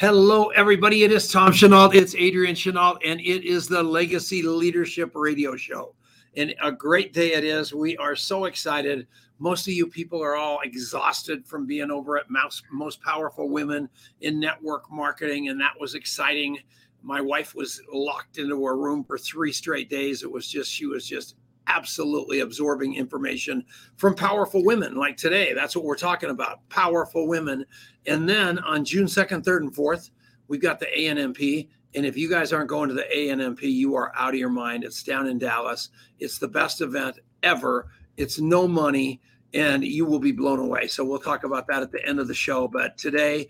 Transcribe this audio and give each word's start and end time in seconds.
Hello, 0.00 0.50
everybody. 0.50 1.02
It 1.02 1.10
is 1.10 1.26
Tom 1.26 1.52
Chenault. 1.52 1.90
It's 1.90 2.14
Adrian 2.14 2.54
Chenault, 2.54 2.98
and 3.04 3.20
it 3.20 3.44
is 3.44 3.66
the 3.66 3.82
Legacy 3.82 4.42
Leadership 4.42 5.10
Radio 5.16 5.56
Show. 5.56 5.96
And 6.36 6.54
a 6.62 6.70
great 6.70 7.12
day 7.12 7.32
it 7.32 7.42
is. 7.42 7.74
We 7.74 7.96
are 7.96 8.14
so 8.14 8.44
excited. 8.44 9.08
Most 9.40 9.66
of 9.66 9.74
you 9.74 9.88
people 9.88 10.22
are 10.22 10.36
all 10.36 10.60
exhausted 10.60 11.44
from 11.44 11.66
being 11.66 11.90
over 11.90 12.16
at 12.16 12.26
Most 12.30 13.02
Powerful 13.02 13.48
Women 13.48 13.88
in 14.20 14.38
Network 14.38 14.88
Marketing, 14.88 15.48
and 15.48 15.60
that 15.60 15.74
was 15.80 15.96
exciting. 15.96 16.58
My 17.02 17.20
wife 17.20 17.56
was 17.56 17.82
locked 17.92 18.38
into 18.38 18.64
her 18.66 18.76
room 18.76 19.02
for 19.02 19.18
three 19.18 19.50
straight 19.50 19.90
days. 19.90 20.22
It 20.22 20.30
was 20.30 20.48
just, 20.48 20.70
she 20.70 20.86
was 20.86 21.04
just 21.08 21.34
absolutely 21.68 22.40
absorbing 22.40 22.96
information 22.96 23.64
from 23.96 24.14
powerful 24.14 24.64
women 24.64 24.96
like 24.96 25.16
today. 25.16 25.52
That's 25.52 25.76
what 25.76 25.84
we're 25.84 25.96
talking 25.96 26.30
about 26.30 26.68
powerful 26.68 27.28
women. 27.28 27.64
And 28.06 28.28
then 28.28 28.58
on 28.60 28.84
June 28.84 29.06
2nd, 29.06 29.44
3rd, 29.44 29.58
and 29.58 29.74
4th, 29.74 30.10
we've 30.48 30.62
got 30.62 30.80
the 30.80 30.86
ANMP. 30.86 31.68
And 31.94 32.04
if 32.04 32.16
you 32.16 32.28
guys 32.28 32.52
aren't 32.52 32.68
going 32.68 32.88
to 32.88 32.94
the 32.94 33.06
ANMP, 33.14 33.62
you 33.62 33.94
are 33.94 34.12
out 34.16 34.34
of 34.34 34.40
your 34.40 34.50
mind. 34.50 34.84
It's 34.84 35.02
down 35.02 35.26
in 35.26 35.38
Dallas. 35.38 35.90
It's 36.18 36.38
the 36.38 36.48
best 36.48 36.80
event 36.80 37.18
ever. 37.42 37.88
It's 38.16 38.40
no 38.40 38.66
money 38.66 39.20
and 39.54 39.82
you 39.82 40.04
will 40.04 40.18
be 40.18 40.32
blown 40.32 40.58
away. 40.58 40.86
So 40.88 41.04
we'll 41.04 41.18
talk 41.18 41.44
about 41.44 41.66
that 41.68 41.82
at 41.82 41.92
the 41.92 42.04
end 42.06 42.20
of 42.20 42.28
the 42.28 42.34
show. 42.34 42.68
But 42.68 42.98
today, 42.98 43.48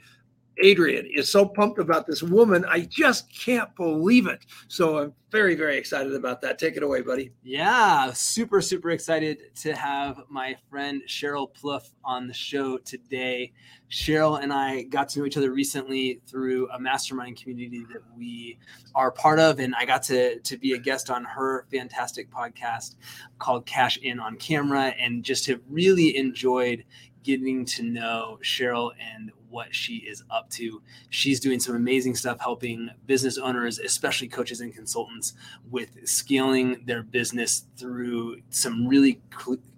Adrian 0.63 1.07
is 1.07 1.31
so 1.31 1.47
pumped 1.47 1.79
about 1.79 2.07
this 2.07 2.23
woman. 2.23 2.65
I 2.69 2.81
just 2.81 3.33
can't 3.33 3.75
believe 3.77 4.27
it. 4.27 4.45
So 4.69 4.99
I'm 4.99 5.15
very, 5.31 5.55
very 5.55 5.77
excited 5.77 6.15
about 6.15 6.41
that. 6.41 6.59
Take 6.59 6.77
it 6.77 6.83
away, 6.83 7.03
buddy. 7.03 7.33
Yeah, 7.43 8.13
super, 8.13 8.61
super 8.61 8.91
excited 8.91 9.55
to 9.57 9.75
have 9.75 10.23
my 10.29 10.57
friend 10.71 11.03
Sheryl 11.07 11.49
Plouffe 11.55 11.91
on 12.05 12.27
the 12.27 12.35
show 12.35 12.79
today. 12.79 13.53
Sheryl 13.91 14.43
and 14.43 14.53
I 14.53 14.83
got 14.83 15.09
to 15.11 15.21
know 15.21 15.27
each 15.27 15.37
other 15.37 15.51
recently 15.51 16.21
through 16.27 16.71
a 16.71 16.81
mastermind 16.81 17.41
community 17.41 17.85
that 17.93 18.03
we 18.17 18.59
are 18.95 19.11
part 19.11 19.39
of, 19.39 19.61
and 19.61 19.75
I 19.75 19.85
got 19.85 20.03
to 20.05 20.41
to 20.41 20.57
be 20.59 20.73
a 20.73 20.79
guest 20.79 21.11
on 21.11 21.25
her 21.25 21.67
fantastic 21.71 22.31
podcast 22.31 22.97
called 23.39 23.65
Cash 23.67 23.99
In 23.99 24.21
on 24.21 24.37
Camera, 24.37 24.95
and 24.99 25.25
just 25.25 25.47
have 25.47 25.61
really 25.69 26.17
enjoyed 26.17 26.85
getting 27.23 27.65
to 27.65 27.83
know 27.83 28.39
Sheryl 28.43 28.93
and 29.01 29.31
what 29.51 29.75
she 29.75 29.97
is 29.97 30.23
up 30.31 30.49
to. 30.51 30.83
She's 31.11 31.41
doing 31.41 31.61
some 31.61 31.77
amazing 31.77 32.15
stuff 32.15 32.39
helping 32.41 32.91
business 33.07 33.39
owners, 33.39 33.79
especially 33.79 34.29
coaches 34.29 34.61
and 34.61 34.75
consultants, 34.75 35.35
with 35.71 35.91
scaling 36.09 36.83
their 36.85 37.03
business 37.03 37.65
through 37.77 38.41
some 38.51 38.87
really 38.87 39.21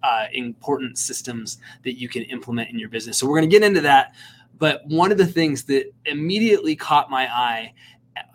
uh, 0.02 0.26
important 0.32 0.98
systems 0.98 1.58
that 1.84 1.98
you 1.98 2.08
can 2.08 2.22
implement 2.24 2.70
in 2.70 2.78
your 2.78 2.88
business. 2.88 3.18
So, 3.18 3.26
we're 3.26 3.38
going 3.38 3.50
to 3.50 3.56
get 3.56 3.66
into 3.66 3.80
that. 3.82 4.14
But 4.58 4.86
one 4.86 5.10
of 5.10 5.18
the 5.18 5.26
things 5.26 5.64
that 5.64 5.90
immediately 6.04 6.76
caught 6.76 7.10
my 7.10 7.26
eye 7.34 7.72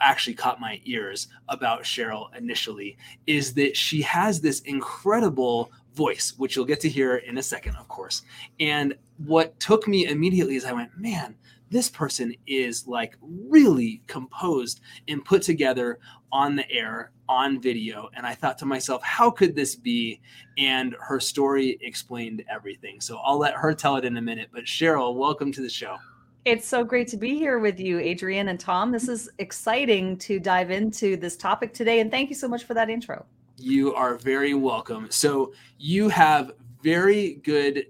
actually 0.02 0.34
caught 0.34 0.60
my 0.60 0.82
ears 0.86 1.28
about 1.50 1.84
Sheryl 1.84 2.36
initially 2.36 2.98
is 3.28 3.54
that 3.54 3.78
she 3.78 4.02
has 4.02 4.42
this 4.42 4.62
incredible 4.62 5.72
voice, 5.96 6.34
which 6.38 6.56
you'll 6.56 6.66
get 6.66 6.82
to 6.82 6.90
hear 6.90 7.18
in 7.18 7.38
a 7.38 7.44
second, 7.44 7.76
of 7.78 7.88
course. 7.88 8.24
And 8.60 8.96
what 9.26 9.60
took 9.60 9.88
me 9.88 10.06
immediately 10.06 10.56
is 10.56 10.66
I 10.66 10.74
went, 10.74 10.98
man, 10.98 11.36
this 11.70 11.90
person 11.90 12.36
is 12.46 12.88
like 12.88 13.18
really 13.22 14.02
composed 14.08 14.82
and 15.08 15.24
put 15.26 15.42
together 15.42 16.00
on 16.32 16.56
the 16.56 16.70
air 16.70 17.12
on 17.28 17.60
video. 17.60 18.10
And 18.14 18.26
i 18.26 18.36
thought 18.36 18.58
to 18.60 18.66
myself 18.66 19.02
how 19.04 19.32
could 19.32 19.56
this 19.56 19.76
be? 19.76 20.22
And 20.58 20.96
her 21.00 21.20
story 21.20 21.78
explained 21.82 22.44
everything. 22.50 23.02
So 23.02 23.18
i'll 23.18 23.40
let 23.40 23.56
her 23.56 23.74
tell 23.74 23.96
it 23.96 24.06
in 24.06 24.18
a 24.18 24.22
minute. 24.22 24.50
But 24.52 24.66
sheryl 24.66 25.16
welcome 25.16 25.52
to 25.54 25.62
the 25.62 25.70
show. 25.70 25.98
It's 26.44 26.68
so 26.68 26.84
great 26.84 27.08
to 27.08 27.18
be 27.18 27.36
here 27.36 27.58
with 27.58 27.80
you 27.80 28.00
adrian 28.00 28.50
and 28.50 28.60
tom. 28.60 28.92
This 28.92 29.08
is 29.08 29.30
exciting 29.40 30.18
to 30.20 30.40
dive 30.40 30.70
into 30.70 31.18
this 31.18 31.36
topic 31.36 31.74
today. 31.74 32.00
And 32.00 32.12
thank 32.12 32.30
you 32.30 32.36
so 32.36 32.48
much 32.48 32.64
for 32.64 32.76
that 32.76 32.90
intro 32.90 33.26
you 33.58 33.94
are 33.94 34.16
very 34.16 34.54
welcome 34.54 35.08
so 35.10 35.54
you 35.78 36.10
have 36.10 36.52
very 36.84 37.36
good 37.44 37.88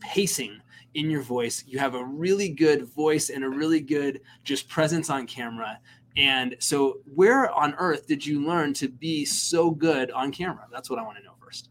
pacing 0.00 0.60
in 0.94 1.10
your 1.10 1.22
voice. 1.22 1.64
You 1.66 1.78
have 1.78 1.94
a 1.94 2.04
really 2.04 2.48
good 2.48 2.84
voice 2.84 3.30
and 3.30 3.44
a 3.44 3.48
really 3.48 3.80
good 3.80 4.20
just 4.44 4.68
presence 4.68 5.10
on 5.10 5.26
camera. 5.26 5.78
And 6.16 6.56
so, 6.58 7.00
where 7.14 7.50
on 7.52 7.74
earth 7.78 8.06
did 8.06 8.24
you 8.26 8.44
learn 8.44 8.72
to 8.74 8.88
be 8.88 9.24
so 9.24 9.70
good 9.70 10.10
on 10.10 10.32
camera? 10.32 10.66
That's 10.72 10.90
what 10.90 10.98
I 10.98 11.02
want 11.02 11.18
to 11.18 11.24
know 11.24 11.34
first. 11.40 11.68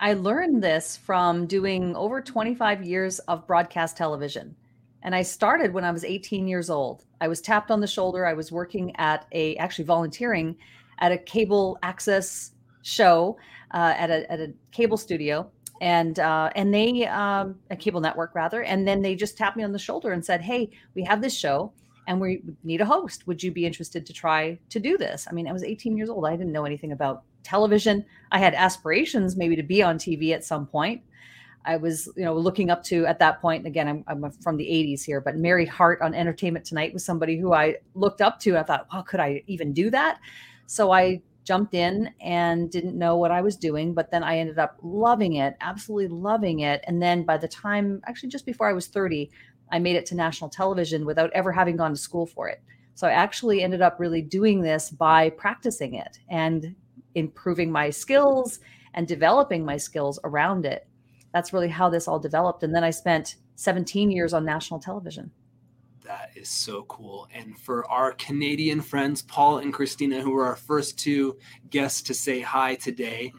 I 0.00 0.14
learned 0.14 0.62
this 0.62 0.96
from 0.96 1.46
doing 1.46 1.94
over 1.96 2.20
25 2.22 2.82
years 2.82 3.18
of 3.20 3.46
broadcast 3.46 3.96
television. 3.96 4.56
And 5.02 5.14
I 5.14 5.22
started 5.22 5.74
when 5.74 5.84
I 5.84 5.90
was 5.90 6.04
18 6.04 6.46
years 6.46 6.70
old. 6.70 7.04
I 7.20 7.28
was 7.28 7.40
tapped 7.40 7.70
on 7.70 7.80
the 7.80 7.86
shoulder. 7.86 8.24
I 8.24 8.32
was 8.32 8.50
working 8.50 8.94
at 8.96 9.26
a, 9.32 9.56
actually 9.56 9.84
volunteering 9.84 10.56
at 11.00 11.12
a 11.12 11.18
cable 11.18 11.78
access 11.82 12.51
show 12.82 13.36
uh, 13.72 13.94
at, 13.96 14.10
a, 14.10 14.30
at 14.30 14.40
a 14.40 14.52
cable 14.70 14.96
studio 14.96 15.50
and 15.82 16.20
uh, 16.20 16.48
and 16.54 16.72
they 16.72 17.06
um, 17.06 17.56
a 17.70 17.76
cable 17.76 18.00
network 18.00 18.36
rather, 18.36 18.62
and 18.62 18.86
then 18.86 19.02
they 19.02 19.16
just 19.16 19.36
tapped 19.36 19.56
me 19.56 19.64
on 19.64 19.72
the 19.72 19.80
shoulder 19.80 20.12
and 20.12 20.24
said, 20.24 20.40
"Hey, 20.40 20.70
we 20.94 21.02
have 21.02 21.20
this 21.20 21.36
show." 21.36 21.72
And 22.08 22.20
we 22.20 22.42
need 22.64 22.80
a 22.80 22.84
host. 22.84 23.28
Would 23.28 23.40
you 23.44 23.52
be 23.52 23.64
interested 23.64 24.04
to 24.06 24.12
try 24.12 24.58
to 24.70 24.80
do 24.80 24.98
this? 24.98 25.28
I 25.30 25.32
mean, 25.32 25.46
I 25.46 25.52
was 25.52 25.62
18 25.62 25.96
years 25.96 26.10
old. 26.10 26.26
I 26.26 26.32
didn't 26.32 26.50
know 26.50 26.64
anything 26.64 26.90
about 26.90 27.22
television. 27.44 28.04
I 28.32 28.40
had 28.40 28.54
aspirations 28.54 29.36
maybe 29.36 29.54
to 29.54 29.62
be 29.62 29.84
on 29.84 29.98
TV 29.98 30.32
at 30.32 30.44
some 30.44 30.66
point. 30.66 31.00
I 31.64 31.76
was, 31.76 32.08
you 32.16 32.24
know, 32.24 32.34
looking 32.34 32.70
up 32.70 32.82
to 32.84 33.06
at 33.06 33.20
that 33.20 33.40
point. 33.40 33.68
Again, 33.68 33.86
I'm, 33.86 34.04
I'm, 34.08 34.32
from 34.32 34.56
the 34.56 34.64
80s 34.64 35.04
here, 35.04 35.20
but 35.20 35.36
Mary 35.36 35.64
Hart 35.64 36.02
on 36.02 36.12
Entertainment 36.12 36.64
Tonight 36.64 36.92
was 36.92 37.04
somebody 37.04 37.38
who 37.38 37.52
I 37.52 37.76
looked 37.94 38.20
up 38.20 38.40
to. 38.40 38.58
I 38.58 38.64
thought, 38.64 38.88
well, 38.92 39.04
could 39.04 39.20
I 39.20 39.44
even 39.46 39.72
do 39.72 39.88
that? 39.90 40.18
So 40.66 40.90
I 40.90 41.22
jumped 41.44 41.74
in 41.74 42.10
and 42.20 42.70
didn't 42.70 42.98
know 42.98 43.16
what 43.16 43.30
I 43.30 43.40
was 43.40 43.56
doing, 43.56 43.94
but 43.94 44.10
then 44.10 44.22
I 44.22 44.38
ended 44.38 44.58
up 44.58 44.78
loving 44.82 45.34
it, 45.34 45.54
absolutely 45.60 46.08
loving 46.08 46.60
it. 46.60 46.82
And 46.86 47.02
then 47.02 47.24
by 47.24 47.36
the 47.36 47.48
time, 47.48 48.00
actually, 48.06 48.28
just 48.28 48.46
before 48.46 48.68
I 48.68 48.72
was 48.72 48.86
30, 48.86 49.30
I 49.70 49.78
made 49.78 49.96
it 49.96 50.06
to 50.06 50.14
national 50.14 50.50
television 50.50 51.04
without 51.04 51.32
ever 51.32 51.52
having 51.52 51.76
gone 51.76 51.92
to 51.92 51.96
school 51.96 52.26
for 52.26 52.48
it. 52.48 52.62
So 52.94 53.08
I 53.08 53.12
actually 53.12 53.62
ended 53.62 53.82
up 53.82 53.96
really 53.98 54.22
doing 54.22 54.60
this 54.60 54.90
by 54.90 55.30
practicing 55.30 55.94
it 55.94 56.18
and 56.28 56.74
improving 57.14 57.72
my 57.72 57.90
skills 57.90 58.60
and 58.94 59.08
developing 59.08 59.64
my 59.64 59.78
skills 59.78 60.20
around 60.24 60.66
it. 60.66 60.86
That's 61.32 61.52
really 61.52 61.68
how 61.68 61.88
this 61.88 62.06
all 62.06 62.18
developed. 62.18 62.62
And 62.62 62.74
then 62.74 62.84
I 62.84 62.90
spent 62.90 63.36
17 63.56 64.10
years 64.10 64.34
on 64.34 64.44
national 64.44 64.80
television. 64.80 65.30
That 66.04 66.30
is 66.34 66.48
so 66.48 66.82
cool. 66.84 67.28
And 67.32 67.56
for 67.58 67.88
our 67.88 68.12
Canadian 68.12 68.80
friends, 68.80 69.22
Paul 69.22 69.58
and 69.58 69.72
Christina, 69.72 70.20
who 70.20 70.32
were 70.32 70.44
our 70.44 70.56
first 70.56 70.98
two 70.98 71.38
guests 71.70 72.02
to 72.02 72.14
say 72.14 72.40
hi 72.40 72.74
today, 72.74 73.32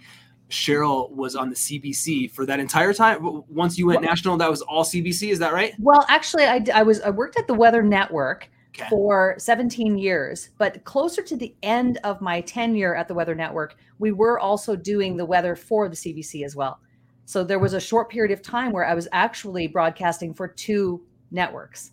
Sheryl 0.50 1.10
was 1.12 1.36
on 1.36 1.50
the 1.50 1.56
CBC 1.56 2.32
for 2.32 2.46
that 2.46 2.60
entire 2.60 2.94
time. 2.94 3.44
Once 3.50 3.78
you 3.78 3.88
went 3.88 4.02
national, 4.02 4.38
that 4.38 4.50
was 4.50 4.62
all 4.62 4.84
CBC. 4.84 5.30
Is 5.30 5.40
that 5.40 5.52
right? 5.52 5.74
Well, 5.80 6.06
actually, 6.08 6.46
I, 6.46 6.64
I 6.74 6.84
was 6.84 7.02
I 7.02 7.10
worked 7.10 7.38
at 7.38 7.48
the 7.48 7.54
Weather 7.54 7.82
Network 7.82 8.50
okay. 8.70 8.88
for 8.90 9.36
17 9.40 9.98
years, 9.98 10.52
but 10.58 10.84
closer 10.84 11.22
to 11.24 11.36
the 11.36 11.56
end 11.64 12.00
of 12.04 12.22
my 12.22 12.40
tenure 12.42 12.96
at 12.96 13.08
the 13.08 13.14
Weather 13.14 13.36
Network, 13.36 13.76
we 14.00 14.12
were 14.12 14.40
also 14.40 14.76
doing 14.76 15.18
the 15.18 15.26
weather 15.26 15.56
for 15.56 15.90
the 15.90 15.96
CBC 15.96 16.46
as 16.46 16.56
well. 16.56 16.80
So 17.26 17.44
there 17.44 17.60
was 17.60 17.74
a 17.74 17.80
short 17.80 18.10
period 18.10 18.32
of 18.32 18.42
time 18.42 18.72
where 18.72 18.86
I 18.86 18.94
was 18.94 19.08
actually 19.12 19.68
broadcasting 19.68 20.34
for 20.34 20.48
two 20.48 21.04
networks. 21.32 21.92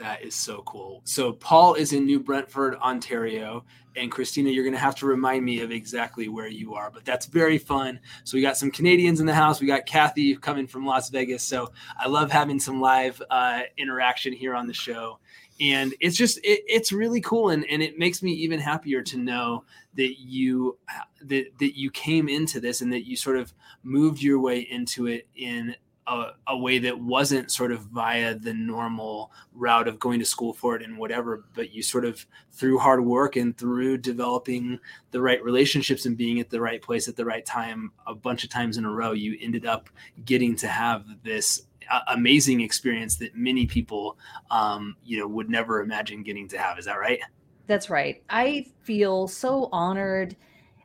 That 0.00 0.22
is 0.22 0.34
so 0.34 0.62
cool. 0.62 1.02
So 1.04 1.34
Paul 1.34 1.74
is 1.74 1.92
in 1.92 2.06
New 2.06 2.20
Brentford, 2.20 2.74
Ontario, 2.76 3.66
and 3.96 4.10
Christina, 4.10 4.48
you're 4.48 4.64
going 4.64 4.72
to 4.72 4.80
have 4.80 4.94
to 4.96 5.06
remind 5.06 5.44
me 5.44 5.60
of 5.60 5.70
exactly 5.70 6.26
where 6.28 6.48
you 6.48 6.72
are, 6.74 6.90
but 6.90 7.04
that's 7.04 7.26
very 7.26 7.58
fun. 7.58 8.00
So 8.24 8.38
we 8.38 8.40
got 8.40 8.56
some 8.56 8.70
Canadians 8.70 9.20
in 9.20 9.26
the 9.26 9.34
house. 9.34 9.60
We 9.60 9.66
got 9.66 9.84
Kathy 9.84 10.34
coming 10.36 10.66
from 10.66 10.86
Las 10.86 11.10
Vegas. 11.10 11.42
So 11.42 11.70
I 11.98 12.08
love 12.08 12.30
having 12.30 12.58
some 12.58 12.80
live 12.80 13.20
uh, 13.28 13.62
interaction 13.76 14.32
here 14.32 14.54
on 14.54 14.66
the 14.66 14.72
show. 14.72 15.18
And 15.60 15.92
it's 16.00 16.16
just 16.16 16.38
it, 16.38 16.62
it's 16.66 16.92
really 16.92 17.20
cool, 17.20 17.50
and, 17.50 17.66
and 17.68 17.82
it 17.82 17.98
makes 17.98 18.22
me 18.22 18.32
even 18.32 18.58
happier 18.58 19.02
to 19.02 19.18
know 19.18 19.64
that 19.96 20.18
you 20.18 20.78
that 21.20 21.58
that 21.58 21.78
you 21.78 21.90
came 21.90 22.30
into 22.30 22.60
this 22.60 22.80
and 22.80 22.90
that 22.94 23.06
you 23.06 23.14
sort 23.14 23.36
of 23.36 23.52
moved 23.82 24.22
your 24.22 24.40
way 24.40 24.60
into 24.60 25.06
it 25.06 25.28
in 25.36 25.74
a, 26.10 26.32
a, 26.48 26.58
way 26.58 26.78
that 26.78 26.98
wasn't 26.98 27.52
sort 27.52 27.70
of 27.70 27.82
via 27.82 28.34
the 28.34 28.52
normal 28.52 29.30
route 29.52 29.86
of 29.86 30.00
going 30.00 30.18
to 30.18 30.26
school 30.26 30.52
for 30.52 30.74
it 30.74 30.82
and 30.82 30.98
whatever, 30.98 31.44
but 31.54 31.72
you 31.72 31.82
sort 31.82 32.04
of 32.04 32.26
through 32.50 32.78
hard 32.78 33.04
work 33.04 33.36
and 33.36 33.56
through 33.56 33.96
developing 33.96 34.78
the 35.12 35.20
right 35.20 35.42
relationships 35.44 36.06
and 36.06 36.16
being 36.16 36.40
at 36.40 36.50
the 36.50 36.60
right 36.60 36.82
place 36.82 37.06
at 37.06 37.14
the 37.14 37.24
right 37.24 37.46
time 37.46 37.92
a 38.08 38.14
bunch 38.14 38.42
of 38.42 38.50
times 38.50 38.76
in 38.76 38.84
a 38.84 38.90
row, 38.90 39.12
you 39.12 39.38
ended 39.40 39.64
up 39.64 39.88
getting 40.24 40.56
to 40.56 40.66
have 40.66 41.04
this 41.22 41.62
amazing 42.08 42.60
experience 42.60 43.16
that 43.16 43.36
many 43.36 43.66
people, 43.66 44.18
um, 44.50 44.96
you 45.04 45.18
know, 45.18 45.28
would 45.28 45.48
never 45.48 45.80
imagine 45.80 46.22
getting 46.22 46.48
to 46.48 46.58
have. 46.58 46.78
Is 46.78 46.86
that 46.86 46.98
right? 46.98 47.20
That's 47.66 47.88
right. 47.88 48.22
I 48.28 48.66
feel 48.82 49.28
so 49.28 49.68
honored 49.70 50.36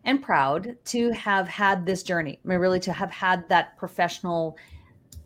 and 0.03 0.21
proud 0.21 0.77
to 0.85 1.11
have 1.11 1.47
had 1.47 1.85
this 1.85 2.03
journey. 2.03 2.39
I 2.45 2.47
mean, 2.47 2.59
really 2.59 2.79
to 2.81 2.93
have 2.93 3.09
had 3.09 3.49
that 3.49 3.75
professional 3.77 4.55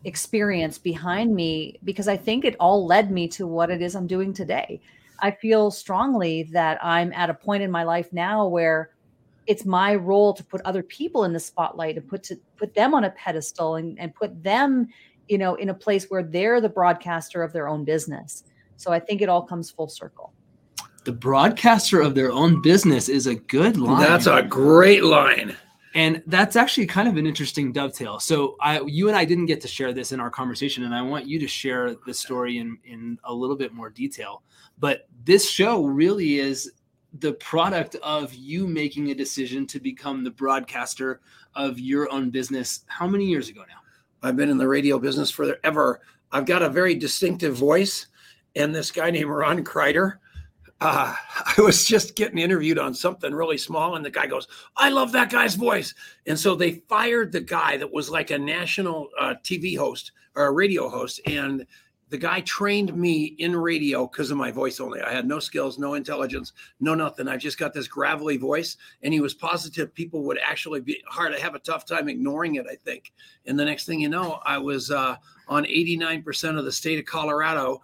experience 0.04 0.78
behind 0.78 1.34
me 1.34 1.78
because 1.84 2.08
I 2.08 2.16
think 2.16 2.44
it 2.44 2.56
all 2.58 2.86
led 2.86 3.10
me 3.10 3.28
to 3.28 3.46
what 3.46 3.70
it 3.70 3.82
is 3.82 3.94
I'm 3.94 4.06
doing 4.06 4.32
today. 4.32 4.80
I 5.18 5.30
feel 5.30 5.70
strongly 5.70 6.44
that 6.52 6.78
I'm 6.82 7.12
at 7.12 7.30
a 7.30 7.34
point 7.34 7.62
in 7.62 7.70
my 7.70 7.82
life 7.84 8.12
now 8.12 8.46
where 8.46 8.90
it's 9.46 9.64
my 9.64 9.94
role 9.94 10.32
to 10.32 10.44
put 10.44 10.60
other 10.62 10.82
people 10.82 11.24
in 11.24 11.32
the 11.32 11.40
spotlight 11.40 11.96
and 11.96 12.08
put 12.08 12.22
to 12.24 12.36
put 12.56 12.74
them 12.74 12.94
on 12.94 13.04
a 13.04 13.10
pedestal 13.10 13.76
and, 13.76 13.98
and 13.98 14.14
put 14.14 14.42
them, 14.42 14.88
you 15.28 15.38
know, 15.38 15.56
in 15.56 15.68
a 15.70 15.74
place 15.74 16.06
where 16.08 16.22
they're 16.22 16.60
the 16.60 16.68
broadcaster 16.68 17.42
of 17.42 17.52
their 17.52 17.68
own 17.68 17.84
business. 17.84 18.44
So 18.76 18.92
I 18.92 19.00
think 19.00 19.20
it 19.20 19.28
all 19.28 19.42
comes 19.42 19.70
full 19.70 19.88
circle. 19.88 20.32
The 21.04 21.12
broadcaster 21.12 22.00
of 22.00 22.14
their 22.14 22.30
own 22.30 22.62
business 22.62 23.08
is 23.08 23.26
a 23.26 23.34
good 23.34 23.76
line. 23.76 24.00
That's 24.00 24.26
a 24.26 24.42
great 24.42 25.02
line. 25.02 25.56
And 25.94 26.22
that's 26.26 26.54
actually 26.54 26.86
kind 26.86 27.08
of 27.08 27.16
an 27.16 27.26
interesting 27.26 27.72
dovetail. 27.72 28.20
So 28.20 28.56
I 28.60 28.80
you 28.86 29.08
and 29.08 29.16
I 29.16 29.24
didn't 29.24 29.46
get 29.46 29.60
to 29.62 29.68
share 29.68 29.92
this 29.92 30.12
in 30.12 30.20
our 30.20 30.30
conversation, 30.30 30.84
and 30.84 30.94
I 30.94 31.02
want 31.02 31.26
you 31.26 31.38
to 31.40 31.48
share 31.48 31.96
the 32.06 32.14
story 32.14 32.58
in, 32.58 32.78
in 32.84 33.18
a 33.24 33.34
little 33.34 33.56
bit 33.56 33.72
more 33.72 33.90
detail. 33.90 34.42
But 34.78 35.08
this 35.24 35.50
show 35.50 35.84
really 35.84 36.38
is 36.38 36.72
the 37.18 37.32
product 37.34 37.96
of 37.96 38.32
you 38.34 38.68
making 38.68 39.10
a 39.10 39.14
decision 39.14 39.66
to 39.66 39.80
become 39.80 40.22
the 40.22 40.30
broadcaster 40.30 41.20
of 41.56 41.80
your 41.80 42.10
own 42.12 42.30
business. 42.30 42.84
How 42.86 43.08
many 43.08 43.24
years 43.24 43.48
ago 43.48 43.62
now? 43.62 43.80
I've 44.22 44.36
been 44.36 44.48
in 44.48 44.58
the 44.58 44.68
radio 44.68 44.98
business 44.98 45.30
forever. 45.30 46.00
I've 46.30 46.46
got 46.46 46.62
a 46.62 46.68
very 46.68 46.94
distinctive 46.94 47.56
voice, 47.56 48.06
and 48.54 48.72
this 48.72 48.92
guy 48.92 49.10
named 49.10 49.30
Ron 49.30 49.64
Kreider 49.64 50.18
uh, 50.80 51.14
I 51.58 51.60
was 51.60 51.84
just 51.84 52.16
getting 52.16 52.38
interviewed 52.38 52.78
on 52.78 52.94
something 52.94 53.34
really 53.34 53.58
small, 53.58 53.96
and 53.96 54.04
the 54.04 54.10
guy 54.10 54.26
goes, 54.26 54.48
"I 54.76 54.90
love 54.90 55.12
that 55.12 55.30
guy's 55.30 55.54
voice," 55.54 55.94
and 56.26 56.38
so 56.38 56.54
they 56.54 56.82
fired 56.88 57.32
the 57.32 57.40
guy 57.40 57.76
that 57.76 57.92
was 57.92 58.10
like 58.10 58.30
a 58.30 58.38
national 58.38 59.08
uh, 59.18 59.34
TV 59.42 59.76
host 59.76 60.12
or 60.34 60.46
a 60.46 60.52
radio 60.52 60.88
host, 60.88 61.20
and 61.26 61.66
the 62.10 62.18
guy 62.18 62.40
trained 62.40 62.94
me 62.96 63.36
in 63.38 63.54
radio 63.54 64.06
because 64.06 64.32
of 64.32 64.36
my 64.36 64.50
voice 64.50 64.80
only. 64.80 65.00
I 65.00 65.12
had 65.12 65.28
no 65.28 65.38
skills, 65.38 65.78
no 65.78 65.94
intelligence, 65.94 66.52
no 66.80 66.94
nothing. 66.94 67.28
I 67.28 67.36
just 67.36 67.56
got 67.56 67.72
this 67.72 67.86
gravelly 67.86 68.36
voice, 68.36 68.76
and 69.02 69.14
he 69.14 69.20
was 69.20 69.32
positive 69.32 69.94
people 69.94 70.24
would 70.24 70.38
actually 70.44 70.80
be 70.80 71.00
hard 71.06 71.32
to 71.32 71.40
have 71.40 71.54
a 71.54 71.60
tough 71.60 71.86
time 71.86 72.08
ignoring 72.08 72.56
it. 72.56 72.66
I 72.68 72.74
think, 72.74 73.12
and 73.46 73.58
the 73.58 73.64
next 73.64 73.86
thing 73.86 74.00
you 74.00 74.08
know, 74.08 74.40
I 74.44 74.58
was 74.58 74.90
uh, 74.90 75.16
on 75.48 75.64
89% 75.64 76.58
of 76.58 76.64
the 76.64 76.72
state 76.72 76.98
of 76.98 77.04
Colorado 77.04 77.80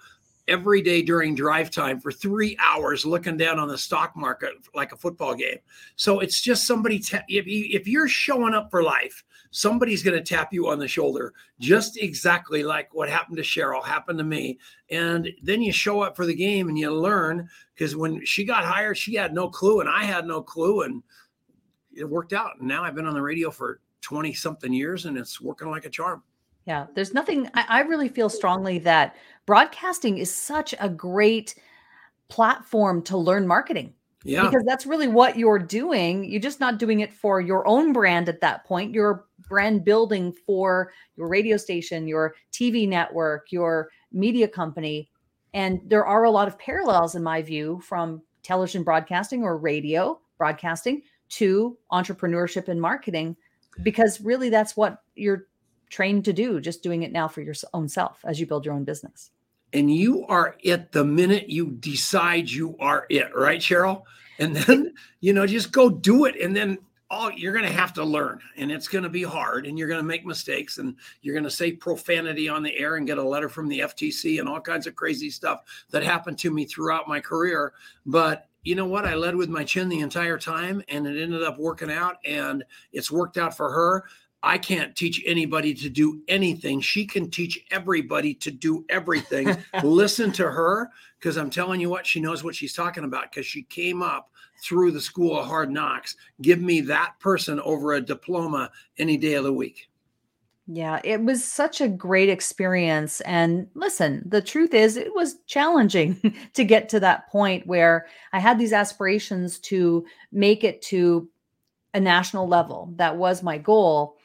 every 0.48 0.80
day 0.80 1.02
during 1.02 1.34
drive 1.34 1.70
time 1.70 2.00
for 2.00 2.12
three 2.12 2.56
hours 2.60 3.04
looking 3.04 3.36
down 3.36 3.58
on 3.58 3.68
the 3.68 3.78
stock 3.78 4.16
market 4.16 4.52
like 4.74 4.92
a 4.92 4.96
football 4.96 5.34
game. 5.34 5.58
So 5.96 6.20
it's 6.20 6.40
just 6.40 6.66
somebody, 6.66 7.00
ta- 7.00 7.24
if, 7.28 7.44
if 7.46 7.88
you're 7.88 8.08
showing 8.08 8.54
up 8.54 8.70
for 8.70 8.82
life, 8.82 9.24
somebody's 9.50 10.02
going 10.02 10.16
to 10.16 10.22
tap 10.22 10.52
you 10.52 10.68
on 10.68 10.78
the 10.78 10.86
shoulder, 10.86 11.32
just 11.58 11.96
exactly 11.96 12.62
like 12.62 12.92
what 12.94 13.08
happened 13.08 13.38
to 13.38 13.42
Sheryl 13.42 13.84
happened 13.84 14.18
to 14.18 14.24
me. 14.24 14.58
And 14.90 15.28
then 15.42 15.62
you 15.62 15.72
show 15.72 16.02
up 16.02 16.14
for 16.14 16.26
the 16.26 16.34
game 16.34 16.68
and 16.68 16.78
you 16.78 16.92
learn 16.92 17.48
because 17.74 17.96
when 17.96 18.24
she 18.24 18.44
got 18.44 18.64
hired, 18.64 18.98
she 18.98 19.14
had 19.14 19.34
no 19.34 19.48
clue 19.48 19.80
and 19.80 19.88
I 19.88 20.04
had 20.04 20.26
no 20.26 20.42
clue. 20.42 20.82
And 20.82 21.02
it 21.94 22.08
worked 22.08 22.32
out. 22.32 22.58
And 22.58 22.68
now 22.68 22.84
I've 22.84 22.94
been 22.94 23.06
on 23.06 23.14
the 23.14 23.22
radio 23.22 23.50
for 23.50 23.80
20 24.02 24.32
something 24.34 24.72
years 24.72 25.06
and 25.06 25.16
it's 25.16 25.40
working 25.40 25.70
like 25.70 25.86
a 25.86 25.90
charm. 25.90 26.22
Yeah, 26.66 26.86
there's 26.94 27.14
nothing, 27.14 27.48
I, 27.54 27.64
I 27.68 27.80
really 27.80 28.08
feel 28.08 28.28
strongly 28.28 28.78
that 28.80 29.16
broadcasting 29.46 30.18
is 30.18 30.34
such 30.34 30.74
a 30.80 30.88
great 30.88 31.54
platform 32.28 33.02
to 33.02 33.16
learn 33.16 33.46
marketing. 33.46 33.94
Yeah. 34.24 34.42
Because 34.42 34.64
that's 34.66 34.86
really 34.86 35.06
what 35.06 35.38
you're 35.38 35.60
doing. 35.60 36.24
You're 36.24 36.40
just 36.40 36.58
not 36.58 36.80
doing 36.80 36.98
it 36.98 37.12
for 37.12 37.40
your 37.40 37.66
own 37.68 37.92
brand 37.92 38.28
at 38.28 38.40
that 38.40 38.64
point. 38.64 38.92
You're 38.92 39.24
brand 39.48 39.84
building 39.84 40.32
for 40.32 40.92
your 41.16 41.28
radio 41.28 41.56
station, 41.56 42.08
your 42.08 42.34
TV 42.52 42.88
network, 42.88 43.52
your 43.52 43.88
media 44.10 44.48
company. 44.48 45.08
And 45.54 45.80
there 45.86 46.04
are 46.04 46.24
a 46.24 46.30
lot 46.30 46.48
of 46.48 46.58
parallels, 46.58 47.14
in 47.14 47.22
my 47.22 47.40
view, 47.40 47.80
from 47.84 48.20
television 48.42 48.82
broadcasting 48.82 49.44
or 49.44 49.56
radio 49.56 50.20
broadcasting 50.38 51.02
to 51.28 51.78
entrepreneurship 51.92 52.66
and 52.66 52.80
marketing, 52.80 53.36
because 53.82 54.20
really 54.20 54.48
that's 54.50 54.76
what 54.76 55.02
you're 55.14 55.46
trained 55.90 56.24
to 56.24 56.32
do, 56.32 56.60
just 56.60 56.82
doing 56.82 57.02
it 57.02 57.12
now 57.12 57.28
for 57.28 57.40
your 57.40 57.54
own 57.74 57.88
self 57.88 58.24
as 58.24 58.40
you 58.40 58.46
build 58.46 58.64
your 58.64 58.74
own 58.74 58.84
business. 58.84 59.30
And 59.72 59.94
you 59.94 60.24
are 60.26 60.56
it 60.62 60.92
the 60.92 61.04
minute 61.04 61.48
you 61.48 61.70
decide 61.70 62.50
you 62.50 62.76
are 62.78 63.06
it, 63.10 63.34
right, 63.34 63.60
Sheryl? 63.60 64.02
And 64.38 64.54
then, 64.54 64.94
you 65.20 65.32
know, 65.32 65.46
just 65.46 65.72
go 65.72 65.90
do 65.90 66.24
it. 66.26 66.40
And 66.40 66.54
then 66.54 66.78
all 67.08 67.30
you're 67.30 67.52
going 67.52 67.64
to 67.64 67.72
have 67.72 67.92
to 67.92 68.04
learn 68.04 68.40
and 68.56 68.72
it's 68.72 68.88
going 68.88 69.04
to 69.04 69.10
be 69.10 69.22
hard 69.22 69.66
and 69.66 69.78
you're 69.78 69.86
going 69.86 70.00
to 70.00 70.06
make 70.06 70.26
mistakes 70.26 70.78
and 70.78 70.96
you're 71.22 71.34
going 71.34 71.44
to 71.44 71.50
say 71.50 71.70
profanity 71.70 72.48
on 72.48 72.62
the 72.64 72.76
air 72.76 72.96
and 72.96 73.06
get 73.06 73.18
a 73.18 73.22
letter 73.22 73.48
from 73.48 73.68
the 73.68 73.80
FTC 73.80 74.40
and 74.40 74.48
all 74.48 74.60
kinds 74.60 74.88
of 74.88 74.96
crazy 74.96 75.30
stuff 75.30 75.62
that 75.90 76.02
happened 76.02 76.38
to 76.38 76.50
me 76.50 76.64
throughout 76.64 77.06
my 77.06 77.20
career. 77.20 77.72
But 78.06 78.48
you 78.64 78.74
know 78.74 78.86
what? 78.86 79.04
I 79.04 79.14
led 79.14 79.36
with 79.36 79.48
my 79.48 79.62
chin 79.62 79.88
the 79.88 80.00
entire 80.00 80.38
time 80.38 80.82
and 80.88 81.06
it 81.06 81.22
ended 81.22 81.44
up 81.44 81.58
working 81.58 81.92
out 81.92 82.16
and 82.24 82.64
it's 82.92 83.12
worked 83.12 83.38
out 83.38 83.56
for 83.56 83.70
her. 83.70 84.04
I 84.42 84.58
can't 84.58 84.94
teach 84.94 85.22
anybody 85.26 85.74
to 85.74 85.88
do 85.88 86.22
anything. 86.28 86.80
She 86.80 87.06
can 87.06 87.30
teach 87.30 87.64
everybody 87.70 88.34
to 88.34 88.50
do 88.50 88.84
everything. 88.88 89.56
Listen 89.82 90.30
to 90.32 90.50
her 90.50 90.90
because 91.18 91.36
I'm 91.36 91.50
telling 91.50 91.80
you 91.80 91.90
what, 91.90 92.06
she 92.06 92.20
knows 92.20 92.44
what 92.44 92.54
she's 92.54 92.74
talking 92.74 93.04
about 93.04 93.30
because 93.30 93.46
she 93.46 93.62
came 93.64 94.02
up 94.02 94.30
through 94.62 94.92
the 94.92 95.00
school 95.00 95.38
of 95.38 95.46
hard 95.46 95.70
knocks. 95.70 96.16
Give 96.42 96.60
me 96.60 96.80
that 96.82 97.14
person 97.18 97.60
over 97.60 97.94
a 97.94 98.00
diploma 98.00 98.70
any 98.98 99.16
day 99.16 99.34
of 99.34 99.44
the 99.44 99.52
week. 99.52 99.88
Yeah, 100.68 101.00
it 101.04 101.22
was 101.22 101.44
such 101.44 101.80
a 101.80 101.88
great 101.88 102.28
experience. 102.28 103.20
And 103.22 103.68
listen, 103.74 104.22
the 104.26 104.42
truth 104.42 104.74
is, 104.74 104.96
it 104.96 105.14
was 105.14 105.36
challenging 105.46 106.34
to 106.54 106.64
get 106.64 106.88
to 106.88 107.00
that 107.00 107.28
point 107.28 107.66
where 107.66 108.06
I 108.32 108.40
had 108.40 108.58
these 108.58 108.72
aspirations 108.72 109.60
to 109.60 110.04
make 110.32 110.64
it 110.64 110.82
to 110.82 111.28
a 111.94 112.00
national 112.00 112.48
level. 112.48 112.92
That 112.96 113.16
was 113.16 113.44
my 113.44 113.58
goal 113.58 114.15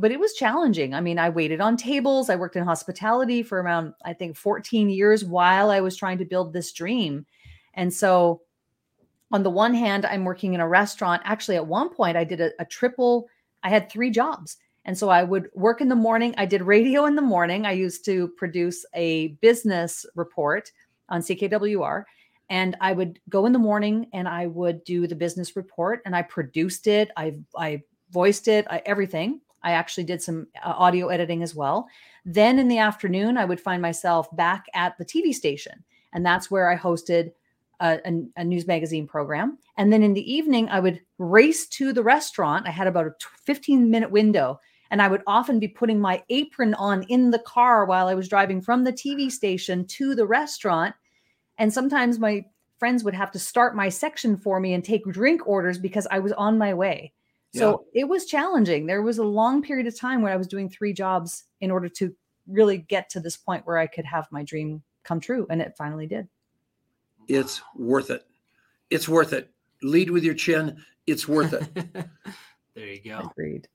but 0.00 0.10
it 0.10 0.18
was 0.18 0.32
challenging. 0.32 0.94
I 0.94 1.00
mean, 1.00 1.18
I 1.18 1.28
waited 1.28 1.60
on 1.60 1.76
tables. 1.76 2.30
I 2.30 2.36
worked 2.36 2.56
in 2.56 2.64
hospitality 2.64 3.42
for 3.42 3.60
around, 3.60 3.94
I 4.04 4.14
think, 4.14 4.36
14 4.36 4.88
years 4.88 5.24
while 5.24 5.70
I 5.70 5.80
was 5.80 5.96
trying 5.96 6.18
to 6.18 6.24
build 6.24 6.52
this 6.52 6.72
dream. 6.72 7.26
And 7.74 7.92
so, 7.92 8.42
on 9.32 9.42
the 9.42 9.50
one 9.50 9.74
hand, 9.74 10.06
I'm 10.06 10.24
working 10.24 10.54
in 10.54 10.60
a 10.60 10.66
restaurant. 10.66 11.22
Actually, 11.24 11.56
at 11.56 11.66
one 11.66 11.90
point, 11.90 12.16
I 12.16 12.24
did 12.24 12.40
a, 12.40 12.50
a 12.58 12.64
triple, 12.64 13.28
I 13.62 13.68
had 13.68 13.88
three 13.88 14.10
jobs. 14.10 14.56
And 14.84 14.96
so 14.96 15.08
I 15.08 15.22
would 15.22 15.50
work 15.54 15.80
in 15.80 15.88
the 15.88 15.94
morning. 15.94 16.34
I 16.38 16.46
did 16.46 16.62
radio 16.62 17.04
in 17.04 17.14
the 17.14 17.22
morning. 17.22 17.66
I 17.66 17.72
used 17.72 18.04
to 18.06 18.28
produce 18.28 18.84
a 18.94 19.28
business 19.40 20.06
report 20.16 20.72
on 21.10 21.20
CKWR. 21.20 22.04
And 22.48 22.76
I 22.80 22.92
would 22.92 23.20
go 23.28 23.46
in 23.46 23.52
the 23.52 23.58
morning 23.58 24.08
and 24.12 24.26
I 24.26 24.46
would 24.46 24.82
do 24.84 25.06
the 25.06 25.14
business 25.14 25.54
report 25.54 26.02
and 26.04 26.16
I 26.16 26.22
produced 26.22 26.86
it. 26.88 27.10
I, 27.16 27.36
I 27.56 27.82
voiced 28.10 28.48
it, 28.48 28.66
I, 28.68 28.82
everything. 28.86 29.40
I 29.62 29.72
actually 29.72 30.04
did 30.04 30.22
some 30.22 30.46
uh, 30.64 30.74
audio 30.76 31.08
editing 31.08 31.42
as 31.42 31.54
well. 31.54 31.88
Then 32.24 32.58
in 32.58 32.68
the 32.68 32.78
afternoon, 32.78 33.36
I 33.36 33.44
would 33.44 33.60
find 33.60 33.82
myself 33.82 34.34
back 34.36 34.66
at 34.74 34.96
the 34.98 35.04
TV 35.04 35.34
station. 35.34 35.84
And 36.12 36.24
that's 36.24 36.50
where 36.50 36.70
I 36.70 36.76
hosted 36.76 37.32
a, 37.80 37.98
a, 38.04 38.22
a, 38.36 38.44
news 38.44 38.66
magazine 38.66 39.06
program. 39.06 39.58
And 39.76 39.92
then 39.92 40.02
in 40.02 40.14
the 40.14 40.32
evening, 40.32 40.68
I 40.68 40.80
would 40.80 41.00
race 41.18 41.66
to 41.68 41.92
the 41.92 42.02
restaurant. 42.02 42.66
I 42.66 42.70
had 42.70 42.86
about 42.86 43.06
a 43.06 43.14
15 43.46 43.90
minute 43.90 44.10
window. 44.10 44.60
And 44.90 45.00
I 45.00 45.08
would 45.08 45.22
often 45.26 45.60
be 45.60 45.68
putting 45.68 46.00
my 46.00 46.22
apron 46.30 46.74
on 46.74 47.04
in 47.04 47.30
the 47.30 47.38
car 47.38 47.84
while 47.84 48.08
I 48.08 48.14
was 48.14 48.28
driving 48.28 48.60
from 48.60 48.82
the 48.82 48.92
TV 48.92 49.30
station 49.30 49.86
to 49.86 50.14
the 50.14 50.26
restaurant. 50.26 50.94
And 51.58 51.72
sometimes 51.72 52.18
my 52.18 52.44
friends 52.78 53.04
would 53.04 53.14
have 53.14 53.30
to 53.30 53.38
start 53.38 53.76
my 53.76 53.88
section 53.88 54.36
for 54.36 54.58
me 54.58 54.74
and 54.74 54.82
take 54.82 55.04
drink 55.04 55.46
orders 55.46 55.78
because 55.78 56.08
I 56.10 56.18
was 56.18 56.32
on 56.32 56.58
my 56.58 56.74
way. 56.74 57.12
So 57.54 57.84
yeah. 57.92 58.02
it 58.02 58.08
was 58.08 58.26
challenging. 58.26 58.86
There 58.86 59.02
was 59.02 59.18
a 59.18 59.24
long 59.24 59.62
period 59.62 59.86
of 59.86 59.98
time 59.98 60.22
where 60.22 60.32
I 60.32 60.36
was 60.36 60.46
doing 60.46 60.68
three 60.68 60.92
jobs 60.92 61.44
in 61.60 61.70
order 61.70 61.88
to 61.88 62.14
really 62.46 62.78
get 62.78 63.10
to 63.10 63.20
this 63.20 63.36
point 63.36 63.66
where 63.66 63.78
I 63.78 63.86
could 63.86 64.04
have 64.04 64.28
my 64.30 64.42
dream 64.42 64.82
come 65.02 65.20
true. 65.20 65.46
And 65.50 65.60
it 65.60 65.74
finally 65.76 66.06
did. 66.06 66.28
It's 67.28 67.60
worth 67.74 68.10
it. 68.10 68.24
It's 68.90 69.08
worth 69.08 69.32
it. 69.32 69.50
Lead 69.82 70.10
with 70.10 70.24
your 70.24 70.34
chin. 70.34 70.82
It's 71.06 71.26
worth 71.26 71.52
it. 71.52 71.74
there 72.74 72.86
you 72.86 73.00
go. 73.02 73.30
Agreed. 73.30 73.68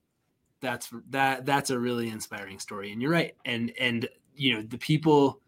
That's 0.60 0.90
that 1.10 1.44
that's 1.44 1.70
a 1.70 1.78
really 1.78 2.08
inspiring 2.08 2.58
story. 2.58 2.92
And 2.92 3.02
you're 3.02 3.10
right. 3.10 3.34
And 3.44 3.72
and 3.78 4.08
you 4.34 4.54
know, 4.54 4.62
the 4.62 4.78
people 4.78 5.40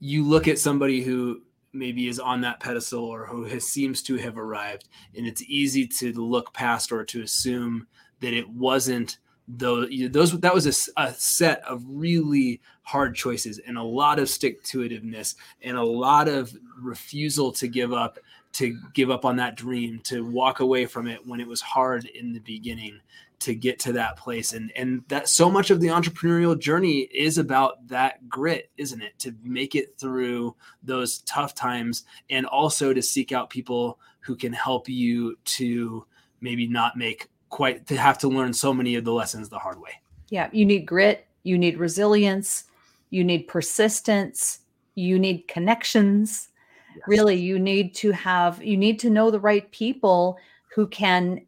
you 0.00 0.22
look 0.22 0.48
at 0.48 0.58
somebody 0.58 1.02
who 1.02 1.42
maybe 1.74 2.08
is 2.08 2.20
on 2.20 2.40
that 2.42 2.60
pedestal 2.60 3.04
or 3.04 3.26
who 3.26 3.44
has, 3.44 3.64
seems 3.64 4.02
to 4.02 4.16
have 4.16 4.38
arrived. 4.38 4.88
And 5.16 5.26
it's 5.26 5.42
easy 5.42 5.86
to 5.98 6.12
look 6.12 6.52
past 6.54 6.92
or 6.92 7.04
to 7.04 7.22
assume 7.22 7.86
that 8.20 8.32
it 8.32 8.48
wasn't 8.48 9.18
those 9.46 9.90
those 10.10 10.38
that 10.40 10.54
was 10.54 10.66
a, 10.66 11.02
a, 11.02 11.12
set 11.12 11.62
of 11.64 11.82
really 11.86 12.62
hard 12.82 13.14
choices 13.14 13.60
and 13.66 13.76
a 13.76 13.82
lot 13.82 14.18
of 14.18 14.30
stick 14.30 14.62
to 14.62 14.78
itiveness 14.78 15.34
and 15.62 15.76
a 15.76 15.82
lot 15.82 16.28
of 16.28 16.56
refusal 16.80 17.52
to 17.52 17.68
give 17.68 17.92
up 17.92 18.18
to 18.54 18.78
give 18.94 19.10
up 19.10 19.26
on 19.26 19.36
that 19.36 19.54
dream 19.54 20.00
to 20.04 20.24
walk 20.24 20.60
away 20.60 20.86
from 20.86 21.06
it 21.06 21.26
when 21.26 21.40
it 21.40 21.46
was 21.46 21.60
hard 21.60 22.06
in 22.06 22.32
the 22.32 22.40
beginning 22.40 22.98
to 23.44 23.54
get 23.54 23.78
to 23.78 23.92
that 23.92 24.16
place 24.16 24.52
and 24.52 24.72
and 24.74 25.02
that 25.08 25.28
so 25.28 25.50
much 25.50 25.70
of 25.70 25.80
the 25.80 25.88
entrepreneurial 25.88 26.58
journey 26.58 27.00
is 27.12 27.38
about 27.38 27.86
that 27.88 28.28
grit 28.28 28.70
isn't 28.76 29.02
it 29.02 29.18
to 29.18 29.34
make 29.42 29.74
it 29.74 29.98
through 29.98 30.54
those 30.82 31.18
tough 31.20 31.54
times 31.54 32.04
and 32.30 32.46
also 32.46 32.92
to 32.92 33.02
seek 33.02 33.32
out 33.32 33.50
people 33.50 33.98
who 34.20 34.34
can 34.34 34.52
help 34.52 34.88
you 34.88 35.36
to 35.44 36.04
maybe 36.40 36.66
not 36.66 36.96
make 36.96 37.28
quite 37.54 37.86
to 37.86 37.96
have 37.96 38.18
to 38.18 38.28
learn 38.28 38.52
so 38.52 38.74
many 38.74 38.96
of 38.96 39.04
the 39.04 39.12
lessons 39.12 39.48
the 39.48 39.58
hard 39.58 39.80
way. 39.80 40.00
Yeah, 40.28 40.48
you 40.52 40.64
need 40.64 40.86
grit, 40.86 41.26
you 41.44 41.56
need 41.56 41.78
resilience, 41.78 42.64
you 43.10 43.22
need 43.22 43.46
persistence, 43.46 44.60
you 44.94 45.18
need 45.18 45.46
connections. 45.46 46.48
Yes. 46.96 47.04
Really, 47.06 47.36
you 47.36 47.58
need 47.58 47.94
to 47.96 48.10
have 48.12 48.62
you 48.62 48.76
need 48.76 48.98
to 49.00 49.10
know 49.10 49.30
the 49.30 49.40
right 49.40 49.70
people 49.70 50.38
who 50.74 50.86
can 50.88 51.42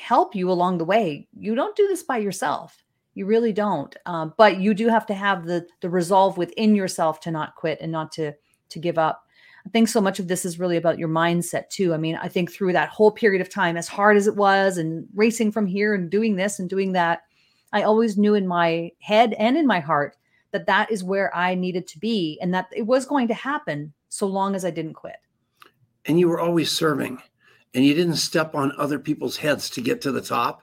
help 0.00 0.34
you 0.34 0.50
along 0.50 0.78
the 0.78 0.84
way. 0.84 1.28
You 1.38 1.54
don't 1.54 1.76
do 1.76 1.86
this 1.86 2.02
by 2.02 2.18
yourself. 2.18 2.82
You 3.14 3.26
really 3.26 3.52
don't. 3.52 3.94
Um, 4.06 4.34
but 4.38 4.60
you 4.60 4.72
do 4.72 4.88
have 4.88 5.06
to 5.06 5.14
have 5.14 5.44
the 5.44 5.66
the 5.80 5.90
resolve 5.90 6.38
within 6.38 6.74
yourself 6.74 7.20
to 7.20 7.30
not 7.30 7.54
quit 7.56 7.78
and 7.80 7.92
not 7.92 8.12
to 8.12 8.32
to 8.70 8.78
give 8.78 8.98
up. 8.98 9.24
I 9.66 9.68
think 9.70 9.88
so 9.88 10.00
much 10.00 10.18
of 10.18 10.26
this 10.26 10.46
is 10.46 10.58
really 10.58 10.78
about 10.78 10.98
your 10.98 11.08
mindset 11.08 11.68
too. 11.68 11.92
I 11.92 11.98
mean, 11.98 12.16
I 12.16 12.28
think 12.28 12.50
through 12.50 12.72
that 12.72 12.88
whole 12.88 13.10
period 13.10 13.42
of 13.42 13.50
time, 13.50 13.76
as 13.76 13.88
hard 13.88 14.16
as 14.16 14.26
it 14.26 14.36
was, 14.36 14.78
and 14.78 15.06
racing 15.14 15.52
from 15.52 15.66
here 15.66 15.94
and 15.94 16.10
doing 16.10 16.36
this 16.36 16.58
and 16.58 16.70
doing 16.70 16.92
that, 16.92 17.20
I 17.72 17.82
always 17.82 18.16
knew 18.16 18.34
in 18.34 18.48
my 18.48 18.90
head 19.00 19.34
and 19.34 19.58
in 19.58 19.66
my 19.66 19.80
heart 19.80 20.16
that 20.52 20.66
that 20.66 20.90
is 20.90 21.04
where 21.04 21.34
I 21.36 21.54
needed 21.54 21.86
to 21.88 21.98
be 21.98 22.38
and 22.40 22.54
that 22.54 22.68
it 22.74 22.86
was 22.86 23.04
going 23.04 23.28
to 23.28 23.34
happen 23.34 23.92
so 24.08 24.26
long 24.26 24.54
as 24.54 24.64
I 24.64 24.70
didn't 24.70 24.94
quit. 24.94 25.16
And 26.06 26.18
you 26.18 26.28
were 26.28 26.40
always 26.40 26.72
serving 26.72 27.20
and 27.74 27.84
you 27.84 27.94
didn't 27.94 28.16
step 28.16 28.54
on 28.54 28.72
other 28.76 28.98
people's 28.98 29.36
heads 29.36 29.70
to 29.70 29.80
get 29.80 30.00
to 30.02 30.12
the 30.12 30.20
top. 30.20 30.62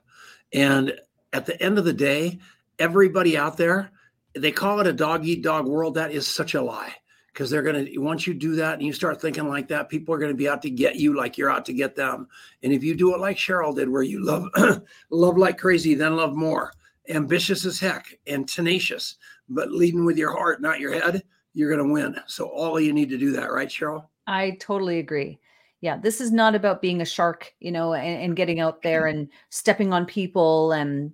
And 0.54 0.94
at 1.34 1.46
the 1.46 1.62
end 1.62 1.78
of 1.78 1.86
the 1.86 1.94
day, 1.94 2.40
everybody 2.80 3.38
out 3.38 3.58
there, 3.58 3.92
they 4.36 4.52
call 4.52 4.80
it 4.80 4.88
a 4.88 4.94
dog 4.94 5.26
eat 5.26 5.42
dog 5.42 5.68
world. 5.68 5.96
That 5.96 6.12
is 6.12 6.28
such 6.28 6.54
a 6.54 6.62
lie 6.62 6.94
because 7.34 7.50
they're 7.50 7.62
going 7.62 7.86
to 7.86 7.98
once 8.00 8.26
you 8.26 8.34
do 8.34 8.56
that 8.56 8.74
and 8.74 8.82
you 8.82 8.92
start 8.92 9.22
thinking 9.22 9.48
like 9.48 9.68
that 9.68 9.90
people 9.90 10.14
are 10.14 10.18
going 10.18 10.32
to 10.32 10.38
be 10.38 10.50
out 10.50 10.62
to 10.64 10.70
get 10.70 10.96
you 10.96 11.16
like 11.16 11.38
you're 11.38 11.52
out 11.52 11.66
to 11.66 11.74
get 11.74 11.96
them. 11.96 12.28
And 12.64 12.74
if 12.74 12.84
you 12.84 12.96
do 12.96 13.14
it 13.14 13.20
like 13.20 13.38
sheryl 13.38 13.76
did 13.76 13.90
where 13.90 14.04
you 14.04 14.24
love 14.24 14.48
love 15.12 15.38
like 15.38 15.58
crazy 15.58 15.94
then 15.94 16.16
love 16.16 16.36
more. 16.36 16.74
Ambitious 17.10 17.64
as 17.66 17.80
heck 17.80 18.18
and 18.26 18.48
tenacious 18.48 19.16
but 19.50 19.72
leading 19.72 20.04
with 20.04 20.18
your 20.18 20.36
heart 20.36 20.62
not 20.62 20.80
your 20.80 20.94
head 20.94 21.24
you're 21.54 21.74
going 21.76 21.88
to 21.88 21.94
win. 21.94 22.16
So 22.28 22.48
all 22.48 22.80
you 22.80 22.94
need 22.94 23.10
to 23.10 23.18
do 23.18 23.32
that 23.34 23.52
right 23.52 23.70
sheryl? 23.70 24.06
I 24.28 24.58
totally 24.60 25.00
agree 25.00 25.40
yeah 25.82 25.98
this 25.98 26.22
is 26.22 26.32
not 26.32 26.56
about 26.56 26.82
being 26.82 27.02
a 27.02 27.06
shark 27.06 27.54
you 27.60 27.72
know 27.72 27.94
and, 27.94 28.24
and 28.24 28.36
getting 28.36 28.60
out 28.60 28.82
there 28.82 29.04
mm-hmm. 29.04 29.20
and 29.20 29.30
stepping 29.50 29.94
on 29.94 30.06
people 30.06 30.72
and 30.72 31.14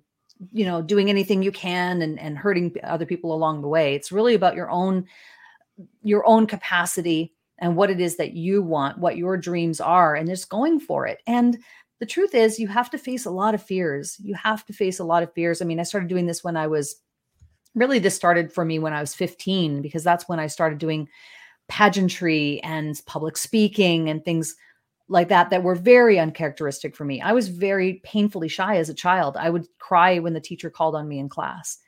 you 0.52 0.64
know 0.64 0.82
doing 0.82 1.08
anything 1.08 1.42
you 1.42 1.52
can 1.52 2.02
and, 2.02 2.18
and 2.18 2.36
hurting 2.36 2.74
other 2.82 3.06
people 3.06 3.32
along 3.32 3.62
the 3.62 3.68
way 3.68 3.94
it's 3.94 4.12
really 4.12 4.34
about 4.34 4.56
your 4.56 4.70
own 4.70 5.06
your 6.02 6.26
own 6.26 6.46
capacity 6.46 7.32
and 7.58 7.76
what 7.76 7.90
it 7.90 8.00
is 8.00 8.16
that 8.16 8.34
you 8.34 8.62
want, 8.62 8.98
what 8.98 9.16
your 9.16 9.36
dreams 9.36 9.80
are, 9.80 10.14
and 10.14 10.28
just 10.28 10.48
going 10.48 10.80
for 10.80 11.06
it. 11.06 11.22
And 11.26 11.58
the 12.00 12.06
truth 12.06 12.34
is, 12.34 12.58
you 12.58 12.68
have 12.68 12.90
to 12.90 12.98
face 12.98 13.24
a 13.24 13.30
lot 13.30 13.54
of 13.54 13.62
fears. 13.62 14.18
You 14.22 14.34
have 14.34 14.64
to 14.66 14.72
face 14.72 14.98
a 14.98 15.04
lot 15.04 15.22
of 15.22 15.32
fears. 15.32 15.62
I 15.62 15.64
mean, 15.64 15.80
I 15.80 15.84
started 15.84 16.08
doing 16.08 16.26
this 16.26 16.42
when 16.42 16.56
I 16.56 16.66
was 16.66 16.96
really, 17.74 17.98
this 17.98 18.14
started 18.14 18.52
for 18.52 18.64
me 18.64 18.78
when 18.78 18.92
I 18.92 19.00
was 19.00 19.14
15, 19.14 19.82
because 19.82 20.04
that's 20.04 20.28
when 20.28 20.38
I 20.38 20.46
started 20.48 20.78
doing 20.78 21.08
pageantry 21.68 22.60
and 22.62 23.00
public 23.06 23.36
speaking 23.36 24.08
and 24.08 24.24
things 24.24 24.54
like 25.08 25.28
that 25.28 25.50
that 25.50 25.62
were 25.62 25.74
very 25.74 26.18
uncharacteristic 26.18 26.96
for 26.96 27.04
me. 27.04 27.20
I 27.20 27.32
was 27.32 27.48
very 27.48 28.00
painfully 28.04 28.48
shy 28.48 28.76
as 28.76 28.88
a 28.88 28.94
child. 28.94 29.36
I 29.36 29.50
would 29.50 29.66
cry 29.78 30.18
when 30.18 30.32
the 30.32 30.40
teacher 30.40 30.70
called 30.70 30.94
on 30.94 31.08
me 31.08 31.18
in 31.18 31.28
class. 31.28 31.78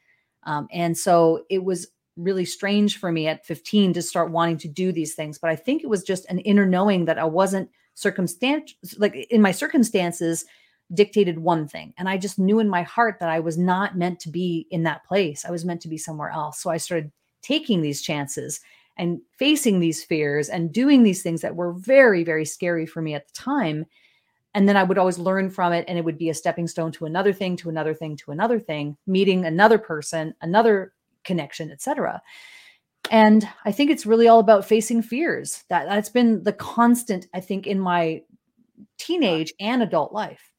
Um, 0.45 0.69
and 0.71 0.97
so 0.97 1.45
it 1.51 1.65
was 1.65 1.89
really 2.17 2.45
strange 2.45 2.99
for 2.99 3.13
me 3.13 3.27
at 3.27 3.45
15 3.47 3.95
to 3.95 4.03
start 4.03 4.31
wanting 4.31 4.59
to 4.59 4.69
do 4.69 4.93
these 4.93 5.15
things. 5.15 5.39
But 5.39 5.51
I 5.51 5.57
think 5.57 5.83
it 5.83 5.89
was 5.91 6.03
just 6.03 6.27
an 6.27 6.39
inner 6.41 6.67
knowing 6.67 7.07
that 7.07 7.19
I 7.19 7.25
wasn't 7.25 7.71
circumstance 7.95 8.75
like 8.99 9.15
in 9.31 9.41
my 9.41 9.53
circumstances 9.53 10.45
dictated 10.93 11.39
one 11.39 11.67
thing. 11.67 11.93
And 11.99 12.09
I 12.09 12.17
just 12.17 12.39
knew 12.39 12.59
in 12.61 12.69
my 12.69 12.83
heart 12.83 13.17
that 13.21 13.29
I 13.29 13.41
was 13.41 13.59
not 13.59 13.97
meant 13.97 14.21
to 14.21 14.31
be 14.31 14.67
in 14.71 14.85
that 14.85 15.05
place. 15.05 15.45
I 15.45 15.51
was 15.51 15.65
meant 15.65 15.81
to 15.83 15.89
be 15.89 15.99
somewhere 15.99 16.31
else. 16.31 16.61
So 16.61 16.71
I 16.71 16.77
started 16.77 17.11
taking 17.43 17.81
these 17.81 18.03
chances 18.03 18.61
and 18.97 19.21
facing 19.37 19.81
these 19.81 20.03
fears 20.03 20.49
and 20.49 20.73
doing 20.73 21.03
these 21.03 21.23
things 21.23 21.43
that 21.43 21.57
were 21.57 21.73
very, 21.73 22.25
very 22.25 22.45
scary 22.45 22.87
for 22.87 23.03
me 23.03 23.15
at 23.15 23.27
the 23.27 23.33
time. 23.33 23.87
And 24.55 24.69
then 24.69 24.77
I 24.77 24.85
would 24.85 24.97
always 24.97 25.19
learn 25.19 25.51
from 25.51 25.73
it, 25.73 25.85
and 25.87 25.99
it 25.99 26.05
would 26.05 26.17
be 26.17 26.31
a 26.31 26.35
stepping 26.35 26.67
stone 26.67 26.91
to 26.93 27.05
another 27.05 27.33
thing, 27.33 27.57
to 27.59 27.69
another 27.69 27.93
thing, 27.93 28.17
to 28.19 28.31
another 28.31 28.59
thing, 28.59 28.97
meeting 29.07 29.45
another 29.45 29.79
person, 29.79 30.35
another 30.41 30.95
connection, 31.25 31.71
etc. 31.71 32.23
And 33.11 33.47
I 33.65 33.73
think 33.73 33.91
it's 33.91 34.07
really 34.07 34.29
all 34.29 34.39
about 34.41 34.65
facing 34.65 35.03
fears. 35.03 35.65
That 35.69 35.87
that's 35.87 36.09
been 36.09 36.43
the 36.43 36.55
constant, 36.55 37.27
I 37.35 37.41
think, 37.41 37.67
in 37.67 37.79
my 37.79 38.23
teenage 38.99 39.53
and 39.61 39.83
adult 39.83 40.13
life. 40.13 40.53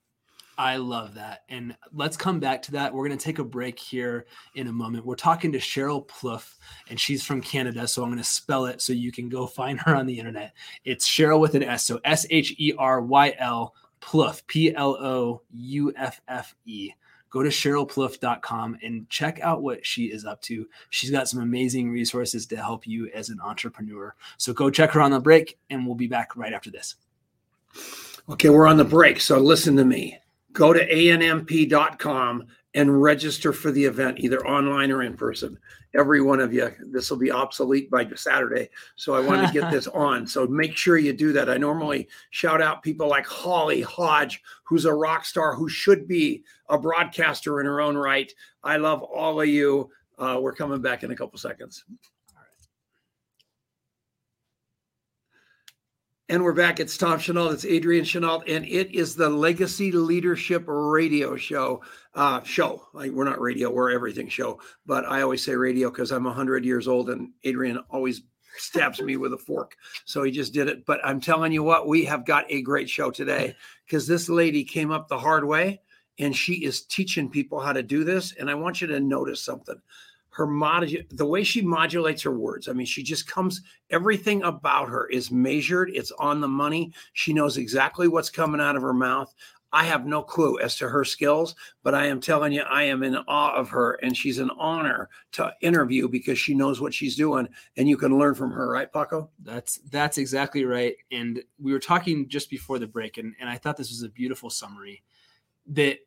I 0.58 0.78
love 0.78 1.16
that. 1.16 1.44
And 1.50 1.76
let's 1.94 2.18
come 2.18 2.40
back 2.40 2.64
to 2.64 2.72
that. 2.74 2.94
We're 2.94 3.08
going 3.08 3.18
to 3.18 3.24
take 3.24 3.40
a 3.40 3.44
break 3.44 3.78
here 3.78 4.26
in 4.56 4.68
a 4.68 4.72
moment. 4.72 5.06
We're 5.06 5.16
talking 5.16 5.52
to 5.52 5.60
Sheryl 5.60 6.08
Plouffe, 6.08 6.56
and 6.90 7.00
she's 7.00 7.24
from 7.24 7.42
Canada. 7.42 7.88
So 7.88 8.02
I'm 8.02 8.10
going 8.10 8.18
to 8.18 8.24
spell 8.24 8.66
it 8.66 8.82
so 8.82 8.94
you 8.94 9.12
can 9.12 9.30
go 9.30 9.46
find 9.46 9.80
her 9.82 9.96
on 9.96 10.08
the 10.08 10.18
internet. 10.18 10.54
It's 10.84 11.08
Sheryl 11.08 11.40
with 11.40 11.56
an 11.56 11.64
S. 11.64 11.86
So 11.86 12.00
S 12.04 12.26
H 12.30 12.56
E 12.58 12.74
R 12.78 13.02
Y 13.02 13.36
L 13.38 13.76
Plouffe, 14.02 14.46
P 14.48 14.74
L 14.74 14.96
O 14.96 15.42
U 15.52 15.94
F 15.96 16.22
F 16.28 16.56
E 16.66 16.92
go 17.30 17.44
to 17.44 17.50
sherylplouffe.com 17.50 18.78
and 18.82 19.10
check 19.10 19.40
out 19.42 19.62
what 19.62 19.86
she 19.86 20.06
is 20.06 20.26
up 20.26 20.42
to. 20.42 20.68
She's 20.90 21.12
got 21.12 21.28
some 21.28 21.42
amazing 21.42 21.92
resources 21.92 22.46
to 22.48 22.58
help 22.58 22.88
you 22.88 23.10
as 23.14 23.30
an 23.30 23.40
entrepreneur. 23.42 24.16
So 24.38 24.54
go 24.54 24.70
check 24.70 24.92
her 24.92 25.02
on 25.02 25.12
the 25.12 25.20
break, 25.20 25.58
and 25.70 25.86
we'll 25.86 25.96
be 25.96 26.08
back 26.08 26.36
right 26.36 26.54
after 26.54 26.72
this. 26.72 26.96
Okay, 28.30 28.50
we're 28.50 28.68
on 28.68 28.78
the 28.78 28.86
break. 28.86 29.22
So 29.22 29.40
listen 29.40 29.76
to 29.78 29.86
me. 29.86 30.18
Go 30.58 30.74
to 30.74 30.90
anmp.com 30.90 32.48
and 32.74 33.00
register 33.00 33.54
for 33.54 33.70
the 33.70 33.86
event, 33.86 34.20
either 34.20 34.44
online 34.48 34.92
or 34.92 35.04
in 35.04 35.16
person. 35.16 35.56
Every 35.94 36.20
one 36.20 36.40
of 36.40 36.52
you, 36.52 36.74
this 36.92 37.12
will 37.12 37.20
be 37.20 37.30
obsolete 37.30 37.92
by 37.92 38.08
Saturday. 38.16 38.72
So 38.96 39.14
I 39.14 39.20
want 39.20 39.46
to 39.46 39.54
get 39.54 39.70
this 39.70 39.86
on. 39.94 40.26
So 40.26 40.48
make 40.48 40.76
sure 40.76 40.98
you 40.98 41.14
do 41.14 41.32
that. 41.34 41.48
I 41.48 41.58
normally 41.58 42.08
shout 42.32 42.60
out 42.60 42.82
people 42.82 43.08
like 43.08 43.28
Holly 43.28 43.82
Hodge, 43.84 44.42
who's 44.64 44.86
a 44.86 44.94
rock 44.94 45.26
star 45.26 45.54
who 45.54 45.70
should 45.70 46.08
be 46.08 46.44
a 46.70 46.78
broadcaster 46.80 47.60
in 47.60 47.68
her 47.68 47.80
own 47.80 47.96
right. 47.96 48.34
I 48.64 48.78
love 48.78 49.04
all 49.04 49.40
of 49.40 49.48
you. 49.48 49.92
Uh, 50.18 50.40
we're 50.42 50.56
coming 50.56 50.82
back 50.82 51.04
in 51.04 51.12
a 51.12 51.16
couple 51.16 51.38
seconds. 51.38 51.86
And 56.30 56.44
we're 56.44 56.52
back. 56.52 56.82
It's 56.82 56.98
Tom 56.98 57.20
Chenault. 57.20 57.52
It's 57.52 57.64
Adrian 57.64 58.04
Chenault, 58.04 58.42
and 58.48 58.66
it 58.66 58.94
is 58.94 59.16
the 59.16 59.30
Legacy 59.30 59.94
Leadership 59.94 60.66
Radio 60.68 61.38
Show. 61.38 61.82
Uh, 62.14 62.44
show. 62.44 62.86
Like, 62.94 63.12
we're 63.12 63.24
not 63.24 63.40
radio. 63.40 63.72
We're 63.72 63.92
everything 63.92 64.28
show. 64.28 64.60
But 64.86 65.06
I 65.06 65.22
always 65.22 65.46
say 65.46 65.56
radio 65.56 65.90
because 65.90 66.12
I'm 66.12 66.26
100 66.26 66.66
years 66.66 66.86
old, 66.86 67.10
and 67.10 67.30
Adrian 67.46 67.78
always 67.90 68.24
stabs 68.58 69.02
me 69.02 69.16
with 69.16 69.32
a 69.32 69.38
fork. 69.38 69.78
So 70.04 70.24
he 70.24 70.32
just 70.32 70.54
did 70.54 70.68
it. 70.68 70.86
But 70.86 71.00
I'm 71.02 71.22
telling 71.22 71.54
you 71.54 71.64
what, 71.64 71.88
we 71.88 72.04
have 72.04 72.26
got 72.26 72.44
a 72.50 72.62
great 72.62 72.90
show 72.90 73.10
today 73.10 73.56
because 73.86 74.06
this 74.06 74.28
lady 74.28 74.66
came 74.66 74.92
up 74.92 75.08
the 75.08 75.20
hard 75.20 75.46
way, 75.46 75.80
and 76.20 76.36
she 76.36 76.56
is 76.56 76.84
teaching 76.84 77.30
people 77.30 77.62
how 77.62 77.72
to 77.72 77.84
do 77.84 78.04
this. 78.04 78.34
And 78.34 78.50
I 78.50 78.56
want 78.56 78.82
you 78.82 78.88
to 78.88 79.00
notice 79.00 79.42
something 79.42 79.82
her 80.38 80.46
mod 80.46 80.96
the 81.10 81.26
way 81.26 81.44
she 81.44 81.64
modulates 81.64 82.22
her 82.22 82.32
words. 82.32 82.68
I 82.68 82.74
mean 82.74 82.86
she 82.86 83.02
just 83.02 83.26
comes 83.28 83.64
everything 83.90 84.44
about 84.44 84.88
her 84.88 85.08
is 85.08 85.32
measured 85.32 85.90
it's 85.96 86.12
on 86.20 86.42
the 86.42 86.48
money. 86.48 86.94
She 87.14 87.34
knows 87.34 87.58
exactly 87.58 88.08
what's 88.08 88.30
coming 88.30 88.62
out 88.62 88.76
of 88.76 88.84
her 88.84 88.94
mouth. 88.94 89.34
I 89.74 89.84
have 89.86 90.06
no 90.06 90.22
clue 90.22 90.60
as 90.60 90.76
to 90.78 90.88
her 90.88 91.04
skills 91.04 91.56
but 91.84 91.94
i 91.94 92.06
am 92.06 92.22
telling 92.22 92.54
you 92.54 92.62
i 92.62 92.84
am 92.84 93.04
in 93.04 93.18
awe 93.28 93.54
of 93.54 93.68
her 93.68 94.00
and 94.02 94.16
she's 94.16 94.40
an 94.40 94.50
honor 94.58 95.10
to 95.34 95.54
interview 95.62 96.08
because 96.08 96.40
she 96.40 96.54
knows 96.54 96.80
what 96.80 96.94
she's 96.94 97.18
doing 97.18 97.50
and 97.76 97.90
you 97.90 97.98
can 97.98 98.18
learn 98.18 98.34
from 98.34 98.50
her 98.52 98.70
right 98.72 98.94
paco? 98.94 99.30
That's 99.44 99.80
that's 99.90 100.18
exactly 100.18 100.64
right 100.64 100.96
and 101.12 101.44
we 101.60 101.74
were 101.74 101.80
talking 101.80 102.30
just 102.30 102.50
before 102.50 102.80
the 102.80 102.88
break 102.88 103.18
and, 103.18 103.36
and 103.42 103.50
i 103.50 103.58
thought 103.58 103.76
this 103.76 103.90
was 103.90 104.04
a 104.04 104.10
beautiful 104.10 104.50
summary 104.50 105.04
that 105.68 106.00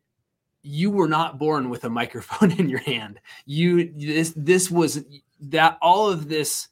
you 0.63 0.91
were 0.91 1.09
not 1.09 1.39
born 1.39 1.71
with 1.71 1.85
a 1.85 1.91
microphone 1.91 2.53
in 2.59 2.69
your 2.69 2.81
hand. 2.81 3.21
You 3.47 3.93
this 3.95 4.33
this 4.37 4.71
was 4.71 5.05
that 5.41 5.79
all 5.81 6.11
of 6.11 6.29
this 6.29 6.69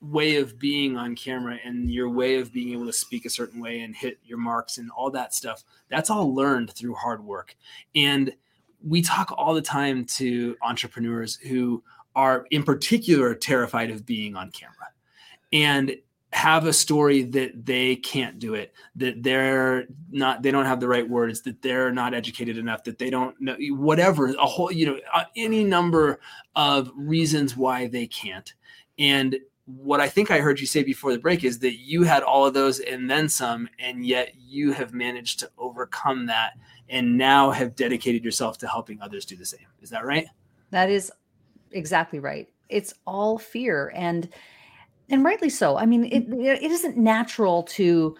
way 0.00 0.36
of 0.36 0.58
being 0.58 0.96
on 0.96 1.16
camera 1.16 1.58
and 1.64 1.90
your 1.90 2.08
way 2.08 2.36
of 2.36 2.52
being 2.52 2.72
able 2.72 2.86
to 2.86 2.92
speak 2.92 3.24
a 3.24 3.30
certain 3.30 3.60
way 3.60 3.80
and 3.80 3.96
hit 3.96 4.18
your 4.24 4.38
marks 4.38 4.78
and 4.78 4.90
all 4.92 5.10
that 5.10 5.34
stuff 5.34 5.64
that's 5.88 6.08
all 6.08 6.32
learned 6.32 6.70
through 6.70 6.94
hard 6.94 7.24
work 7.24 7.56
and 7.96 8.32
we 8.86 9.02
talk 9.02 9.32
all 9.36 9.52
the 9.52 9.60
time 9.60 10.04
to 10.04 10.56
entrepreneurs 10.62 11.34
who 11.34 11.82
are 12.14 12.46
in 12.52 12.62
particular 12.62 13.34
terrified 13.34 13.90
of 13.90 14.06
being 14.06 14.36
on 14.36 14.52
camera 14.52 14.88
and 15.52 15.96
have 16.38 16.66
a 16.66 16.72
story 16.72 17.22
that 17.22 17.66
they 17.66 17.96
can't 17.96 18.38
do 18.38 18.54
it 18.54 18.72
that 18.94 19.22
they're 19.24 19.86
not 20.10 20.40
they 20.40 20.52
don't 20.52 20.66
have 20.66 20.78
the 20.78 20.86
right 20.86 21.08
words 21.08 21.42
that 21.42 21.60
they're 21.62 21.90
not 21.90 22.14
educated 22.14 22.56
enough 22.56 22.84
that 22.84 22.96
they 22.96 23.10
don't 23.10 23.38
know 23.40 23.56
whatever 23.70 24.28
a 24.28 24.46
whole 24.46 24.70
you 24.70 24.86
know 24.86 25.00
uh, 25.12 25.24
any 25.34 25.64
number 25.64 26.20
of 26.54 26.92
reasons 26.94 27.56
why 27.56 27.88
they 27.88 28.06
can't. 28.06 28.54
And 28.98 29.36
what 29.64 30.00
i 30.00 30.08
think 30.08 30.30
i 30.30 30.38
heard 30.38 30.58
you 30.58 30.66
say 30.66 30.82
before 30.82 31.12
the 31.12 31.18
break 31.18 31.44
is 31.44 31.58
that 31.58 31.74
you 31.74 32.02
had 32.02 32.22
all 32.22 32.46
of 32.46 32.54
those 32.54 32.80
and 32.80 33.10
then 33.10 33.28
some 33.28 33.68
and 33.78 34.06
yet 34.06 34.32
you 34.38 34.72
have 34.72 34.94
managed 34.94 35.38
to 35.40 35.50
overcome 35.58 36.24
that 36.24 36.52
and 36.88 37.18
now 37.18 37.50
have 37.50 37.76
dedicated 37.76 38.24
yourself 38.24 38.58
to 38.58 38.66
helping 38.66 39.00
others 39.02 39.24
do 39.24 39.36
the 39.36 39.44
same. 39.44 39.66
Is 39.82 39.90
that 39.90 40.06
right? 40.06 40.26
That 40.70 40.90
is 40.90 41.12
exactly 41.70 42.18
right. 42.18 42.48
It's 42.68 42.94
all 43.06 43.38
fear. 43.38 43.92
And 43.94 44.28
and 45.10 45.24
rightly 45.24 45.48
so. 45.48 45.76
I 45.76 45.86
mean, 45.86 46.04
it 46.04 46.28
mm. 46.30 46.44
it 46.44 46.70
isn't 46.70 46.96
natural 46.96 47.62
to 47.64 48.16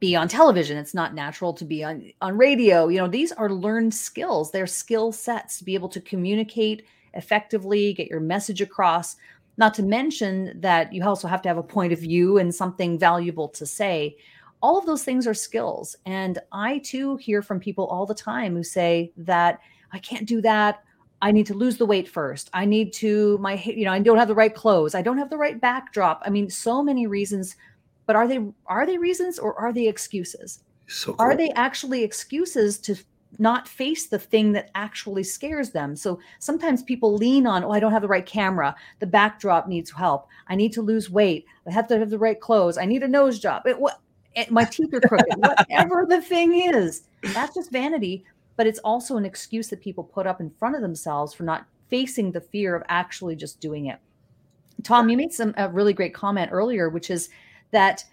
be 0.00 0.16
on 0.16 0.28
television. 0.28 0.76
It's 0.76 0.94
not 0.94 1.14
natural 1.14 1.52
to 1.54 1.64
be 1.64 1.84
on 1.84 2.10
on 2.20 2.36
radio. 2.36 2.88
You 2.88 2.98
know, 2.98 3.08
these 3.08 3.32
are 3.32 3.50
learned 3.50 3.94
skills. 3.94 4.50
They're 4.50 4.66
skill 4.66 5.12
sets 5.12 5.58
to 5.58 5.64
be 5.64 5.74
able 5.74 5.88
to 5.90 6.00
communicate 6.00 6.84
effectively, 7.14 7.94
get 7.94 8.08
your 8.08 8.20
message 8.20 8.60
across. 8.60 9.16
Not 9.56 9.72
to 9.74 9.82
mention 9.84 10.60
that 10.60 10.92
you 10.92 11.04
also 11.04 11.28
have 11.28 11.40
to 11.42 11.48
have 11.48 11.58
a 11.58 11.62
point 11.62 11.92
of 11.92 12.00
view 12.00 12.38
and 12.38 12.52
something 12.52 12.98
valuable 12.98 13.48
to 13.50 13.64
say. 13.64 14.16
All 14.62 14.78
of 14.78 14.86
those 14.86 15.04
things 15.04 15.26
are 15.26 15.34
skills. 15.34 15.94
And 16.06 16.38
I 16.50 16.78
too 16.78 17.16
hear 17.16 17.40
from 17.40 17.60
people 17.60 17.86
all 17.86 18.06
the 18.06 18.14
time 18.14 18.56
who 18.56 18.64
say 18.64 19.12
that 19.16 19.60
I 19.92 19.98
can't 20.00 20.26
do 20.26 20.40
that 20.40 20.82
I 21.24 21.32
need 21.32 21.46
to 21.46 21.54
lose 21.54 21.78
the 21.78 21.86
weight 21.86 22.06
first. 22.06 22.50
I 22.52 22.66
need 22.66 22.92
to 22.94 23.38
my 23.38 23.54
you 23.54 23.86
know, 23.86 23.92
I 23.92 23.98
don't 23.98 24.18
have 24.18 24.28
the 24.28 24.34
right 24.34 24.54
clothes. 24.54 24.94
I 24.94 25.00
don't 25.00 25.16
have 25.16 25.30
the 25.30 25.38
right 25.38 25.58
backdrop. 25.58 26.22
I 26.26 26.28
mean, 26.28 26.50
so 26.50 26.82
many 26.82 27.06
reasons, 27.06 27.56
but 28.04 28.14
are 28.14 28.28
they 28.28 28.40
are 28.66 28.84
they 28.84 28.98
reasons 28.98 29.38
or 29.38 29.58
are 29.58 29.72
they 29.72 29.88
excuses? 29.88 30.62
So 30.86 31.14
cool. 31.14 31.16
Are 31.24 31.34
they 31.34 31.48
actually 31.52 32.04
excuses 32.04 32.76
to 32.80 32.94
not 33.38 33.66
face 33.66 34.06
the 34.06 34.18
thing 34.18 34.52
that 34.52 34.70
actually 34.74 35.22
scares 35.22 35.70
them? 35.70 35.96
So 35.96 36.20
sometimes 36.40 36.82
people 36.82 37.14
lean 37.14 37.46
on, 37.46 37.64
oh, 37.64 37.70
I 37.70 37.80
don't 37.80 37.92
have 37.92 38.02
the 38.02 38.08
right 38.08 38.26
camera. 38.26 38.76
The 38.98 39.06
backdrop 39.06 39.66
needs 39.66 39.90
help. 39.90 40.28
I 40.48 40.54
need 40.54 40.74
to 40.74 40.82
lose 40.82 41.08
weight. 41.08 41.46
I 41.66 41.72
have 41.72 41.88
to 41.88 41.98
have 41.98 42.10
the 42.10 42.18
right 42.18 42.38
clothes. 42.38 42.76
I 42.76 42.84
need 42.84 43.02
a 43.02 43.08
nose 43.08 43.38
job. 43.38 43.66
It, 43.66 43.80
what, 43.80 43.98
it, 44.34 44.50
my 44.50 44.64
teeth 44.64 44.92
are 44.92 45.00
crooked. 45.00 45.36
Whatever 45.38 46.04
the 46.06 46.20
thing 46.20 46.54
is, 46.54 47.04
that's 47.22 47.54
just 47.54 47.72
vanity 47.72 48.26
but 48.56 48.66
it's 48.66 48.78
also 48.80 49.16
an 49.16 49.24
excuse 49.24 49.68
that 49.68 49.80
people 49.80 50.04
put 50.04 50.26
up 50.26 50.40
in 50.40 50.50
front 50.50 50.76
of 50.76 50.82
themselves 50.82 51.34
for 51.34 51.42
not 51.42 51.66
facing 51.88 52.32
the 52.32 52.40
fear 52.40 52.74
of 52.74 52.82
actually 52.88 53.36
just 53.36 53.60
doing 53.60 53.86
it. 53.86 53.98
Tom, 54.82 55.08
you 55.08 55.16
made 55.16 55.32
some 55.32 55.54
a 55.56 55.68
really 55.68 55.92
great 55.92 56.14
comment 56.14 56.50
earlier, 56.52 56.88
which 56.88 57.10
is 57.10 57.28
that 57.70 58.04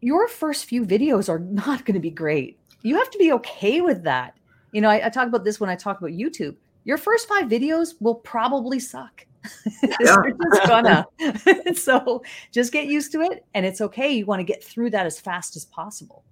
your 0.00 0.28
first 0.28 0.66
few 0.66 0.84
videos 0.84 1.28
are 1.28 1.38
not 1.50 1.84
going 1.84 1.94
to 1.94 2.00
be 2.00 2.10
great. 2.10 2.58
You 2.82 2.96
have 2.96 3.10
to 3.10 3.18
be 3.18 3.32
okay 3.32 3.80
with 3.80 4.04
that. 4.04 4.34
You 4.72 4.80
know, 4.80 4.88
I, 4.90 5.06
I, 5.06 5.08
talk 5.08 5.26
about 5.26 5.44
this 5.44 5.58
when 5.58 5.70
I 5.70 5.76
talk 5.76 5.98
about 5.98 6.10
YouTube. 6.10 6.54
Your 6.84 6.98
first 6.98 7.26
five 7.26 7.46
videos 7.46 7.94
will 8.00 8.14
probably 8.14 8.78
suck. 8.78 9.24
Yeah. 10.00 10.16
just 10.52 10.66
gonna. 10.66 11.06
so 11.74 12.22
just 12.52 12.72
get 12.72 12.86
used 12.86 13.12
to 13.12 13.20
it, 13.22 13.44
and 13.54 13.64
it's 13.64 13.80
okay. 13.80 14.10
You 14.12 14.26
want 14.26 14.40
to 14.40 14.44
get 14.44 14.62
through 14.62 14.90
that 14.90 15.06
as 15.06 15.18
fast 15.18 15.56
as 15.56 15.64
possible 15.64 16.24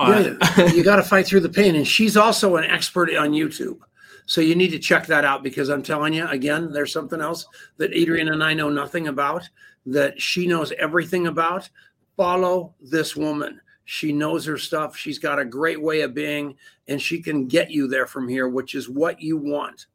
yeah, 0.00 0.66
you 0.74 0.82
got 0.82 0.96
to 0.96 1.02
fight 1.02 1.26
through 1.26 1.40
the 1.40 1.48
pain. 1.48 1.76
And 1.76 1.86
she's 1.86 2.16
also 2.16 2.56
an 2.56 2.64
expert 2.64 3.14
on 3.14 3.32
YouTube. 3.32 3.78
So 4.26 4.40
you 4.40 4.54
need 4.54 4.70
to 4.70 4.78
check 4.78 5.06
that 5.06 5.24
out 5.24 5.42
because 5.42 5.68
I'm 5.68 5.82
telling 5.82 6.14
you, 6.14 6.26
again, 6.28 6.72
there's 6.72 6.92
something 6.92 7.20
else 7.20 7.46
that 7.76 7.92
Adrian 7.92 8.28
and 8.28 8.42
I 8.42 8.54
know 8.54 8.70
nothing 8.70 9.08
about 9.08 9.48
that 9.86 10.20
she 10.20 10.46
knows 10.46 10.72
everything 10.78 11.26
about. 11.26 11.68
Follow 12.16 12.74
this 12.80 13.16
woman. 13.16 13.60
She 13.84 14.12
knows 14.12 14.46
her 14.46 14.58
stuff. 14.58 14.96
She's 14.96 15.18
got 15.18 15.40
a 15.40 15.44
great 15.44 15.80
way 15.80 16.02
of 16.02 16.14
being, 16.14 16.56
and 16.86 17.02
she 17.02 17.20
can 17.20 17.48
get 17.48 17.70
you 17.70 17.88
there 17.88 18.06
from 18.06 18.28
here, 18.28 18.48
which 18.48 18.74
is 18.74 18.88
what 18.88 19.20
you 19.20 19.36
want. 19.36 19.86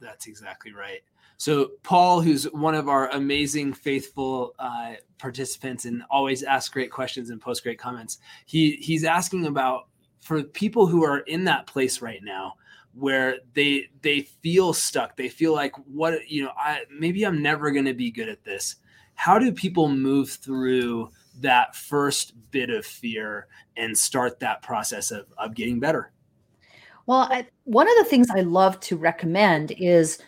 That's 0.00 0.26
exactly 0.26 0.72
right. 0.72 1.02
So 1.38 1.70
Paul, 1.84 2.20
who's 2.20 2.44
one 2.50 2.74
of 2.74 2.88
our 2.88 3.08
amazing, 3.10 3.72
faithful 3.72 4.54
uh, 4.58 4.94
participants 5.18 5.84
and 5.84 6.02
always 6.10 6.42
asks 6.42 6.68
great 6.68 6.90
questions 6.90 7.30
and 7.30 7.40
posts 7.40 7.62
great 7.62 7.78
comments, 7.78 8.18
he 8.44 8.72
he's 8.72 9.04
asking 9.04 9.46
about 9.46 9.86
for 10.20 10.42
people 10.42 10.88
who 10.88 11.04
are 11.04 11.20
in 11.20 11.44
that 11.44 11.68
place 11.68 12.02
right 12.02 12.20
now 12.24 12.54
where 12.92 13.38
they 13.54 13.88
they 14.02 14.22
feel 14.22 14.72
stuck, 14.72 15.16
they 15.16 15.28
feel 15.28 15.54
like 15.54 15.72
what 15.86 16.28
you 16.28 16.42
know, 16.42 16.50
I 16.58 16.80
maybe 16.90 17.24
I'm 17.24 17.40
never 17.40 17.70
going 17.70 17.84
to 17.84 17.94
be 17.94 18.10
good 18.10 18.28
at 18.28 18.42
this. 18.42 18.74
How 19.14 19.38
do 19.38 19.52
people 19.52 19.88
move 19.88 20.30
through 20.30 21.10
that 21.40 21.76
first 21.76 22.32
bit 22.50 22.68
of 22.68 22.84
fear 22.84 23.46
and 23.76 23.96
start 23.96 24.40
that 24.40 24.60
process 24.62 25.12
of 25.12 25.26
of 25.38 25.54
getting 25.54 25.78
better? 25.78 26.10
Well, 27.06 27.28
I, 27.30 27.46
one 27.62 27.88
of 27.88 27.96
the 27.96 28.10
things 28.10 28.26
I 28.28 28.40
love 28.40 28.80
to 28.80 28.96
recommend 28.96 29.70
is 29.70 30.18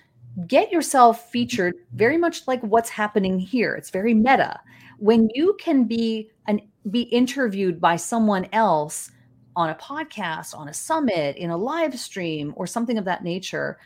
get 0.47 0.71
yourself 0.71 1.31
featured 1.31 1.75
very 1.95 2.17
much 2.17 2.47
like 2.47 2.63
what's 2.63 2.91
happening 2.91 3.39
here. 3.39 3.75
It's 3.75 3.91
very 3.91 4.15
meta. 4.15 4.61
When 4.99 5.29
you 5.35 5.57
can 5.61 5.85
be 5.85 6.31
an 6.47 6.61
be 6.91 7.03
interviewed 7.03 7.81
by 7.81 7.97
someone 7.97 8.49
else 8.53 9.11
on 9.57 9.71
a 9.71 9.75
podcast, 9.75 10.57
on 10.57 10.69
a 10.69 10.75
summit, 10.75 11.37
in 11.37 11.51
a 11.51 11.57
live 11.57 11.99
stream 11.99 12.55
or 12.57 12.67
something 12.67 12.97
of 12.97 13.05
that 13.05 13.25
nature, 13.25 13.79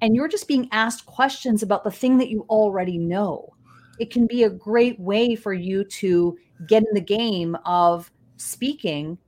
and 0.00 0.14
you're 0.14 0.28
just 0.28 0.48
being 0.48 0.68
asked 0.72 1.06
questions 1.06 1.62
about 1.62 1.84
the 1.84 1.90
thing 1.90 2.18
that 2.18 2.30
you 2.30 2.46
already 2.48 2.98
know. 2.98 3.54
It 3.98 4.10
can 4.10 4.26
be 4.26 4.44
a 4.44 4.50
great 4.50 4.98
way 5.00 5.34
for 5.34 5.52
you 5.52 5.84
to 5.84 6.38
get 6.66 6.84
in 6.84 6.94
the 6.94 7.00
game 7.00 7.56
of 7.64 8.10
speaking 8.36 9.18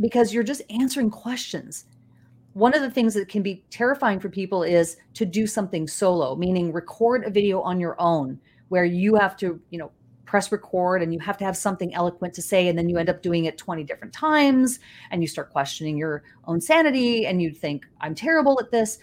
because 0.00 0.32
you're 0.32 0.44
just 0.44 0.62
answering 0.70 1.10
questions 1.10 1.84
one 2.54 2.74
of 2.74 2.82
the 2.82 2.90
things 2.90 3.14
that 3.14 3.28
can 3.28 3.42
be 3.42 3.64
terrifying 3.70 4.20
for 4.20 4.28
people 4.28 4.62
is 4.62 4.96
to 5.14 5.24
do 5.24 5.46
something 5.46 5.88
solo, 5.88 6.36
meaning 6.36 6.72
record 6.72 7.24
a 7.24 7.30
video 7.30 7.60
on 7.62 7.80
your 7.80 7.96
own 7.98 8.38
where 8.68 8.84
you 8.84 9.14
have 9.14 9.36
to, 9.38 9.60
you 9.70 9.78
know, 9.78 9.90
press 10.26 10.50
record 10.50 11.02
and 11.02 11.12
you 11.12 11.20
have 11.20 11.36
to 11.36 11.44
have 11.44 11.56
something 11.56 11.92
eloquent 11.94 12.32
to 12.32 12.40
say 12.40 12.68
and 12.68 12.78
then 12.78 12.88
you 12.88 12.96
end 12.96 13.10
up 13.10 13.20
doing 13.22 13.44
it 13.44 13.58
20 13.58 13.84
different 13.84 14.14
times 14.14 14.80
and 15.10 15.20
you 15.20 15.28
start 15.28 15.50
questioning 15.50 15.96
your 15.96 16.22
own 16.46 16.58
sanity 16.58 17.26
and 17.26 17.42
you 17.42 17.50
think 17.50 17.86
I'm 18.00 18.14
terrible 18.14 18.58
at 18.58 18.70
this. 18.70 18.98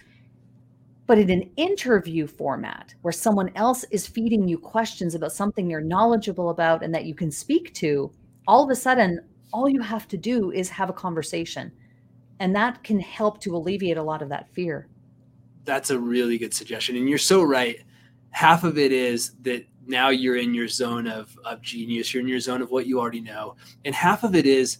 But 1.06 1.18
in 1.18 1.30
an 1.30 1.50
interview 1.56 2.26
format 2.26 2.94
where 3.02 3.12
someone 3.12 3.50
else 3.54 3.84
is 3.90 4.06
feeding 4.06 4.48
you 4.48 4.58
questions 4.58 5.14
about 5.14 5.32
something 5.32 5.70
you're 5.70 5.80
knowledgeable 5.80 6.50
about 6.50 6.82
and 6.82 6.94
that 6.94 7.04
you 7.04 7.14
can 7.14 7.30
speak 7.30 7.74
to, 7.74 8.12
all 8.46 8.64
of 8.64 8.70
a 8.70 8.76
sudden 8.76 9.20
all 9.52 9.68
you 9.68 9.80
have 9.80 10.08
to 10.08 10.16
do 10.16 10.50
is 10.52 10.68
have 10.68 10.90
a 10.90 10.92
conversation 10.92 11.70
and 12.40 12.56
that 12.56 12.82
can 12.82 12.98
help 12.98 13.40
to 13.42 13.54
alleviate 13.54 13.98
a 13.98 14.02
lot 14.02 14.22
of 14.22 14.30
that 14.30 14.48
fear. 14.52 14.88
That's 15.64 15.90
a 15.90 15.98
really 15.98 16.38
good 16.38 16.54
suggestion. 16.54 16.96
And 16.96 17.08
you're 17.08 17.18
so 17.18 17.42
right. 17.42 17.80
Half 18.30 18.64
of 18.64 18.78
it 18.78 18.92
is 18.92 19.34
that 19.42 19.66
now 19.86 20.08
you're 20.08 20.36
in 20.36 20.54
your 20.54 20.66
zone 20.66 21.06
of, 21.06 21.36
of 21.44 21.60
genius. 21.60 22.12
You're 22.12 22.22
in 22.22 22.28
your 22.28 22.40
zone 22.40 22.62
of 22.62 22.70
what 22.70 22.86
you 22.86 22.98
already 22.98 23.20
know. 23.20 23.56
And 23.84 23.94
half 23.94 24.24
of 24.24 24.34
it 24.34 24.46
is 24.46 24.78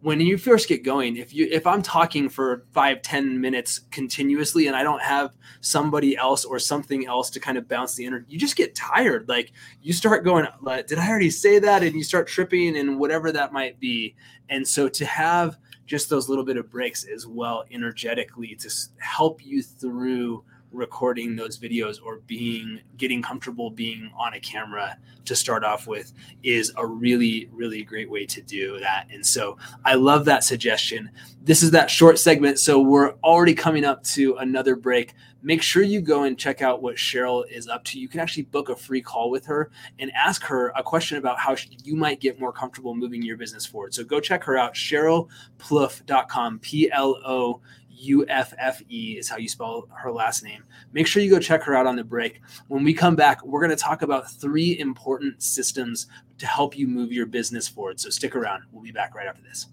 when 0.00 0.20
you 0.20 0.36
first 0.36 0.68
get 0.68 0.82
going 0.82 1.16
if 1.16 1.32
you 1.32 1.46
if 1.52 1.64
i'm 1.64 1.80
talking 1.80 2.28
for 2.28 2.64
five 2.72 3.00
ten 3.02 3.40
minutes 3.40 3.82
continuously 3.92 4.66
and 4.66 4.74
i 4.74 4.82
don't 4.82 5.00
have 5.00 5.30
somebody 5.60 6.16
else 6.16 6.44
or 6.44 6.58
something 6.58 7.06
else 7.06 7.30
to 7.30 7.38
kind 7.38 7.56
of 7.56 7.68
bounce 7.68 7.94
the 7.94 8.04
energy 8.04 8.26
you 8.28 8.36
just 8.36 8.56
get 8.56 8.74
tired. 8.74 9.28
Like 9.28 9.52
you 9.80 9.92
start 9.92 10.24
going 10.24 10.44
did 10.88 10.98
i 10.98 11.08
already 11.08 11.30
say 11.30 11.60
that? 11.60 11.84
And 11.84 11.94
you 11.94 12.02
start 12.02 12.26
tripping 12.26 12.76
and 12.76 12.98
whatever 12.98 13.30
that 13.30 13.52
might 13.52 13.78
be. 13.78 14.16
And 14.48 14.66
so 14.66 14.88
to 14.88 15.04
have 15.06 15.56
just 15.92 16.08
those 16.08 16.26
little 16.26 16.42
bit 16.42 16.56
of 16.56 16.70
breaks 16.70 17.04
as 17.04 17.26
well 17.26 17.64
energetically 17.70 18.54
to 18.54 18.70
help 18.96 19.44
you 19.44 19.62
through 19.62 20.42
recording 20.72 21.36
those 21.36 21.58
videos 21.58 21.98
or 22.02 22.18
being 22.26 22.80
getting 22.96 23.22
comfortable 23.22 23.70
being 23.70 24.10
on 24.16 24.34
a 24.34 24.40
camera 24.40 24.96
to 25.24 25.36
start 25.36 25.64
off 25.64 25.86
with 25.86 26.12
is 26.42 26.72
a 26.76 26.86
really 26.86 27.48
really 27.52 27.82
great 27.82 28.10
way 28.10 28.24
to 28.26 28.40
do 28.42 28.80
that 28.80 29.06
and 29.12 29.24
so 29.24 29.56
i 29.84 29.94
love 29.94 30.24
that 30.24 30.42
suggestion 30.42 31.10
this 31.42 31.62
is 31.62 31.70
that 31.70 31.90
short 31.90 32.18
segment 32.18 32.58
so 32.58 32.80
we're 32.80 33.12
already 33.24 33.54
coming 33.54 33.84
up 33.84 34.02
to 34.02 34.36
another 34.36 34.76
break 34.76 35.14
make 35.42 35.60
sure 35.60 35.82
you 35.82 36.00
go 36.00 36.22
and 36.22 36.38
check 36.38 36.62
out 36.62 36.82
what 36.82 36.96
Sheryl 36.96 37.44
is 37.50 37.68
up 37.68 37.84
to. 37.84 37.98
You 37.98 38.08
can 38.08 38.20
actually 38.20 38.44
book 38.44 38.68
a 38.68 38.76
free 38.76 39.02
call 39.02 39.30
with 39.30 39.44
her 39.46 39.70
and 39.98 40.10
ask 40.12 40.42
her 40.44 40.72
a 40.76 40.82
question 40.82 41.18
about 41.18 41.38
how 41.38 41.56
you 41.84 41.96
might 41.96 42.20
get 42.20 42.40
more 42.40 42.52
comfortable 42.52 42.94
moving 42.94 43.22
your 43.22 43.36
business 43.36 43.66
forward. 43.66 43.92
So 43.92 44.04
go 44.04 44.20
check 44.20 44.44
her 44.44 44.56
out, 44.56 44.74
sherylplouffe.com 44.74 46.60
P 46.60 46.90
L 46.92 47.20
O 47.26 47.60
U 48.02 48.26
F 48.28 48.52
F 48.58 48.82
E 48.88 49.16
is 49.18 49.28
how 49.28 49.36
you 49.36 49.48
spell 49.48 49.88
her 49.94 50.10
last 50.10 50.42
name. 50.42 50.64
Make 50.92 51.06
sure 51.06 51.22
you 51.22 51.30
go 51.30 51.38
check 51.38 51.62
her 51.62 51.74
out 51.74 51.86
on 51.86 51.96
the 51.96 52.04
break. 52.04 52.40
When 52.68 52.84
we 52.84 52.94
come 52.94 53.16
back, 53.16 53.44
we're 53.44 53.60
going 53.60 53.70
to 53.70 53.76
talk 53.76 54.02
about 54.02 54.30
three 54.30 54.78
important 54.78 55.42
systems 55.42 56.06
to 56.38 56.46
help 56.46 56.76
you 56.76 56.86
move 56.86 57.12
your 57.12 57.26
business 57.26 57.68
forward. 57.68 58.00
So 58.00 58.10
stick 58.10 58.34
around. 58.34 58.64
We'll 58.72 58.82
be 58.82 58.92
back 58.92 59.14
right 59.14 59.26
after 59.26 59.42
this. 59.42 59.66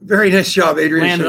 Very 0.00 0.30
nice 0.30 0.52
job, 0.52 0.78
Adrian. 0.78 1.20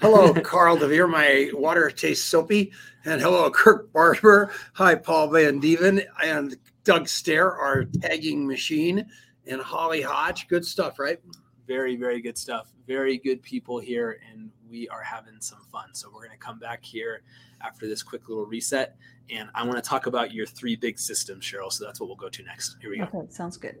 Hello, 0.00 0.34
Carl 0.42 0.76
DeVere. 0.76 1.08
My 1.08 1.50
water 1.54 1.90
tastes 1.90 2.24
soapy. 2.24 2.72
And 3.04 3.20
hello, 3.20 3.50
Kirk 3.52 3.92
Barber. 3.92 4.52
Hi, 4.74 4.94
Paul 4.94 5.28
Van 5.28 5.60
Deven 5.60 6.04
and 6.22 6.56
Doug 6.84 7.08
Stair, 7.08 7.52
our 7.52 7.84
tagging 7.84 8.46
machine, 8.46 9.06
and 9.46 9.60
Holly 9.60 10.02
Hodge. 10.02 10.48
Good 10.48 10.64
stuff, 10.64 10.98
right? 10.98 11.20
Very, 11.66 11.96
very 11.96 12.20
good 12.20 12.38
stuff. 12.38 12.72
Very 12.86 13.18
good 13.18 13.42
people 13.42 13.78
here, 13.78 14.20
and 14.30 14.50
we 14.70 14.88
are 14.88 15.02
having 15.02 15.40
some 15.40 15.60
fun. 15.72 15.94
So 15.94 16.08
we're 16.08 16.26
going 16.26 16.38
to 16.38 16.44
come 16.44 16.58
back 16.58 16.84
here 16.84 17.22
after 17.60 17.88
this 17.88 18.02
quick 18.02 18.28
little 18.28 18.46
reset, 18.46 18.96
and 19.30 19.48
I 19.54 19.64
want 19.64 19.82
to 19.82 19.88
talk 19.88 20.06
about 20.06 20.32
your 20.32 20.46
three 20.46 20.76
big 20.76 20.98
systems, 20.98 21.44
Sheryl. 21.44 21.72
So 21.72 21.84
that's 21.84 22.00
what 22.00 22.08
we'll 22.08 22.16
go 22.16 22.28
to 22.28 22.42
next. 22.44 22.76
Here 22.80 22.90
we 22.90 22.98
go. 22.98 23.04
Okay, 23.04 23.26
sounds 23.30 23.56
good. 23.56 23.80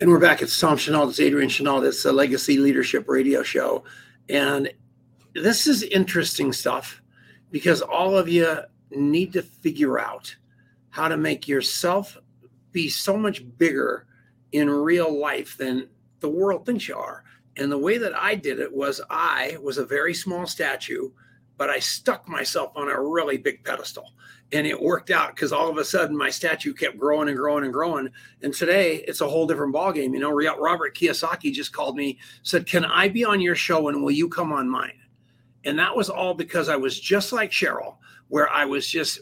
And 0.00 0.10
we're 0.10 0.18
back. 0.18 0.42
It's 0.42 0.58
Tom 0.58 0.76
Chenault. 0.76 1.10
It's 1.10 1.20
Adrian 1.20 1.48
Chenault. 1.48 1.82
It's 1.82 2.02
the 2.02 2.12
Legacy 2.12 2.58
Leadership 2.58 3.08
Radio 3.08 3.42
Show. 3.42 3.84
And 4.28 4.72
this 5.34 5.66
is 5.66 5.82
interesting 5.82 6.52
stuff 6.52 7.00
because 7.50 7.80
all 7.80 8.16
of 8.16 8.28
you 8.28 8.58
need 8.90 9.32
to 9.32 9.42
figure 9.42 9.98
out 9.98 10.34
how 10.90 11.08
to 11.08 11.16
make 11.16 11.48
yourself 11.48 12.18
be 12.72 12.88
so 12.88 13.16
much 13.16 13.44
bigger 13.56 14.06
in 14.54 14.70
real 14.70 15.20
life 15.20 15.56
than 15.58 15.88
the 16.20 16.28
world 16.28 16.64
thinks 16.64 16.86
you 16.86 16.96
are. 16.96 17.24
And 17.56 17.70
the 17.70 17.78
way 17.78 17.98
that 17.98 18.16
I 18.16 18.36
did 18.36 18.60
it 18.60 18.72
was 18.72 19.00
I 19.10 19.58
was 19.60 19.78
a 19.78 19.84
very 19.84 20.14
small 20.14 20.46
statue, 20.46 21.10
but 21.58 21.70
I 21.70 21.80
stuck 21.80 22.28
myself 22.28 22.72
on 22.76 22.88
a 22.88 23.02
really 23.02 23.36
big 23.36 23.64
pedestal 23.64 24.12
and 24.52 24.64
it 24.64 24.80
worked 24.80 25.10
out 25.10 25.34
because 25.34 25.52
all 25.52 25.68
of 25.68 25.76
a 25.76 25.84
sudden 25.84 26.16
my 26.16 26.30
statue 26.30 26.72
kept 26.72 26.96
growing 26.96 27.28
and 27.28 27.36
growing 27.36 27.64
and 27.64 27.72
growing. 27.72 28.08
And 28.42 28.54
today 28.54 28.98
it's 29.08 29.20
a 29.20 29.28
whole 29.28 29.46
different 29.48 29.74
ballgame. 29.74 30.12
You 30.12 30.20
know, 30.20 30.30
Robert 30.30 30.96
Kiyosaki 30.96 31.52
just 31.52 31.72
called 31.72 31.96
me, 31.96 32.18
said, 32.44 32.64
"Can 32.64 32.84
I 32.84 33.08
be 33.08 33.24
on 33.24 33.40
your 33.40 33.56
show 33.56 33.88
and 33.88 34.04
will 34.04 34.12
you 34.12 34.28
come 34.28 34.52
on 34.52 34.70
mine?" 34.70 35.00
And 35.64 35.76
that 35.80 35.96
was 35.96 36.08
all 36.08 36.34
because 36.34 36.68
I 36.68 36.76
was 36.76 37.00
just 37.00 37.32
like 37.32 37.50
Sheryl, 37.50 37.96
where 38.28 38.48
I 38.48 38.64
was 38.64 38.86
just 38.86 39.20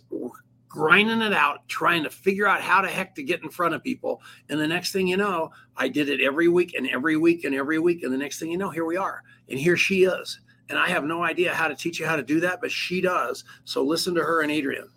grinding 0.72 1.20
it 1.20 1.35
out, 1.35 1.68
trying 1.68 2.02
to 2.02 2.08
figure 2.08 2.48
out 2.48 2.62
how 2.62 2.80
the 2.80 2.88
heck 2.88 3.14
to 3.14 3.22
get 3.22 3.42
in 3.42 3.50
front 3.50 3.74
of 3.74 3.82
people. 3.82 4.22
And 4.48 4.58
the 4.58 4.66
next 4.66 4.90
thing 4.90 5.06
you 5.06 5.18
know, 5.18 5.50
I 5.76 5.87
did 5.87 6.08
it 6.08 6.22
every 6.22 6.48
week 6.48 6.72
and 6.74 6.88
every 6.88 7.18
week 7.18 7.44
and 7.44 7.54
every 7.54 7.78
week. 7.78 8.02
And 8.02 8.11
the 8.11 8.16
next 8.16 8.38
thing 8.38 8.50
you 8.50 8.56
know, 8.56 8.70
here 8.70 8.87
we 8.87 8.96
are. 8.96 9.22
And 9.50 9.58
here 9.58 9.76
she 9.76 10.04
is. 10.04 10.40
And 10.70 10.78
I 10.78 10.88
have 10.88 11.04
no 11.04 11.22
idea 11.22 11.52
how 11.52 11.68
to 11.68 11.76
teach 11.76 12.00
you 12.00 12.06
how 12.06 12.16
to 12.16 12.22
do 12.22 12.40
that, 12.40 12.62
but 12.62 12.72
she 12.72 13.02
does. 13.02 13.44
So 13.64 13.85
listen 13.85 14.14
to 14.14 14.22
her 14.22 14.40
and 14.40 14.50
Adrian 14.50 14.88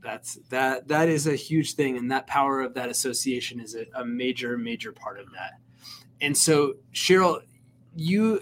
that's 0.00 0.36
that 0.48 0.86
that 0.86 1.08
is 1.08 1.26
a 1.26 1.34
huge 1.34 1.74
thing 1.74 1.96
and 1.96 2.10
that 2.10 2.24
power 2.28 2.60
of 2.60 2.72
that 2.72 2.88
association 2.88 3.58
is 3.58 3.74
a, 3.74 3.84
a 4.00 4.04
major 4.04 4.56
major 4.56 4.92
part 4.92 5.18
of 5.18 5.26
that 5.32 5.54
and 6.20 6.36
so 6.36 6.74
sheryl 6.94 7.40
you 7.96 8.40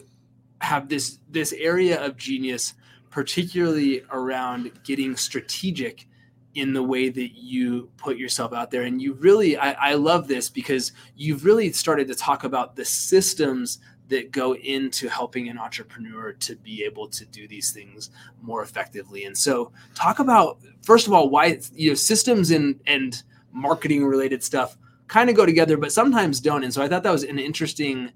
have 0.60 0.86
this 0.90 1.18
this 1.30 1.54
area 1.54 2.04
of 2.04 2.14
genius 2.18 2.74
particularly 3.16 4.02
around 4.12 4.70
getting 4.84 5.16
strategic 5.16 6.06
in 6.54 6.74
the 6.74 6.82
way 6.82 7.08
that 7.08 7.30
you 7.34 7.88
put 7.96 8.18
yourself 8.18 8.52
out 8.52 8.70
there 8.70 8.82
and 8.82 9.00
you 9.00 9.14
really 9.14 9.56
I, 9.56 9.72
I 9.72 9.94
love 9.94 10.28
this 10.28 10.50
because 10.50 10.92
you've 11.16 11.42
really 11.42 11.72
started 11.72 12.08
to 12.08 12.14
talk 12.14 12.44
about 12.44 12.76
the 12.76 12.84
systems 12.84 13.78
that 14.08 14.32
go 14.32 14.54
into 14.56 15.08
helping 15.08 15.48
an 15.48 15.56
entrepreneur 15.56 16.34
to 16.34 16.56
be 16.56 16.84
able 16.84 17.08
to 17.08 17.24
do 17.24 17.48
these 17.48 17.70
things 17.70 18.10
more 18.42 18.62
effectively. 18.62 19.24
And 19.24 19.36
so, 19.36 19.72
talk 19.94 20.18
about 20.18 20.58
first 20.82 21.06
of 21.06 21.14
all 21.14 21.30
why 21.30 21.58
you 21.72 21.88
know 21.88 21.94
systems 21.94 22.50
and 22.50 22.78
and 22.86 23.22
marketing 23.50 24.04
related 24.04 24.44
stuff 24.44 24.76
kind 25.08 25.30
of 25.30 25.36
go 25.36 25.46
together, 25.46 25.78
but 25.78 25.90
sometimes 25.90 26.38
don't. 26.38 26.64
And 26.64 26.74
so, 26.74 26.82
I 26.82 26.88
thought 26.88 27.02
that 27.02 27.12
was 27.12 27.24
an 27.24 27.38
interesting 27.38 28.12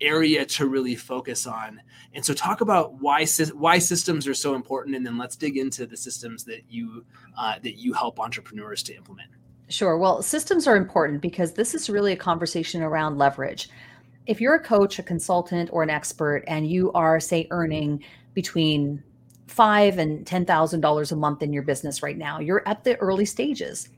area 0.00 0.44
to 0.44 0.66
really 0.66 0.94
focus 0.94 1.46
on. 1.46 1.80
And 2.14 2.24
so, 2.24 2.34
talk 2.34 2.60
about 2.60 2.94
why 3.00 3.26
why 3.54 3.78
systems 3.78 4.26
are 4.26 4.34
so 4.34 4.54
important, 4.54 4.96
and 4.96 5.06
then 5.06 5.18
let's 5.18 5.36
dig 5.36 5.56
into 5.56 5.86
the 5.86 5.96
systems 5.96 6.44
that 6.44 6.62
you 6.68 7.04
uh, 7.36 7.58
that 7.62 7.78
you 7.78 7.92
help 7.92 8.18
entrepreneurs 8.18 8.82
to 8.84 8.96
implement. 8.96 9.30
Sure. 9.68 9.98
Well, 9.98 10.22
systems 10.22 10.66
are 10.66 10.76
important 10.76 11.20
because 11.20 11.52
this 11.52 11.74
is 11.74 11.90
really 11.90 12.12
a 12.12 12.16
conversation 12.16 12.82
around 12.82 13.18
leverage 13.18 13.68
if 14.28 14.42
you're 14.42 14.54
a 14.54 14.62
coach, 14.62 14.98
a 14.98 15.02
consultant, 15.02 15.70
or 15.72 15.82
an 15.82 15.88
expert, 15.88 16.44
and 16.46 16.70
you 16.70 16.92
are, 16.92 17.18
say, 17.18 17.48
earning 17.50 18.04
between 18.34 19.02
five 19.46 19.96
and 19.96 20.26
ten 20.26 20.44
thousand 20.44 20.82
dollars 20.82 21.10
a 21.10 21.16
month 21.16 21.42
in 21.42 21.52
your 21.52 21.62
business 21.62 22.02
right 22.02 22.16
now, 22.16 22.38
you're 22.38 22.62
at 22.68 22.84
the 22.84 22.96
early 22.98 23.24
stages. 23.24 23.88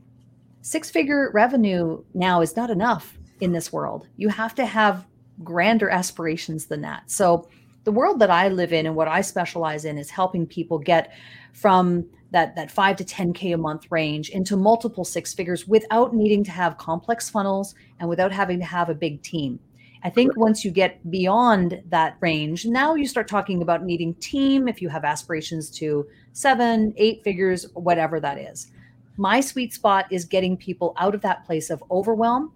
Six-figure 0.61 1.31
revenue 1.33 2.01
now 2.13 2.39
is 2.39 2.55
not 2.55 2.69
enough 2.69 3.17
in 3.41 3.51
this 3.51 3.73
world. 3.73 4.07
You 4.15 4.29
have 4.29 4.55
to 4.55 4.65
have 4.65 5.05
grander 5.43 5.89
aspirations 5.89 6.65
than 6.65 6.81
that. 6.81 7.09
So, 7.09 7.47
the 7.83 7.91
world 7.91 8.19
that 8.19 8.29
I 8.29 8.49
live 8.49 8.73
in 8.73 8.85
and 8.85 8.95
what 8.95 9.07
I 9.07 9.21
specialize 9.21 9.85
in 9.85 9.97
is 9.97 10.11
helping 10.11 10.45
people 10.45 10.77
get 10.77 11.11
from 11.53 12.05
that 12.29 12.55
that 12.55 12.71
5 12.71 12.97
to 12.97 13.03
10k 13.03 13.53
a 13.53 13.57
month 13.57 13.87
range 13.89 14.29
into 14.29 14.55
multiple 14.55 15.03
six 15.03 15.33
figures 15.33 15.67
without 15.67 16.13
needing 16.13 16.43
to 16.45 16.51
have 16.51 16.77
complex 16.77 17.29
funnels 17.29 17.75
and 17.99 18.07
without 18.07 18.31
having 18.31 18.59
to 18.59 18.65
have 18.65 18.89
a 18.89 18.95
big 18.95 19.21
team. 19.21 19.59
I 20.03 20.09
think 20.09 20.35
once 20.35 20.65
you 20.65 20.71
get 20.71 21.11
beyond 21.11 21.83
that 21.89 22.17
range, 22.21 22.65
now 22.65 22.95
you 22.95 23.07
start 23.07 23.27
talking 23.27 23.61
about 23.61 23.83
needing 23.83 24.15
team 24.15 24.67
if 24.67 24.81
you 24.81 24.89
have 24.89 25.05
aspirations 25.05 25.69
to 25.71 26.07
seven, 26.33 26.93
eight 26.97 27.23
figures, 27.23 27.67
whatever 27.73 28.19
that 28.19 28.39
is. 28.39 28.71
My 29.17 29.41
sweet 29.41 29.73
spot 29.73 30.07
is 30.09 30.25
getting 30.25 30.57
people 30.57 30.95
out 30.97 31.13
of 31.13 31.21
that 31.21 31.45
place 31.45 31.69
of 31.69 31.83
overwhelm, 31.91 32.51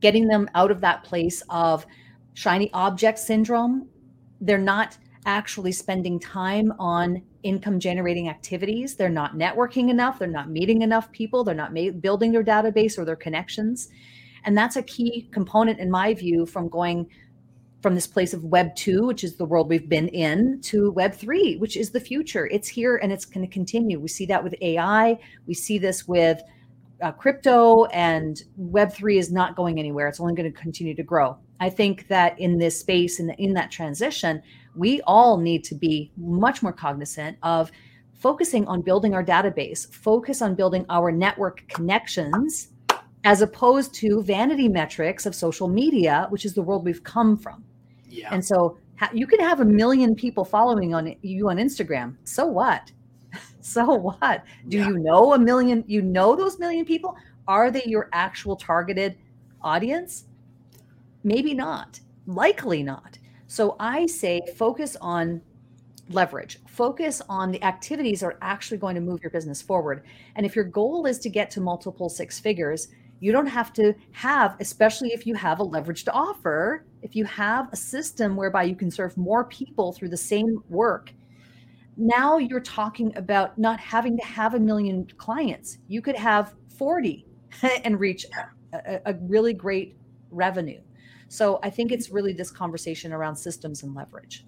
getting 0.00 0.26
them 0.26 0.48
out 0.54 0.70
of 0.70 0.80
that 0.80 1.04
place 1.04 1.42
of 1.50 1.86
shiny 2.34 2.72
object 2.72 3.18
syndrome. 3.18 3.88
They're 4.40 4.58
not 4.58 4.96
actually 5.26 5.72
spending 5.72 6.18
time 6.18 6.72
on 6.78 7.22
income 7.42 7.78
generating 7.78 8.28
activities. 8.28 8.96
They're 8.96 9.08
not 9.08 9.34
networking 9.34 9.90
enough. 9.90 10.18
They're 10.18 10.28
not 10.28 10.50
meeting 10.50 10.82
enough 10.82 11.10
people. 11.12 11.44
They're 11.44 11.54
not 11.54 11.74
ma- 11.74 11.90
building 11.90 12.32
their 12.32 12.44
database 12.44 12.98
or 12.98 13.04
their 13.04 13.16
connections. 13.16 13.88
And 14.44 14.56
that's 14.56 14.76
a 14.76 14.82
key 14.82 15.28
component, 15.32 15.78
in 15.78 15.90
my 15.90 16.14
view, 16.14 16.46
from 16.46 16.68
going 16.68 17.08
from 17.82 17.94
this 17.94 18.06
place 18.06 18.34
of 18.34 18.44
Web 18.44 18.74
2, 18.76 19.06
which 19.06 19.24
is 19.24 19.36
the 19.36 19.44
world 19.44 19.68
we've 19.68 19.88
been 19.88 20.08
in, 20.08 20.60
to 20.60 20.90
Web 20.90 21.14
3, 21.14 21.56
which 21.56 21.76
is 21.76 21.90
the 21.90 22.00
future. 22.00 22.46
It's 22.48 22.68
here 22.68 22.96
and 22.96 23.10
it's 23.10 23.24
going 23.24 23.46
to 23.46 23.52
continue. 23.52 23.98
We 23.98 24.08
see 24.08 24.26
that 24.26 24.44
with 24.44 24.54
AI, 24.60 25.18
we 25.46 25.54
see 25.54 25.78
this 25.78 26.06
with 26.06 26.42
uh, 27.02 27.12
crypto, 27.12 27.84
and 27.86 28.42
Web 28.56 28.92
3 28.92 29.18
is 29.18 29.32
not 29.32 29.56
going 29.56 29.78
anywhere. 29.78 30.08
It's 30.08 30.20
only 30.20 30.34
going 30.34 30.52
to 30.52 30.58
continue 30.58 30.94
to 30.94 31.02
grow. 31.02 31.36
I 31.60 31.70
think 31.70 32.08
that 32.08 32.38
in 32.38 32.58
this 32.58 32.78
space 32.78 33.20
and 33.20 33.30
in, 33.30 33.36
in 33.50 33.54
that 33.54 33.70
transition, 33.70 34.42
we 34.74 35.00
all 35.02 35.36
need 35.36 35.64
to 35.64 35.74
be 35.74 36.12
much 36.16 36.62
more 36.62 36.72
cognizant 36.72 37.36
of 37.42 37.70
focusing 38.14 38.66
on 38.66 38.82
building 38.82 39.14
our 39.14 39.24
database, 39.24 39.92
focus 39.92 40.42
on 40.42 40.54
building 40.54 40.84
our 40.90 41.10
network 41.10 41.66
connections 41.68 42.68
as 43.24 43.42
opposed 43.42 43.94
to 43.94 44.22
vanity 44.22 44.68
metrics 44.68 45.26
of 45.26 45.34
social 45.34 45.68
media, 45.68 46.26
which 46.30 46.44
is 46.44 46.54
the 46.54 46.62
world 46.62 46.84
we've 46.84 47.04
come 47.04 47.36
from. 47.36 47.64
Yeah. 48.08 48.28
And 48.32 48.44
so 48.44 48.78
you 49.12 49.26
can 49.26 49.40
have 49.40 49.60
a 49.60 49.64
million 49.64 50.14
people 50.14 50.44
following 50.44 50.94
on 50.94 51.14
you 51.22 51.48
on 51.48 51.56
Instagram. 51.56 52.16
So 52.24 52.46
what? 52.46 52.92
So 53.60 53.94
what? 53.94 54.44
Do 54.68 54.78
yeah. 54.78 54.88
you 54.88 54.98
know 54.98 55.34
a 55.34 55.38
million? 55.38 55.84
You 55.86 56.02
know 56.02 56.34
those 56.36 56.58
million 56.58 56.84
people? 56.84 57.16
Are 57.46 57.70
they 57.70 57.84
your 57.84 58.08
actual 58.12 58.56
targeted 58.56 59.16
audience? 59.62 60.24
Maybe 61.24 61.54
not. 61.54 62.00
Likely 62.26 62.82
not. 62.82 63.18
So 63.46 63.76
I 63.80 64.06
say 64.06 64.40
focus 64.56 64.96
on 65.00 65.42
leverage. 66.10 66.58
Focus 66.66 67.22
on 67.28 67.50
the 67.50 67.62
activities 67.62 68.20
that 68.20 68.26
are 68.26 68.38
actually 68.42 68.78
going 68.78 68.94
to 68.94 69.00
move 69.00 69.22
your 69.22 69.30
business 69.30 69.62
forward. 69.62 70.04
And 70.36 70.44
if 70.44 70.54
your 70.56 70.64
goal 70.64 71.06
is 71.06 71.18
to 71.20 71.28
get 71.28 71.50
to 71.52 71.60
multiple 71.60 72.08
six 72.08 72.38
figures, 72.38 72.88
you 73.20 73.32
don't 73.32 73.46
have 73.46 73.72
to 73.74 73.94
have, 74.12 74.56
especially 74.60 75.12
if 75.12 75.26
you 75.26 75.34
have 75.34 75.60
a 75.60 75.64
leveraged 75.64 76.08
offer, 76.12 76.84
if 77.02 77.14
you 77.14 77.24
have 77.26 77.68
a 77.72 77.76
system 77.76 78.34
whereby 78.34 78.62
you 78.62 78.74
can 78.74 78.90
serve 78.90 79.16
more 79.16 79.44
people 79.44 79.92
through 79.92 80.08
the 80.08 80.16
same 80.16 80.62
work. 80.68 81.12
Now 82.00 82.38
you're 82.38 82.60
talking 82.60 83.14
about 83.14 83.58
not 83.58 83.78
having 83.78 84.16
to 84.16 84.24
have 84.24 84.54
a 84.54 84.58
million 84.58 85.06
clients. 85.18 85.76
You 85.86 86.00
could 86.00 86.16
have 86.16 86.54
40 86.78 87.26
and 87.84 88.00
reach 88.00 88.24
a, 88.72 89.00
a 89.04 89.14
really 89.20 89.52
great 89.52 89.96
revenue. 90.30 90.80
So 91.28 91.60
I 91.62 91.68
think 91.68 91.92
it's 91.92 92.08
really 92.08 92.32
this 92.32 92.50
conversation 92.50 93.12
around 93.12 93.36
systems 93.36 93.82
and 93.82 93.94
leverage. 93.94 94.46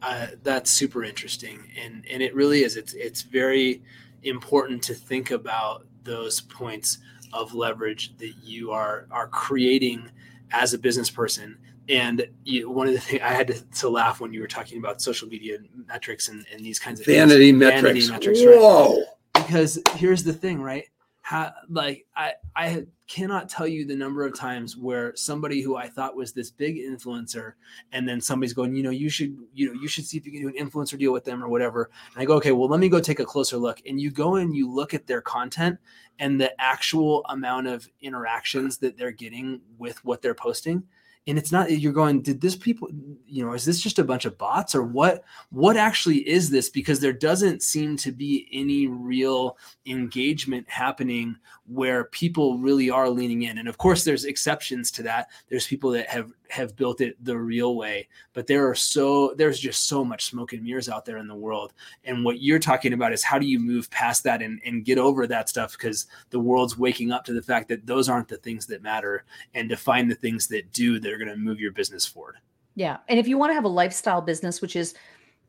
Uh, 0.00 0.28
that's 0.44 0.70
super 0.70 1.02
interesting, 1.02 1.58
and 1.82 2.04
and 2.10 2.22
it 2.22 2.34
really 2.34 2.62
is. 2.62 2.76
It's 2.76 2.92
it's 2.92 3.22
very 3.22 3.82
important 4.22 4.82
to 4.84 4.94
think 4.94 5.30
about 5.30 5.86
those 6.04 6.40
points 6.42 6.98
of 7.32 7.54
leverage 7.54 8.16
that 8.18 8.34
you 8.42 8.70
are 8.70 9.06
are 9.10 9.28
creating 9.28 10.10
as 10.52 10.72
a 10.72 10.78
business 10.78 11.10
person. 11.10 11.58
And 11.88 12.26
you, 12.44 12.70
one 12.70 12.86
of 12.86 12.94
the 12.94 13.00
things 13.00 13.22
I 13.22 13.32
had 13.32 13.48
to, 13.48 13.62
to, 13.62 13.88
laugh 13.88 14.20
when 14.20 14.32
you 14.32 14.40
were 14.40 14.46
talking 14.46 14.78
about 14.78 15.02
social 15.02 15.28
media 15.28 15.58
metrics 15.86 16.28
and, 16.28 16.46
and 16.52 16.64
these 16.64 16.78
kinds 16.78 17.00
of 17.00 17.06
vanity 17.06 17.50
things. 17.50 17.58
metrics. 17.60 18.06
Vanity 18.06 18.10
metrics, 18.10 18.40
Whoa! 18.42 18.96
Right? 18.96 19.06
Because 19.34 19.78
here's 19.96 20.24
the 20.24 20.32
thing, 20.32 20.62
right? 20.62 20.86
ha- 21.24 21.54
like 21.70 22.06
I 22.14 22.34
I 22.54 22.86
cannot 23.08 23.48
tell 23.48 23.66
you 23.66 23.84
the 23.84 23.96
number 23.96 24.24
of 24.24 24.38
times 24.38 24.76
where 24.76 25.16
somebody 25.16 25.62
who 25.62 25.74
I 25.76 25.88
thought 25.88 26.14
was 26.14 26.32
this 26.32 26.50
big 26.50 26.76
influencer, 26.76 27.54
and 27.92 28.06
then 28.08 28.20
somebody's 28.20 28.52
going, 28.52 28.76
you 28.76 28.82
know, 28.82 28.90
you 28.90 29.08
should 29.08 29.36
you 29.52 29.66
know 29.66 29.80
you 29.80 29.88
should 29.88 30.04
see 30.04 30.18
if 30.18 30.26
you 30.26 30.32
can 30.32 30.42
do 30.42 30.48
an 30.48 30.54
influencer 30.54 30.98
deal 30.98 31.12
with 31.12 31.24
them 31.24 31.42
or 31.42 31.48
whatever. 31.48 31.90
And 32.12 32.22
I 32.22 32.26
go, 32.26 32.34
okay, 32.36 32.52
well 32.52 32.68
let 32.68 32.78
me 32.78 32.88
go 32.88 33.00
take 33.00 33.20
a 33.20 33.24
closer 33.24 33.56
look. 33.56 33.80
And 33.86 34.00
you 34.00 34.10
go 34.10 34.36
and 34.36 34.54
you 34.54 34.70
look 34.70 34.94
at 34.94 35.06
their 35.06 35.22
content 35.22 35.78
and 36.18 36.40
the 36.40 36.58
actual 36.60 37.24
amount 37.28 37.66
of 37.66 37.88
interactions 38.00 38.78
that 38.78 38.96
they're 38.96 39.10
getting 39.10 39.60
with 39.78 40.04
what 40.04 40.22
they're 40.22 40.34
posting 40.34 40.84
and 41.26 41.38
it's 41.38 41.52
not 41.52 41.70
you're 41.70 41.92
going 41.92 42.20
did 42.20 42.40
this 42.40 42.56
people 42.56 42.88
you 43.34 43.44
know 43.44 43.52
is 43.52 43.64
this 43.64 43.80
just 43.80 43.98
a 43.98 44.04
bunch 44.04 44.26
of 44.26 44.38
bots 44.38 44.76
or 44.76 44.84
what 44.84 45.24
what 45.50 45.76
actually 45.76 46.28
is 46.28 46.50
this? 46.50 46.68
Because 46.70 47.00
there 47.00 47.12
doesn't 47.12 47.62
seem 47.62 47.96
to 47.98 48.12
be 48.12 48.48
any 48.52 48.86
real 48.86 49.58
engagement 49.86 50.68
happening 50.70 51.36
where 51.66 52.04
people 52.04 52.58
really 52.58 52.90
are 52.90 53.10
leaning 53.10 53.42
in. 53.42 53.58
And 53.58 53.68
of 53.68 53.76
course 53.76 54.04
there's 54.04 54.24
exceptions 54.24 54.92
to 54.92 55.02
that. 55.02 55.30
There's 55.48 55.66
people 55.66 55.90
that 55.90 56.08
have 56.08 56.32
have 56.48 56.76
built 56.76 57.00
it 57.00 57.16
the 57.24 57.36
real 57.36 57.74
way 57.74 58.06
but 58.34 58.46
there 58.46 58.68
are 58.68 58.74
so 58.74 59.34
there's 59.36 59.58
just 59.58 59.88
so 59.88 60.04
much 60.04 60.26
smoke 60.26 60.52
and 60.52 60.62
mirrors 60.62 60.88
out 60.88 61.04
there 61.04 61.18
in 61.18 61.26
the 61.26 61.34
world. 61.34 61.72
And 62.04 62.24
what 62.24 62.40
you're 62.40 62.58
talking 62.58 62.92
about 62.92 63.12
is 63.12 63.24
how 63.24 63.38
do 63.38 63.46
you 63.46 63.58
move 63.58 63.90
past 63.90 64.22
that 64.24 64.42
and, 64.42 64.60
and 64.64 64.84
get 64.84 64.98
over 64.98 65.26
that 65.26 65.48
stuff? 65.48 65.72
Because 65.72 66.06
the 66.30 66.40
world's 66.40 66.78
waking 66.78 67.10
up 67.10 67.24
to 67.24 67.32
the 67.32 67.42
fact 67.42 67.68
that 67.68 67.86
those 67.86 68.08
aren't 68.08 68.28
the 68.28 68.36
things 68.36 68.66
that 68.66 68.82
matter 68.82 69.24
and 69.54 69.68
to 69.70 69.76
find 69.76 70.10
the 70.10 70.14
things 70.14 70.46
that 70.48 70.72
do 70.72 71.00
that 71.00 71.12
are 71.12 71.18
going 71.18 71.30
to 71.30 71.36
move 71.36 71.60
your 71.60 71.72
business 71.72 72.06
forward 72.06 72.36
yeah 72.74 72.98
and 73.08 73.18
if 73.18 73.26
you 73.28 73.38
want 73.38 73.50
to 73.50 73.54
have 73.54 73.64
a 73.64 73.68
lifestyle 73.68 74.20
business 74.20 74.60
which 74.60 74.76
is 74.76 74.94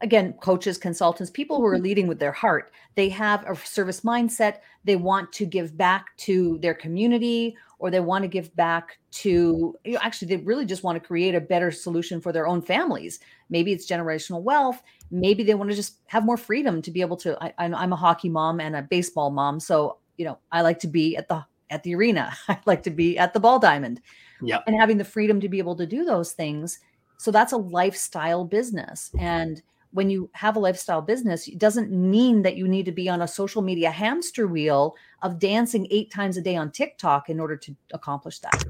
again 0.02 0.34
coaches 0.42 0.78
consultants 0.78 1.32
people 1.32 1.58
who 1.58 1.66
are 1.66 1.76
mm-hmm. 1.76 1.84
leading 1.84 2.08
with 2.08 2.20
their 2.20 2.32
heart 2.32 2.72
they 2.96 3.10
have 3.10 3.44
a 3.46 3.56
service 3.56 4.02
mindset 4.02 4.58
they 4.84 4.96
want 4.96 5.32
to 5.32 5.46
give 5.46 5.78
back 5.78 6.16
to 6.18 6.58
their 6.62 6.74
community 6.74 7.56
or 7.80 7.92
they 7.92 8.00
want 8.00 8.24
to 8.24 8.28
give 8.28 8.56
back 8.56 8.98
to 9.12 9.76
you 9.84 9.94
know, 9.94 10.00
actually 10.02 10.28
they 10.28 10.38
really 10.38 10.66
just 10.66 10.84
want 10.84 10.96
to 10.96 11.06
create 11.06 11.36
a 11.36 11.42
better 11.42 11.72
solution 11.72 12.22
for 12.22 12.32
their 12.32 12.48
own 12.48 12.62
families. 12.62 13.20
Maybe 13.50 13.74
it's 13.74 13.86
generational 13.86 14.42
wealth 14.42 14.82
maybe 15.12 15.44
they 15.44 15.54
want 15.54 15.70
to 15.70 15.76
just 15.76 16.00
have 16.08 16.26
more 16.26 16.38
freedom 16.38 16.82
to 16.82 16.92
be 16.92 17.02
able 17.02 17.18
to 17.18 17.38
I, 17.44 17.54
i'm 17.58 17.94
a 17.94 17.96
hockey 17.96 18.30
mom 18.30 18.60
and 18.60 18.76
a 18.76 18.82
baseball 18.82 19.32
mom 19.32 19.60
so 19.60 19.98
you 20.18 20.26
know 20.26 20.38
i 20.52 20.62
like 20.62 20.80
to 20.80 20.88
be 20.88 21.16
at 21.16 21.28
the 21.28 21.46
at 21.70 21.84
the 21.84 21.96
arena 21.96 22.34
i 22.48 22.60
like 22.66 22.84
to 22.84 22.92
be 22.92 23.18
at 23.18 23.34
the 23.34 23.40
ball 23.40 23.60
diamond. 23.60 24.02
Yeah 24.42 24.60
and 24.68 24.76
having 24.80 24.98
the 24.98 25.06
freedom 25.06 25.40
to 25.40 25.50
be 25.50 25.60
able 25.60 25.76
to 25.78 25.86
do 25.86 26.04
those 26.04 26.34
things 26.34 26.80
so 27.18 27.32
that's 27.32 27.54
a 27.54 27.58
lifestyle 27.58 28.46
business 28.46 29.12
and 29.20 29.62
when 29.96 30.10
you 30.10 30.30
have 30.34 30.58
a 30.58 30.60
lifestyle 30.60 31.02
business, 31.02 31.48
it 31.48 31.58
doesn't 31.58 31.90
mean 31.90 32.42
that 32.42 32.58
you 32.58 32.68
need 32.68 32.86
to 32.86 32.92
be 32.92 33.08
on 33.08 33.22
a 33.22 33.28
social 33.28 33.62
media 33.62 33.90
hamster 33.90 34.46
wheel 34.46 34.94
of 35.22 35.40
dancing 35.40 35.88
eight 35.90 36.12
times 36.12 36.36
a 36.36 36.42
day 36.42 36.58
on 36.58 36.70
TikTok 36.70 37.30
in 37.30 37.40
order 37.40 37.56
to 37.56 37.74
accomplish 37.94 38.40
that. 38.40 38.66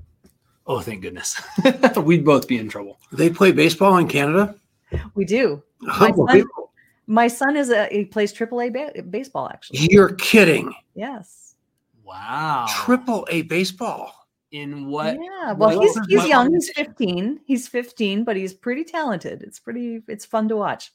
Oh, 0.67 0.81
thank 0.81 1.01
goodness. 1.01 1.41
We'd 1.97 2.23
both 2.23 2.47
be 2.47 2.59
in 2.59 2.69
trouble. 2.69 2.99
They 3.11 3.31
play 3.31 3.51
baseball 3.51 3.97
in 3.97 4.07
Canada? 4.07 4.55
We 5.15 5.25
do. 5.25 5.63
Oh, 5.89 5.97
my 5.99 6.11
son, 6.11 6.45
my 7.07 7.27
son 7.27 7.57
is 7.57 7.71
a 7.71 7.87
he 7.87 8.05
plays 8.05 8.31
AAA 8.31 8.71
ba- 8.71 9.01
baseball 9.01 9.49
actually. 9.51 9.87
You're 9.89 10.13
kidding. 10.13 10.73
Yes. 10.93 11.55
Wow. 12.03 12.67
Triple 12.69 13.27
A 13.31 13.41
baseball. 13.43 14.24
In 14.51 14.87
what? 14.87 15.15
Yeah. 15.15 15.53
Well, 15.53 15.77
what- 15.77 15.81
he's 15.81 15.99
he's 16.07 16.27
young. 16.27 16.53
He's 16.53 16.69
15. 16.71 17.41
He's 17.45 17.67
15, 17.67 18.23
but 18.23 18.35
he's 18.35 18.53
pretty 18.53 18.83
talented. 18.83 19.41
It's 19.41 19.59
pretty 19.59 20.01
it's 20.07 20.25
fun 20.25 20.47
to 20.49 20.55
watch. 20.55 20.91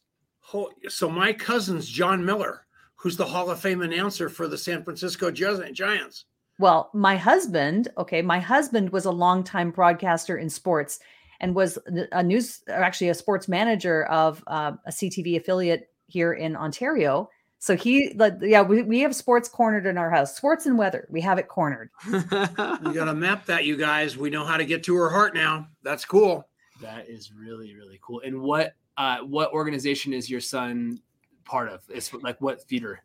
So 0.88 1.08
my 1.08 1.32
cousin's 1.32 1.86
John 1.86 2.24
Miller, 2.24 2.66
who's 2.96 3.16
the 3.16 3.26
Hall 3.26 3.50
of 3.50 3.60
Fame 3.60 3.82
announcer 3.82 4.28
for 4.28 4.48
the 4.48 4.58
San 4.58 4.82
Francisco 4.82 5.30
Giants. 5.30 6.24
Well, 6.58 6.90
my 6.92 7.16
husband, 7.16 7.88
okay, 7.96 8.20
my 8.20 8.38
husband 8.38 8.90
was 8.90 9.04
a 9.04 9.10
longtime 9.10 9.70
broadcaster 9.70 10.36
in 10.36 10.50
sports 10.50 10.98
and 11.40 11.54
was 11.54 11.78
a 12.12 12.22
news, 12.22 12.62
or 12.68 12.82
actually 12.82 13.08
a 13.08 13.14
sports 13.14 13.48
manager 13.48 14.04
of 14.06 14.44
uh, 14.46 14.72
a 14.86 14.90
CTV 14.90 15.36
affiliate 15.38 15.88
here 16.06 16.34
in 16.34 16.56
Ontario. 16.56 17.30
So 17.62 17.76
he, 17.76 18.12
like, 18.16 18.34
yeah, 18.40 18.62
we, 18.62 18.82
we 18.82 19.00
have 19.00 19.14
sports 19.14 19.46
cornered 19.48 19.84
in 19.86 19.98
our 19.98 20.10
house, 20.10 20.34
sports 20.34 20.64
and 20.64 20.78
weather. 20.78 21.06
We 21.10 21.20
have 21.20 21.38
it 21.38 21.46
cornered. 21.46 21.90
You 22.10 22.94
got 22.94 23.04
to 23.04 23.14
map 23.14 23.44
that, 23.46 23.66
you 23.66 23.76
guys. 23.76 24.16
We 24.16 24.30
know 24.30 24.44
how 24.44 24.56
to 24.56 24.64
get 24.64 24.82
to 24.84 24.96
her 24.96 25.10
heart 25.10 25.34
now. 25.34 25.68
That's 25.82 26.04
cool. 26.06 26.48
that 26.80 27.08
is 27.08 27.32
really 27.32 27.74
really 27.76 28.00
cool. 28.02 28.22
And 28.24 28.40
what 28.40 28.74
uh 28.96 29.18
what 29.18 29.52
organization 29.52 30.12
is 30.12 30.28
your 30.30 30.40
son 30.40 30.98
part 31.44 31.68
of? 31.68 31.82
It's 31.90 32.12
like 32.14 32.40
what 32.40 32.66
feeder? 32.66 33.02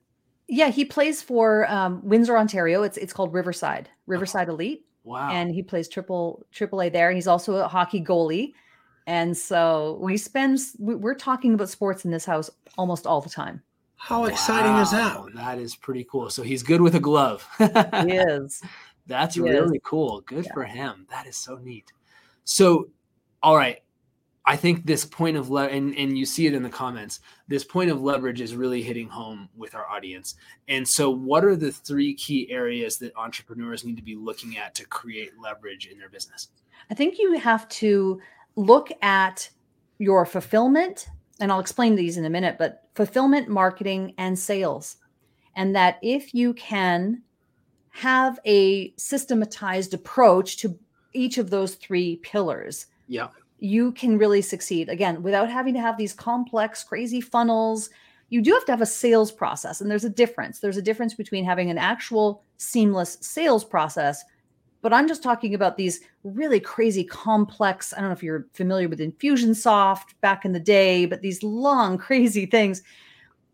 Yeah, 0.47 0.69
he 0.69 0.85
plays 0.85 1.21
for 1.21 1.69
um, 1.71 2.01
Windsor, 2.03 2.37
Ontario. 2.37 2.83
It's 2.83 2.97
it's 2.97 3.11
called 3.13 3.33
Riverside, 3.33 3.89
Riverside 4.07 4.47
Elite. 4.49 4.85
Wow. 5.03 5.29
and 5.31 5.53
he 5.53 5.61
plays 5.61 5.87
triple 5.87 6.45
triple 6.51 6.81
A 6.81 6.89
there. 6.89 7.11
He's 7.11 7.27
also 7.27 7.57
a 7.57 7.67
hockey 7.67 8.01
goalie, 8.01 8.53
and 9.05 9.37
so 9.37 9.99
we 10.01 10.17
spend 10.17 10.59
we're 10.79 11.13
talking 11.13 11.53
about 11.53 11.69
sports 11.69 12.05
in 12.05 12.11
this 12.11 12.25
house 12.25 12.49
almost 12.77 13.05
all 13.05 13.21
the 13.21 13.29
time. 13.29 13.61
How 13.97 14.25
exciting 14.25 14.75
is 14.77 14.91
that? 14.91 15.17
That 15.35 15.57
is 15.57 15.75
pretty 15.75 16.05
cool. 16.09 16.29
So 16.29 16.43
he's 16.43 16.61
good 16.63 16.81
with 16.81 16.95
a 16.95 16.99
glove. 16.99 17.47
He 17.57 17.63
is. 17.65 18.61
That's 19.07 19.35
He 19.35 19.41
is. 19.41 19.49
really 19.49 19.81
cool. 19.83 20.21
Good 20.21 20.45
Yeah. 20.45 20.53
for 20.53 20.63
him. 20.63 21.07
That 21.09 21.27
is 21.27 21.37
so 21.37 21.55
neat. 21.57 21.91
So, 22.43 22.89
all 23.41 23.55
right. 23.55 23.79
I 24.47 24.55
think 24.55 24.85
this 24.85 25.05
point 25.05 25.37
of 25.37 25.49
le- 25.49 25.67
and 25.69 25.97
and 25.97 26.15
you 26.15 26.23
see 26.23 26.45
it 26.45 26.53
in 26.53 26.61
the 26.61 26.69
comments. 26.69 27.19
This 27.47 27.63
point 27.63 27.89
of 27.89 28.03
leverage 28.03 28.41
is 28.41 28.55
really 28.55 28.83
hitting 28.83 29.09
home 29.09 29.49
with 29.57 29.73
our 29.73 29.87
audience. 29.89 30.35
And 30.67 30.87
so, 30.87 31.09
what 31.09 31.43
are 31.43 31.55
the 31.55 31.71
three 31.71 32.13
key 32.13 32.51
areas 32.51 32.99
that 32.99 33.15
entrepreneurs 33.15 33.83
need 33.83 33.95
to 33.95 34.03
be 34.03 34.15
looking 34.15 34.57
at 34.57 34.75
to 34.75 34.85
create 34.85 35.31
leverage 35.41 35.87
in 35.87 35.97
their 35.97 36.09
business? 36.09 36.49
I 36.91 36.93
think 36.93 37.17
you 37.17 37.39
have 37.39 37.67
to 37.69 38.21
look 38.55 38.91
at 39.01 39.49
your 39.97 40.27
fulfillment, 40.27 41.07
and 41.39 41.51
I'll 41.51 41.59
explain 41.59 41.95
these 41.95 42.17
in 42.17 42.25
a 42.25 42.29
minute, 42.29 42.57
but 42.57 42.83
fulfillment, 42.95 43.49
marketing, 43.49 44.13
and 44.17 44.37
sales. 44.37 44.97
And 45.55 45.75
that 45.75 45.99
if 46.01 46.33
you 46.33 46.53
can 46.53 47.21
have 47.89 48.39
a 48.45 48.93
systematized 48.97 49.93
approach 49.93 50.57
to 50.57 50.77
each 51.13 51.37
of 51.37 51.49
those 51.49 51.75
three 51.75 52.17
pillars, 52.17 52.87
Yeah. 53.07 53.29
you 53.59 53.93
can 53.93 54.17
really 54.17 54.41
succeed. 54.41 54.89
Again, 54.89 55.23
without 55.23 55.49
having 55.49 55.73
to 55.75 55.79
have 55.79 55.97
these 55.97 56.13
complex, 56.13 56.83
crazy 56.83 57.21
funnels. 57.21 57.89
You 58.29 58.41
do 58.41 58.51
have 58.53 58.65
to 58.65 58.71
have 58.71 58.81
a 58.81 58.87
sales 58.87 59.31
process, 59.31 59.81
and 59.81 59.89
there's 59.89 60.03
a 60.03 60.09
difference. 60.09 60.59
There's 60.59 60.77
a 60.77 60.81
difference 60.81 61.13
between 61.13 61.45
having 61.45 61.69
an 61.69 61.77
actual 61.77 62.43
seamless 62.57 63.17
sales 63.21 63.63
process 63.63 64.23
but 64.85 64.93
I'm 64.93 65.07
just 65.07 65.23
talking 65.23 65.55
about 65.55 65.77
these 65.77 66.01
really 66.23 66.59
crazy 66.59 67.03
complex. 67.03 67.91
I 67.91 68.01
don't 68.01 68.09
know 68.09 68.13
if 68.13 68.21
you're 68.21 68.45
familiar 68.53 68.87
with 68.87 68.99
Infusionsoft 68.99 70.13
back 70.21 70.45
in 70.45 70.51
the 70.51 70.59
day, 70.59 71.07
but 71.07 71.23
these 71.23 71.41
long, 71.41 71.97
crazy 72.07 72.45
things. 72.45 72.83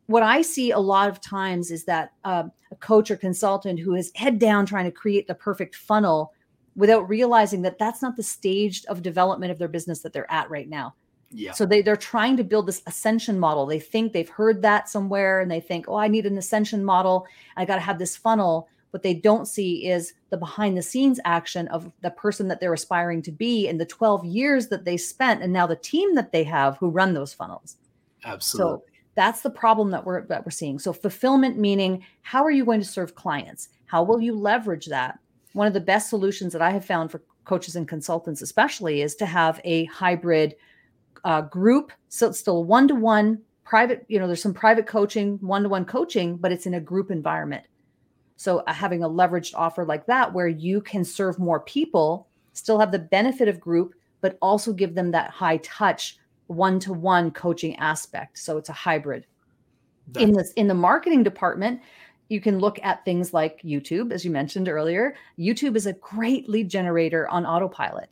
What 0.07 0.23
I 0.23 0.41
see 0.41 0.71
a 0.71 0.77
lot 0.77 1.07
of 1.07 1.21
times 1.21 1.71
is 1.71 1.85
that 1.85 2.11
uh, 2.25 2.43
a 2.69 2.75
coach 2.75 3.09
or 3.11 3.15
consultant 3.15 3.79
who 3.79 3.95
is 3.95 4.11
head 4.13 4.39
down 4.39 4.65
trying 4.65 4.83
to 4.83 4.91
create 4.91 5.25
the 5.25 5.33
perfect 5.33 5.77
funnel 5.77 6.33
without 6.75 7.07
realizing 7.07 7.61
that 7.61 7.79
that's 7.79 8.01
not 8.01 8.17
the 8.17 8.23
stage 8.23 8.83
of 8.87 9.01
development 9.01 9.53
of 9.53 9.57
their 9.57 9.69
business 9.69 10.01
that 10.01 10.11
they're 10.11 10.29
at 10.29 10.49
right 10.49 10.67
now. 10.67 10.95
Yeah. 11.29 11.53
So 11.53 11.65
they, 11.65 11.81
they're 11.81 11.95
trying 11.95 12.35
to 12.35 12.43
build 12.43 12.67
this 12.67 12.81
ascension 12.87 13.39
model. 13.39 13.65
They 13.65 13.79
think 13.79 14.11
they've 14.11 14.27
heard 14.27 14.61
that 14.63 14.89
somewhere 14.89 15.39
and 15.39 15.49
they 15.49 15.61
think, 15.61 15.87
oh, 15.87 15.95
I 15.95 16.09
need 16.09 16.25
an 16.25 16.37
ascension 16.37 16.83
model. 16.83 17.25
I 17.55 17.63
got 17.63 17.75
to 17.75 17.81
have 17.81 17.99
this 17.99 18.17
funnel. 18.17 18.67
What 18.91 19.03
they 19.03 19.13
don't 19.13 19.47
see 19.47 19.87
is 19.87 20.13
the 20.29 20.37
behind 20.37 20.77
the 20.77 20.81
scenes 20.81 21.19
action 21.25 21.67
of 21.69 21.91
the 22.01 22.11
person 22.11 22.47
that 22.49 22.59
they're 22.59 22.73
aspiring 22.73 23.21
to 23.23 23.31
be 23.31 23.67
and 23.67 23.79
the 23.79 23.85
12 23.85 24.25
years 24.25 24.67
that 24.67 24.85
they 24.85 24.97
spent 24.97 25.41
and 25.41 25.51
now 25.51 25.65
the 25.65 25.75
team 25.77 26.13
that 26.15 26.31
they 26.31 26.43
have 26.43 26.77
who 26.77 26.89
run 26.89 27.13
those 27.13 27.33
funnels. 27.33 27.77
Absolutely. 28.25 28.69
So 28.69 28.83
that's 29.15 29.41
the 29.41 29.49
problem 29.49 29.91
that 29.91 30.05
we're 30.05 30.25
that 30.27 30.45
we're 30.45 30.51
seeing. 30.51 30.77
So 30.77 30.93
fulfillment 30.93 31.57
meaning 31.57 32.05
how 32.21 32.43
are 32.43 32.51
you 32.51 32.65
going 32.65 32.81
to 32.81 32.87
serve 32.87 33.15
clients? 33.15 33.69
How 33.85 34.03
will 34.03 34.21
you 34.21 34.35
leverage 34.35 34.85
that? 34.87 35.19
One 35.53 35.67
of 35.67 35.73
the 35.73 35.81
best 35.81 36.09
solutions 36.09 36.53
that 36.53 36.61
I 36.61 36.71
have 36.71 36.85
found 36.85 37.11
for 37.11 37.21
coaches 37.45 37.75
and 37.75 37.87
consultants 37.87 38.41
especially 38.41 39.01
is 39.01 39.15
to 39.15 39.25
have 39.25 39.59
a 39.63 39.85
hybrid 39.85 40.55
uh, 41.23 41.41
group 41.41 41.91
so 42.09 42.27
it's 42.27 42.39
still 42.39 42.63
one 42.63 42.87
to 42.87 42.95
one 42.95 43.39
private 43.63 44.05
you 44.07 44.19
know 44.19 44.27
there's 44.27 44.41
some 44.41 44.53
private 44.53 44.87
coaching 44.87 45.37
one 45.41 45.63
to 45.63 45.69
one 45.69 45.85
coaching 45.85 46.35
but 46.35 46.51
it's 46.51 46.65
in 46.65 46.75
a 46.75 46.79
group 46.79 47.11
environment 47.11 47.63
so 48.41 48.59
uh, 48.61 48.73
having 48.73 49.03
a 49.03 49.09
leveraged 49.09 49.53
offer 49.53 49.85
like 49.85 50.07
that 50.07 50.33
where 50.33 50.47
you 50.47 50.81
can 50.81 51.05
serve 51.05 51.37
more 51.37 51.59
people 51.59 52.27
still 52.53 52.79
have 52.79 52.91
the 52.91 52.97
benefit 52.97 53.47
of 53.47 53.59
group 53.59 53.93
but 54.19 54.39
also 54.41 54.73
give 54.73 54.95
them 54.95 55.11
that 55.11 55.29
high 55.29 55.57
touch 55.57 56.17
one 56.47 56.79
to 56.79 56.91
one 56.91 57.29
coaching 57.29 57.75
aspect. 57.77 58.39
So 58.39 58.57
it's 58.57 58.69
a 58.69 58.73
hybrid. 58.73 59.27
In 60.17 60.33
this 60.33 60.51
in 60.53 60.67
the 60.67 60.73
marketing 60.73 61.21
department 61.21 61.81
you 62.29 62.41
can 62.41 62.57
look 62.57 62.79
at 62.81 63.05
things 63.05 63.33
like 63.33 63.61
youtube 63.61 64.11
as 64.11 64.25
you 64.25 64.31
mentioned 64.31 64.67
earlier. 64.67 65.15
Youtube 65.37 65.75
is 65.75 65.85
a 65.85 65.93
great 65.93 66.49
lead 66.49 66.67
generator 66.67 67.27
on 67.29 67.45
autopilot. 67.45 68.09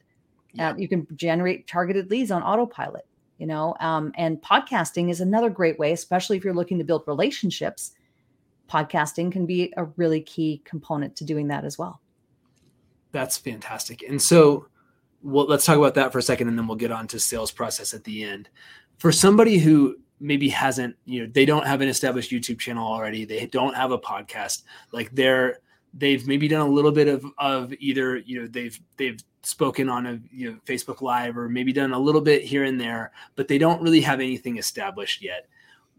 Yeah. 0.53 0.71
uh, 0.71 0.75
you 0.77 0.87
can 0.87 1.07
generate 1.15 1.67
targeted 1.67 2.09
leads 2.11 2.29
on 2.31 2.43
autopilot 2.43 3.05
you 3.39 3.47
know 3.47 3.75
um, 3.79 4.11
and 4.15 4.41
podcasting 4.41 5.09
is 5.09 5.21
another 5.21 5.49
great 5.49 5.77
way 5.77 5.91
especially 5.91 6.37
if 6.37 6.43
you're 6.43 6.55
looking 6.55 6.77
to 6.77 6.83
build 6.83 7.03
relationships 7.05 7.93
podcasting 8.69 9.31
can 9.31 9.45
be 9.45 9.73
a 9.77 9.85
really 9.97 10.21
key 10.21 10.61
component 10.65 11.15
to 11.17 11.25
doing 11.25 11.47
that 11.47 11.65
as 11.65 11.77
well. 11.77 12.01
That's 13.11 13.37
fantastic. 13.37 14.03
And 14.03 14.21
so, 14.21 14.67
well, 15.23 15.45
let's 15.45 15.65
talk 15.65 15.77
about 15.77 15.95
that 15.95 16.11
for 16.11 16.19
a 16.19 16.23
second, 16.23 16.47
and 16.47 16.57
then 16.57 16.67
we'll 16.67 16.77
get 16.77 16.91
on 16.91 17.07
to 17.07 17.19
sales 17.19 17.51
process 17.51 17.93
at 17.93 18.03
the 18.03 18.23
end. 18.23 18.49
For 18.97 19.11
somebody 19.11 19.57
who 19.57 19.97
maybe 20.19 20.49
hasn't, 20.49 20.95
you 21.05 21.23
know, 21.23 21.31
they 21.33 21.45
don't 21.45 21.65
have 21.65 21.81
an 21.81 21.87
established 21.87 22.31
YouTube 22.31 22.59
channel 22.59 22.85
already, 22.85 23.25
they 23.25 23.45
don't 23.47 23.75
have 23.75 23.91
a 23.91 23.97
podcast, 23.97 24.63
like 24.91 25.11
they're 25.11 25.59
they've 25.93 26.27
maybe 26.27 26.47
done 26.47 26.61
a 26.61 26.69
little 26.69 26.91
bit 26.91 27.07
of 27.07 27.25
of 27.39 27.73
either 27.79 28.17
you 28.17 28.39
know 28.39 28.47
they've 28.47 28.79
they've 28.97 29.19
spoken 29.43 29.89
on 29.89 30.05
a 30.05 30.19
you 30.31 30.51
know 30.51 30.57
Facebook 30.65 31.01
Live 31.01 31.37
or 31.37 31.49
maybe 31.49 31.73
done 31.73 31.93
a 31.93 31.99
little 31.99 32.21
bit 32.21 32.43
here 32.43 32.63
and 32.63 32.79
there, 32.79 33.11
but 33.35 33.47
they 33.47 33.57
don't 33.57 33.81
really 33.81 34.01
have 34.01 34.19
anything 34.19 34.57
established 34.57 35.23
yet. 35.23 35.47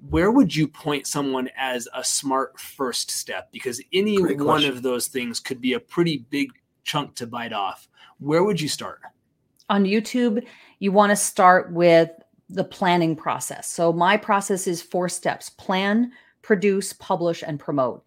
Where 0.08 0.30
would 0.30 0.54
you 0.54 0.66
point 0.66 1.06
someone 1.06 1.50
as 1.56 1.88
a 1.94 2.02
smart 2.02 2.58
first 2.58 3.10
step? 3.10 3.52
Because 3.52 3.82
any 3.92 4.16
one 4.16 4.64
of 4.64 4.82
those 4.82 5.08
things 5.08 5.40
could 5.40 5.60
be 5.60 5.74
a 5.74 5.80
pretty 5.80 6.24
big 6.30 6.50
chunk 6.84 7.14
to 7.16 7.26
bite 7.26 7.52
off. 7.52 7.88
Where 8.18 8.44
would 8.44 8.60
you 8.60 8.68
start? 8.68 9.00
On 9.68 9.84
YouTube, 9.84 10.44
you 10.78 10.90
want 10.90 11.10
to 11.10 11.16
start 11.16 11.72
with 11.72 12.10
the 12.48 12.64
planning 12.64 13.14
process. 13.14 13.68
So 13.68 13.92
my 13.92 14.16
process 14.16 14.66
is 14.66 14.82
four 14.82 15.08
steps: 15.08 15.50
plan, 15.50 16.12
produce, 16.42 16.92
publish, 16.94 17.44
and 17.46 17.60
promote 17.60 18.04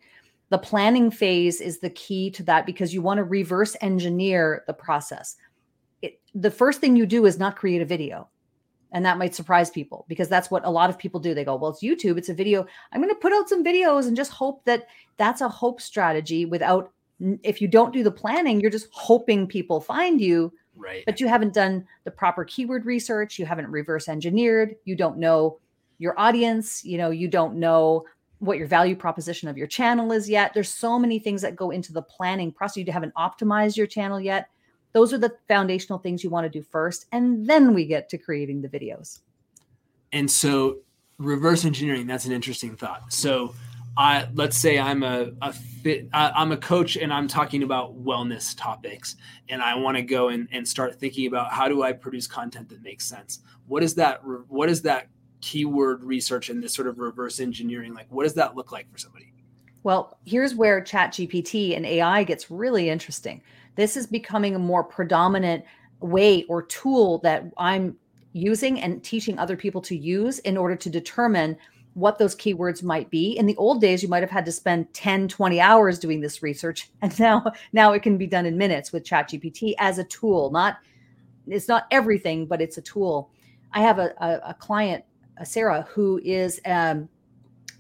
the 0.54 0.60
planning 0.60 1.10
phase 1.10 1.60
is 1.60 1.80
the 1.80 1.90
key 1.90 2.30
to 2.30 2.44
that 2.44 2.68
because 2.68 2.94
you 2.94 3.02
want 3.02 3.18
to 3.18 3.24
reverse 3.24 3.76
engineer 3.82 4.64
the 4.68 4.74
process. 4.74 5.36
It, 6.04 6.22
the 6.36 6.52
first 6.52 6.80
thing 6.80 6.96
you 6.96 7.08
do 7.08 7.26
is 7.26 7.40
not 7.40 7.56
create 7.56 7.82
a 7.82 7.86
video. 7.86 8.30
And 8.94 9.06
that 9.06 9.18
might 9.18 9.36
surprise 9.36 9.70
people 9.70 10.06
because 10.08 10.30
that's 10.30 10.52
what 10.52 10.66
a 10.66 10.70
lot 10.70 10.90
of 10.90 10.98
people 10.98 11.20
do. 11.20 11.34
They 11.34 11.44
go, 11.44 11.56
Well, 11.56 11.72
it's 11.72 11.84
YouTube, 11.84 12.18
it's 12.18 12.30
a 12.30 12.34
video. 12.34 12.66
I'm 12.92 13.02
going 13.02 13.14
to 13.14 13.20
put 13.20 13.34
out 13.34 13.50
some 13.50 13.64
videos 13.64 14.08
and 14.08 14.16
just 14.16 14.32
hope 14.32 14.64
that 14.66 14.88
that's 15.18 15.42
a 15.42 15.50
hope 15.50 15.82
strategy 15.82 16.46
without, 16.46 16.92
if 17.42 17.60
you 17.60 17.68
don't 17.68 17.92
do 17.92 18.04
the 18.04 18.12
planning, 18.12 18.62
you're 18.62 18.72
just 18.72 18.88
hoping 18.92 19.48
people 19.48 19.82
find 19.82 20.22
you. 20.22 20.54
Right. 20.76 21.04
But 21.06 21.20
you 21.20 21.28
haven't 21.28 21.54
done 21.54 21.86
the 22.04 22.12
proper 22.12 22.46
keyword 22.46 22.86
research. 22.86 23.38
You 23.38 23.46
haven't 23.46 23.68
reverse 23.68 24.08
engineered. 24.08 24.76
You 24.86 24.96
don't 24.96 25.18
know 25.18 25.60
your 25.98 26.20
audience. 26.20 26.86
You 26.86 26.98
know, 26.98 27.10
you 27.10 27.28
don't 27.28 27.56
know 27.56 28.06
what 28.40 28.58
your 28.58 28.68
value 28.68 28.96
proposition 28.96 29.48
of 29.48 29.58
your 29.58 29.68
channel 29.68 30.12
is 30.12 30.30
yet. 30.30 30.54
There's 30.54 30.70
so 30.70 31.00
many 31.00 31.18
things 31.18 31.42
that 31.42 31.56
go 31.56 31.72
into 31.72 31.94
the 31.94 32.02
planning 32.02 32.52
process. 32.52 32.78
You 32.78 32.92
haven't 32.92 33.14
optimized 33.16 33.78
your 33.78 33.88
channel 33.88 34.20
yet. 34.20 34.50
Those 34.94 35.14
are 35.14 35.18
the 35.18 35.36
foundational 35.48 36.00
things 36.00 36.24
you 36.24 36.30
want 36.30 36.46
to 36.46 36.50
do 36.50 36.64
first. 36.64 37.08
And 37.12 37.48
then 37.48 37.74
we 37.74 37.86
get 37.86 38.10
to 38.10 38.18
creating 38.18 38.62
the 38.62 38.70
videos. 38.70 39.20
And 40.12 40.30
so 40.30 40.78
reverse 41.18 41.66
engineering, 41.66 42.08
that's 42.08 42.26
an 42.26 42.32
interesting 42.32 42.76
thought. 42.76 43.12
So 43.12 43.54
I 43.98 44.28
let's 44.34 44.58
say 44.58 44.80
I'm 44.80 45.04
a, 45.04 45.32
a 45.42 45.54
fit 45.54 46.10
I'm 46.14 46.52
a 46.52 46.58
coach 46.58 46.98
and 46.98 47.14
I'm 47.14 47.28
talking 47.28 47.64
about 47.64 48.04
wellness 48.04 48.56
topics 48.58 49.16
and 49.50 49.62
I 49.62 49.76
want 49.76 49.98
to 49.98 50.04
go 50.04 50.30
and, 50.30 50.48
and 50.52 50.68
start 50.68 51.00
thinking 51.00 51.28
about 51.28 51.52
how 51.52 51.68
do 51.68 51.84
I 51.84 51.94
produce 51.94 52.26
content 52.26 52.70
that 52.70 52.82
makes 52.82 53.06
sense? 53.06 53.42
What 53.68 53.84
is 53.84 53.96
that 53.96 54.22
what 54.48 54.70
is 54.70 54.82
that 54.84 55.10
keyword 55.42 56.04
research 56.04 56.50
and 56.50 56.64
this 56.64 56.74
sort 56.74 56.88
of 56.88 57.00
reverse 57.00 57.42
engineering 57.42 57.94
like 57.94 58.08
what 58.10 58.24
does 58.24 58.34
that 58.34 58.56
look 58.56 58.72
like 58.72 58.90
for 58.90 58.98
somebody 58.98 59.34
well 59.84 60.18
here's 60.24 60.56
where 60.56 60.80
chat 60.80 61.12
gpt 61.12 61.76
and 61.76 61.86
ai 61.86 62.24
gets 62.24 62.50
really 62.50 62.90
interesting 62.90 63.42
this 63.76 63.98
is 63.98 64.08
becoming 64.08 64.56
a 64.56 64.60
more 64.60 64.84
predominant 64.84 65.64
way 66.00 66.44
or 66.46 66.64
tool 66.64 67.20
that 67.20 67.46
i'm 67.58 67.96
using 68.34 68.82
and 68.82 69.04
teaching 69.04 69.38
other 69.38 69.56
people 69.56 69.82
to 69.82 69.96
use 69.96 70.40
in 70.40 70.58
order 70.58 70.76
to 70.76 70.90
determine 70.90 71.56
what 71.94 72.18
those 72.18 72.36
keywords 72.36 72.82
might 72.82 73.10
be. 73.12 73.38
In 73.38 73.46
the 73.46 73.56
old 73.58 73.80
days 73.80 74.02
you 74.02 74.10
might 74.10 74.24
have 74.24 74.32
had 74.32 74.46
to 74.46 74.52
spend 74.52 74.92
10 74.94 75.28
20 75.28 75.62
hours 75.62 76.00
doing 76.00 76.20
this 76.20 76.42
research 76.42 76.90
and 77.02 77.18
now 77.20 77.44
now 77.72 77.94
it 77.94 78.02
can 78.02 78.18
be 78.18 78.28
done 78.28 78.46
in 78.46 78.58
minutes 78.58 78.92
with 78.92 79.06
chat 79.06 79.30
gpt 79.30 79.76
as 79.80 80.00
a 80.00 80.04
tool. 80.04 80.50
Not 80.52 80.78
it's 81.48 81.68
not 81.68 81.88
everything 81.92 82.46
but 82.46 82.62
it's 82.62 82.78
a 82.78 82.82
tool. 82.82 83.30
I 83.74 83.82
have 83.82 84.00
a, 84.00 84.14
a, 84.18 84.50
a 84.50 84.54
client 84.54 85.04
uh, 85.40 85.44
Sarah, 85.44 85.88
who 85.90 86.20
is 86.24 86.62
um, 86.66 87.10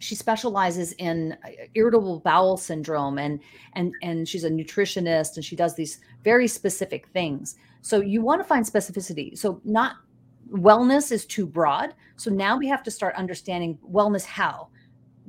she 0.03 0.15
specializes 0.15 0.91
in 0.93 1.37
uh, 1.43 1.49
irritable 1.75 2.19
bowel 2.19 2.57
syndrome 2.57 3.17
and 3.17 3.39
and 3.73 3.93
and 4.01 4.27
she's 4.27 4.43
a 4.43 4.49
nutritionist 4.49 5.35
and 5.35 5.45
she 5.45 5.55
does 5.55 5.75
these 5.75 5.99
very 6.23 6.47
specific 6.47 7.07
things. 7.09 7.55
So 7.81 8.01
you 8.01 8.21
want 8.21 8.41
to 8.41 8.43
find 8.45 8.65
specificity. 8.65 9.37
So 9.37 9.61
not 9.63 9.95
wellness 10.51 11.11
is 11.11 11.25
too 11.25 11.45
broad. 11.45 11.93
So 12.17 12.29
now 12.29 12.57
we 12.57 12.67
have 12.67 12.83
to 12.83 12.91
start 12.91 13.15
understanding 13.15 13.77
wellness 13.89 14.25
how 14.25 14.69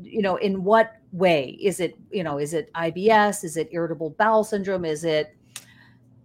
you 0.02 0.22
know 0.22 0.36
in 0.36 0.64
what 0.64 0.96
way 1.12 1.56
is 1.62 1.78
it 1.78 1.96
you 2.10 2.24
know 2.24 2.38
is 2.38 2.52
it 2.52 2.68
ibs 2.74 3.44
is 3.44 3.56
it 3.56 3.68
irritable 3.70 4.10
bowel 4.10 4.42
syndrome 4.42 4.84
is 4.84 5.04
it 5.04 5.36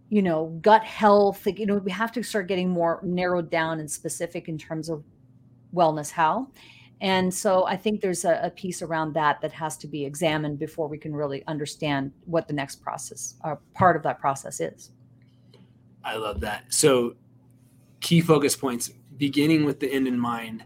you 0.09 0.23
know 0.23 0.47
gut 0.63 0.83
health 0.83 1.45
you 1.45 1.67
know 1.67 1.75
we 1.75 1.91
have 1.91 2.11
to 2.11 2.23
start 2.23 2.47
getting 2.47 2.67
more 2.67 2.99
narrowed 3.03 3.51
down 3.51 3.79
and 3.79 3.91
specific 3.91 4.49
in 4.49 4.57
terms 4.57 4.89
of 4.89 5.03
wellness 5.73 6.11
how. 6.11 6.47
And 7.01 7.33
so 7.33 7.65
I 7.65 7.77
think 7.77 8.01
there's 8.01 8.25
a, 8.25 8.41
a, 8.43 8.49
piece 8.49 8.81
around 8.81 9.13
that 9.13 9.39
that 9.39 9.53
has 9.53 9.77
to 9.77 9.87
be 9.87 10.03
examined 10.03 10.59
before 10.59 10.89
we 10.89 10.97
can 10.97 11.15
really 11.15 11.45
understand 11.47 12.11
what 12.25 12.47
the 12.47 12.53
next 12.53 12.81
process 12.81 13.35
or 13.43 13.53
uh, 13.53 13.55
part 13.73 13.95
of 13.95 14.03
that 14.03 14.19
process 14.19 14.59
is. 14.59 14.91
I 16.03 16.17
love 16.17 16.41
that. 16.41 16.73
So 16.73 17.15
key 18.01 18.21
focus 18.21 18.55
points 18.55 18.91
beginning 19.17 19.65
with 19.65 19.79
the 19.79 19.91
end 19.91 20.07
in 20.07 20.19
mind 20.19 20.63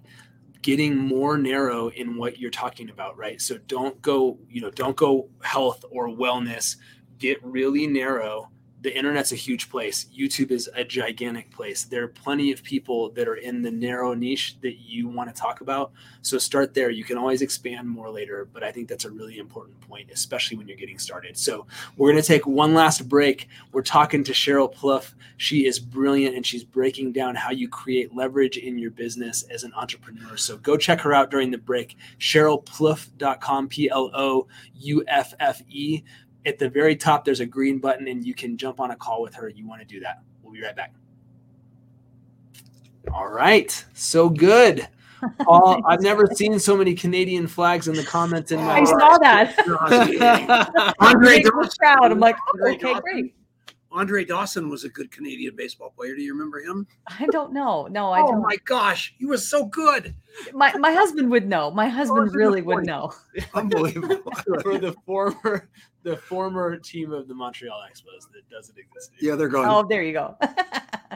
getting 0.62 0.96
more 0.96 1.38
narrow 1.38 1.90
in 1.90 2.16
what 2.16 2.40
you're 2.40 2.52
talking 2.52 2.90
about 2.90 3.18
right 3.18 3.42
so 3.42 3.58
don't 3.68 4.00
go 4.02 4.38
you 4.48 4.62
know 4.62 4.70
don't 4.70 4.96
go 4.96 5.28
health 5.42 5.84
or 5.90 6.08
wellness 6.08 6.78
get 7.18 7.44
really 7.44 7.88
narrow 7.88 8.50
the 8.84 8.96
internet's 8.96 9.32
a 9.32 9.38
huge 9.38 9.70
place. 9.70 10.08
YouTube 10.16 10.52
is 10.52 10.70
a 10.76 10.84
gigantic 10.84 11.50
place. 11.52 11.86
There 11.86 12.04
are 12.04 12.10
plenty 12.10 12.52
of 12.52 12.62
people 12.64 13.12
that 13.12 13.30
are 13.30 13.36
in 13.36 13.62
the 13.62 13.72
narrow 13.72 14.14
niche 14.14 14.58
that 14.62 14.82
you 14.82 15.08
want 15.08 15.34
to 15.34 15.42
talk 15.42 15.62
about. 15.62 15.94
So 16.22 16.38
start 16.38 16.74
there. 16.74 16.90
You 16.90 17.06
can 17.06 17.18
always 17.18 17.42
expand 17.42 17.88
more 17.88 18.10
later, 18.10 18.50
but 18.52 18.62
I 18.62 18.74
think 18.74 18.90
that's 18.90 19.06
a 19.06 19.10
really 19.10 19.38
important 19.38 19.80
point, 19.80 20.12
especially 20.12 20.58
when 20.58 20.68
you're 20.68 20.76
getting 20.76 21.00
started. 21.00 21.38
So 21.38 21.66
we're 21.96 22.12
going 22.12 22.22
to 22.22 22.28
take 22.28 22.46
one 22.46 22.74
last 22.74 23.08
break. 23.08 23.48
We're 23.72 23.84
talking 23.84 24.22
to 24.26 24.34
Sheryl 24.34 24.74
Plouffe. 24.74 25.14
She 25.38 25.66
is 25.66 25.80
brilliant 25.80 26.36
and 26.36 26.46
she's 26.46 26.66
breaking 26.66 27.14
down 27.14 27.36
how 27.36 27.52
you 27.52 27.70
create 27.70 28.14
leverage 28.14 28.58
in 28.58 28.78
your 28.78 28.92
business 28.92 29.44
as 29.44 29.64
an 29.64 29.74
entrepreneur. 29.76 30.36
So 30.36 30.58
go 30.58 30.76
check 30.76 31.00
her 31.02 31.14
out 31.14 31.32
during 31.32 31.52
the 31.52 31.58
break. 31.58 31.96
SherylPlouffe.com, 32.20 33.70
P 33.70 33.90
L 33.90 34.12
O 34.14 34.48
U 34.76 35.06
F 35.08 35.34
F 35.40 35.62
E 35.70 36.04
at 36.46 36.60
the 36.60 36.70
very 36.70 36.96
top, 36.96 37.26
there's 37.26 37.40
a 37.40 37.46
green 37.46 37.80
button, 37.80 38.08
and 38.08 38.26
you 38.26 38.34
can 38.34 38.58
jump 38.58 38.80
on 38.80 38.92
a 38.92 38.96
call 38.96 39.22
with 39.22 39.34
her. 39.36 39.50
You 39.50 39.68
want 39.68 39.82
to 39.82 39.88
do 39.88 40.00
that. 40.02 40.22
We'll 40.42 40.54
be 40.54 40.62
right 40.62 40.76
back. 40.76 40.94
All 43.14 43.28
right. 43.28 43.84
So 43.94 44.30
good. 44.30 44.88
Paul, 45.40 45.82
I've 45.88 46.02
never 46.02 46.28
seen 46.28 46.60
so 46.60 46.76
many 46.76 46.94
Canadian 46.94 47.48
flags 47.48 47.88
in 47.88 47.96
the 47.96 48.04
comments 48.04 48.52
in 48.52 48.60
my 48.60 48.80
I 48.80 48.84
saw 48.84 49.18
that. 49.20 49.58
Andre 51.00 51.42
crowd. 51.42 52.12
I'm 52.12 52.20
like, 52.20 52.36
oh, 52.62 52.72
okay, 52.72 52.94
great. 53.00 53.34
Andre 53.94 54.26
Dawson 54.26 54.70
was 54.70 54.84
a 54.84 54.90
good 54.90 55.12
Canadian 55.12 55.56
baseball 55.56 55.92
player. 55.96 56.16
Do 56.16 56.22
you 56.24 56.34
remember 56.34 56.60
him? 56.60 56.88
I 57.08 57.28
don't 57.28 57.54
know. 57.54 57.88
No, 57.88 58.12
I 58.12 58.22
oh 58.22 58.32
don't. 58.32 58.42
my 58.42 58.58
gosh, 58.66 59.14
he 59.20 59.26
was 59.26 59.48
so 59.48 59.66
good. 59.66 60.16
My 60.52 60.76
my 60.78 60.92
husband 60.92 61.30
would 61.30 61.48
know. 61.48 61.70
My 61.70 61.88
husband 61.88 62.34
really 62.34 62.64
would 62.64 62.88
know. 62.88 63.14
Unbelievable. 63.54 64.32
For 64.64 64.80
the 64.80 64.96
former 65.06 65.70
the 66.04 66.18
former 66.18 66.78
team 66.78 67.12
of 67.12 67.28
the 67.28 67.34
Montreal 67.34 67.82
Expos 67.90 68.32
that 68.34 68.48
doesn't 68.50 68.78
exist. 68.78 69.12
Anymore. 69.18 69.34
Yeah, 69.34 69.36
they're 69.38 69.48
gone. 69.48 69.66
Oh, 69.68 69.88
there 69.88 70.04
you 70.04 70.14
go. 70.14 70.38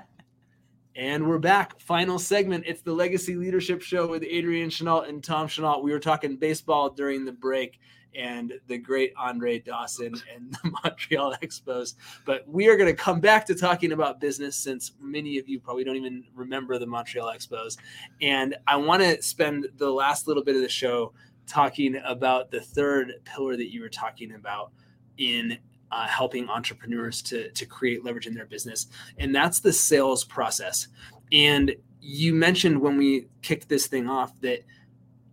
and 0.96 1.28
we're 1.28 1.40
back. 1.40 1.80
Final 1.82 2.18
segment. 2.18 2.64
It's 2.66 2.82
the 2.82 2.94
Legacy 2.94 3.36
Leadership 3.36 3.82
Show 3.82 4.08
with 4.08 4.24
Adrian 4.24 4.70
Chenault 4.70 5.02
and 5.02 5.24
Tom 5.24 5.48
Chenault. 5.48 5.82
We 5.82 5.92
were 5.92 6.00
talking 6.00 6.38
baseball 6.38 6.90
during 6.90 7.26
the 7.26 7.34
break 7.34 7.80
and 8.16 8.54
the 8.68 8.78
great 8.78 9.14
Andre 9.16 9.60
Dawson 9.60 10.16
and 10.34 10.52
the 10.52 10.72
Montreal 10.84 11.36
Expos. 11.44 11.96
But 12.26 12.48
we 12.48 12.68
are 12.68 12.76
going 12.76 12.90
to 12.90 12.96
come 12.96 13.20
back 13.20 13.46
to 13.46 13.56
talking 13.56 13.92
about 13.92 14.20
business 14.20 14.56
since 14.56 14.94
many 15.00 15.38
of 15.38 15.48
you 15.48 15.60
probably 15.60 15.84
don't 15.84 15.98
even 15.98 16.24
remember 16.34 16.80
the 16.80 16.88
Montreal 16.88 17.32
Expos. 17.32 17.78
And 18.22 18.56
I 18.66 18.78
want 18.78 19.04
to 19.04 19.22
spend 19.22 19.68
the 19.78 19.92
last 19.92 20.28
little 20.28 20.44
bit 20.44 20.56
of 20.56 20.62
the 20.62 20.70
show 20.70 21.14
talking 21.48 22.00
about 22.06 22.52
the 22.52 22.62
third 22.62 23.14
pillar 23.24 23.56
that 23.56 23.72
you 23.72 23.82
were 23.82 23.90
talking 23.90 24.34
about 24.34 24.72
in 25.18 25.58
uh, 25.92 26.06
helping 26.08 26.50
entrepreneurs 26.50 27.22
to, 27.22 27.50
to 27.52 27.66
create 27.66 28.04
leverage 28.04 28.28
in 28.28 28.34
their 28.34 28.46
business, 28.46 28.88
and 29.18 29.34
that's 29.34 29.60
the 29.60 29.72
sales 29.72 30.24
process. 30.24 30.88
And 31.32 31.76
you 32.02 32.34
mentioned 32.34 32.80
when 32.80 32.98
we 32.98 33.28
kicked 33.42 33.70
this 33.70 33.88
thing 33.88 34.10
off 34.10 34.40
that 34.42 34.64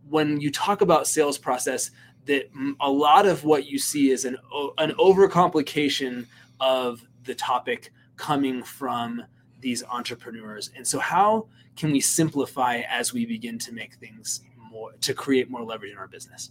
when 0.09 0.41
you 0.41 0.51
talk 0.51 0.81
about 0.81 1.07
sales 1.07 1.39
process, 1.39 1.91
that 2.27 2.51
a 2.81 2.91
lot 2.91 3.27
of 3.27 3.45
what 3.45 3.67
you 3.67 3.79
see 3.79 4.11
is 4.11 4.25
an 4.25 4.37
an 4.79 4.93
overcomplication 4.93 6.27
of 6.61 7.07
the 7.25 7.35
topic 7.35 7.93
coming 8.17 8.63
from 8.63 9.23
these 9.61 9.83
entrepreneurs. 9.85 10.71
And 10.77 10.87
so, 10.87 10.99
how 10.99 11.49
can 11.77 11.91
we 11.91 12.01
simplify 12.01 12.83
as 12.89 13.13
we 13.13 13.27
begin 13.27 13.59
to 13.59 13.73
make 13.73 13.95
things 13.95 14.43
more 14.75 14.93
to 15.01 15.15
create 15.15 15.49
more 15.49 15.63
leverage 15.63 15.93
in 15.93 15.99
our 15.99 16.09
business? 16.09 16.51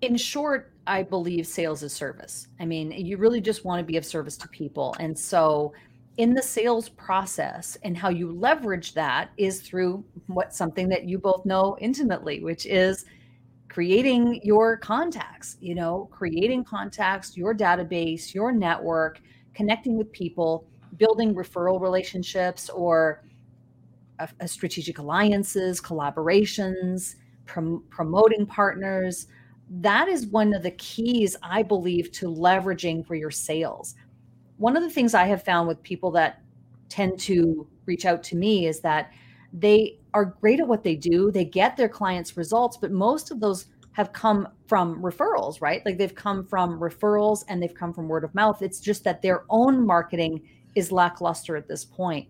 in 0.00 0.16
short, 0.16 0.72
I 0.86 1.02
believe 1.02 1.46
sales 1.46 1.82
is 1.82 1.92
service. 1.92 2.48
I 2.60 2.66
mean, 2.66 2.90
you 2.92 3.16
really 3.16 3.40
just 3.40 3.64
want 3.64 3.80
to 3.80 3.84
be 3.84 3.96
of 3.96 4.04
service 4.04 4.36
to 4.38 4.48
people. 4.48 4.96
And 4.98 5.16
so 5.16 5.72
in 6.16 6.34
the 6.34 6.42
sales 6.42 6.88
process 6.88 7.78
and 7.84 7.96
how 7.96 8.08
you 8.08 8.32
leverage 8.32 8.92
that 8.94 9.30
is 9.36 9.60
through 9.60 10.04
what 10.26 10.52
something 10.52 10.88
that 10.88 11.04
you 11.04 11.18
both 11.18 11.44
know 11.46 11.76
intimately, 11.80 12.42
which 12.42 12.66
is 12.66 13.04
creating 13.68 14.40
your 14.42 14.76
contacts, 14.76 15.56
you 15.60 15.74
know, 15.74 16.08
creating 16.10 16.64
contacts, 16.64 17.36
your 17.36 17.54
database, 17.54 18.34
your 18.34 18.50
network, 18.50 19.20
connecting 19.54 19.96
with 19.96 20.10
people, 20.10 20.66
building 20.96 21.34
referral 21.34 21.80
relationships 21.80 22.68
or 22.70 23.22
a, 24.18 24.28
a 24.40 24.48
strategic 24.48 24.98
alliances, 24.98 25.80
collaborations, 25.80 27.14
prom- 27.48 27.82
promoting 27.90 28.46
partners. 28.46 29.26
That 29.70 30.06
is 30.08 30.26
one 30.26 30.54
of 30.54 30.62
the 30.62 30.70
keys, 30.72 31.36
I 31.42 31.62
believe, 31.64 32.12
to 32.12 32.26
leveraging 32.26 33.04
for 33.06 33.16
your 33.16 33.32
sales. 33.32 33.96
One 34.58 34.76
of 34.76 34.82
the 34.82 34.90
things 34.90 35.14
I 35.14 35.24
have 35.26 35.42
found 35.42 35.66
with 35.66 35.82
people 35.82 36.12
that 36.12 36.42
tend 36.88 37.18
to 37.20 37.66
reach 37.86 38.04
out 38.04 38.22
to 38.24 38.36
me 38.36 38.66
is 38.66 38.80
that 38.80 39.10
they 39.52 39.98
are 40.14 40.24
great 40.24 40.60
at 40.60 40.68
what 40.68 40.84
they 40.84 40.94
do. 40.94 41.30
They 41.30 41.44
get 41.44 41.76
their 41.76 41.88
clients 41.88 42.36
results, 42.36 42.76
but 42.76 42.92
most 42.92 43.30
of 43.30 43.40
those 43.40 43.66
have 43.92 44.12
come 44.12 44.48
from 44.66 45.02
referrals, 45.02 45.60
right? 45.60 45.84
Like 45.84 45.98
they've 45.98 46.14
come 46.14 46.44
from 46.44 46.78
referrals 46.78 47.44
and 47.48 47.60
they've 47.62 47.74
come 47.74 47.92
from 47.92 48.08
word 48.08 48.24
of 48.24 48.34
mouth. 48.34 48.62
It's 48.62 48.80
just 48.80 49.04
that 49.04 49.22
their 49.22 49.44
own 49.50 49.84
marketing 49.84 50.48
is 50.74 50.92
lackluster 50.92 51.56
at 51.56 51.66
this 51.66 51.84
point. 51.84 52.28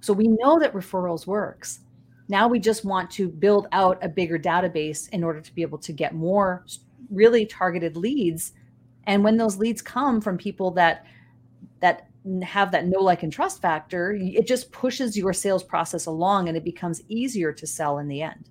So 0.00 0.12
we 0.12 0.28
know 0.28 0.58
that 0.58 0.72
referrals 0.72 1.26
works. 1.26 1.80
Now 2.28 2.48
we 2.48 2.58
just 2.58 2.84
want 2.84 3.10
to 3.12 3.28
build 3.28 3.68
out 3.72 3.98
a 4.02 4.08
bigger 4.08 4.38
database 4.38 5.08
in 5.10 5.22
order 5.22 5.40
to 5.40 5.54
be 5.54 5.62
able 5.62 5.78
to 5.78 5.92
get 5.92 6.14
more 6.14 6.64
really 7.10 7.46
targeted 7.46 7.96
leads. 7.96 8.52
And 9.04 9.22
when 9.22 9.36
those 9.36 9.58
leads 9.58 9.82
come 9.82 10.20
from 10.20 10.36
people 10.36 10.72
that 10.72 11.06
that 11.80 12.08
have 12.42 12.72
that 12.72 12.86
know 12.86 13.00
like 13.00 13.22
and 13.22 13.32
trust 13.32 13.62
factor, 13.62 14.12
it 14.18 14.46
just 14.46 14.72
pushes 14.72 15.16
your 15.16 15.32
sales 15.32 15.62
process 15.62 16.06
along 16.06 16.48
and 16.48 16.56
it 16.56 16.64
becomes 16.64 17.02
easier 17.08 17.52
to 17.52 17.66
sell 17.66 17.98
in 17.98 18.08
the 18.08 18.22
end. 18.22 18.50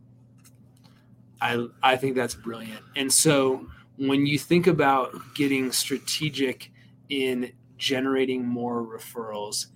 I 1.41 1.67
I 1.83 1.97
think 1.97 2.15
that's 2.15 2.35
brilliant. 2.35 2.81
And 2.95 3.11
so 3.11 3.67
when 3.97 4.25
you 4.25 4.37
think 4.39 4.67
about 4.67 5.13
getting 5.35 5.71
strategic 5.71 6.71
in 7.09 7.51
generating 7.77 8.45
more 8.45 8.83
referrals, 8.83 9.67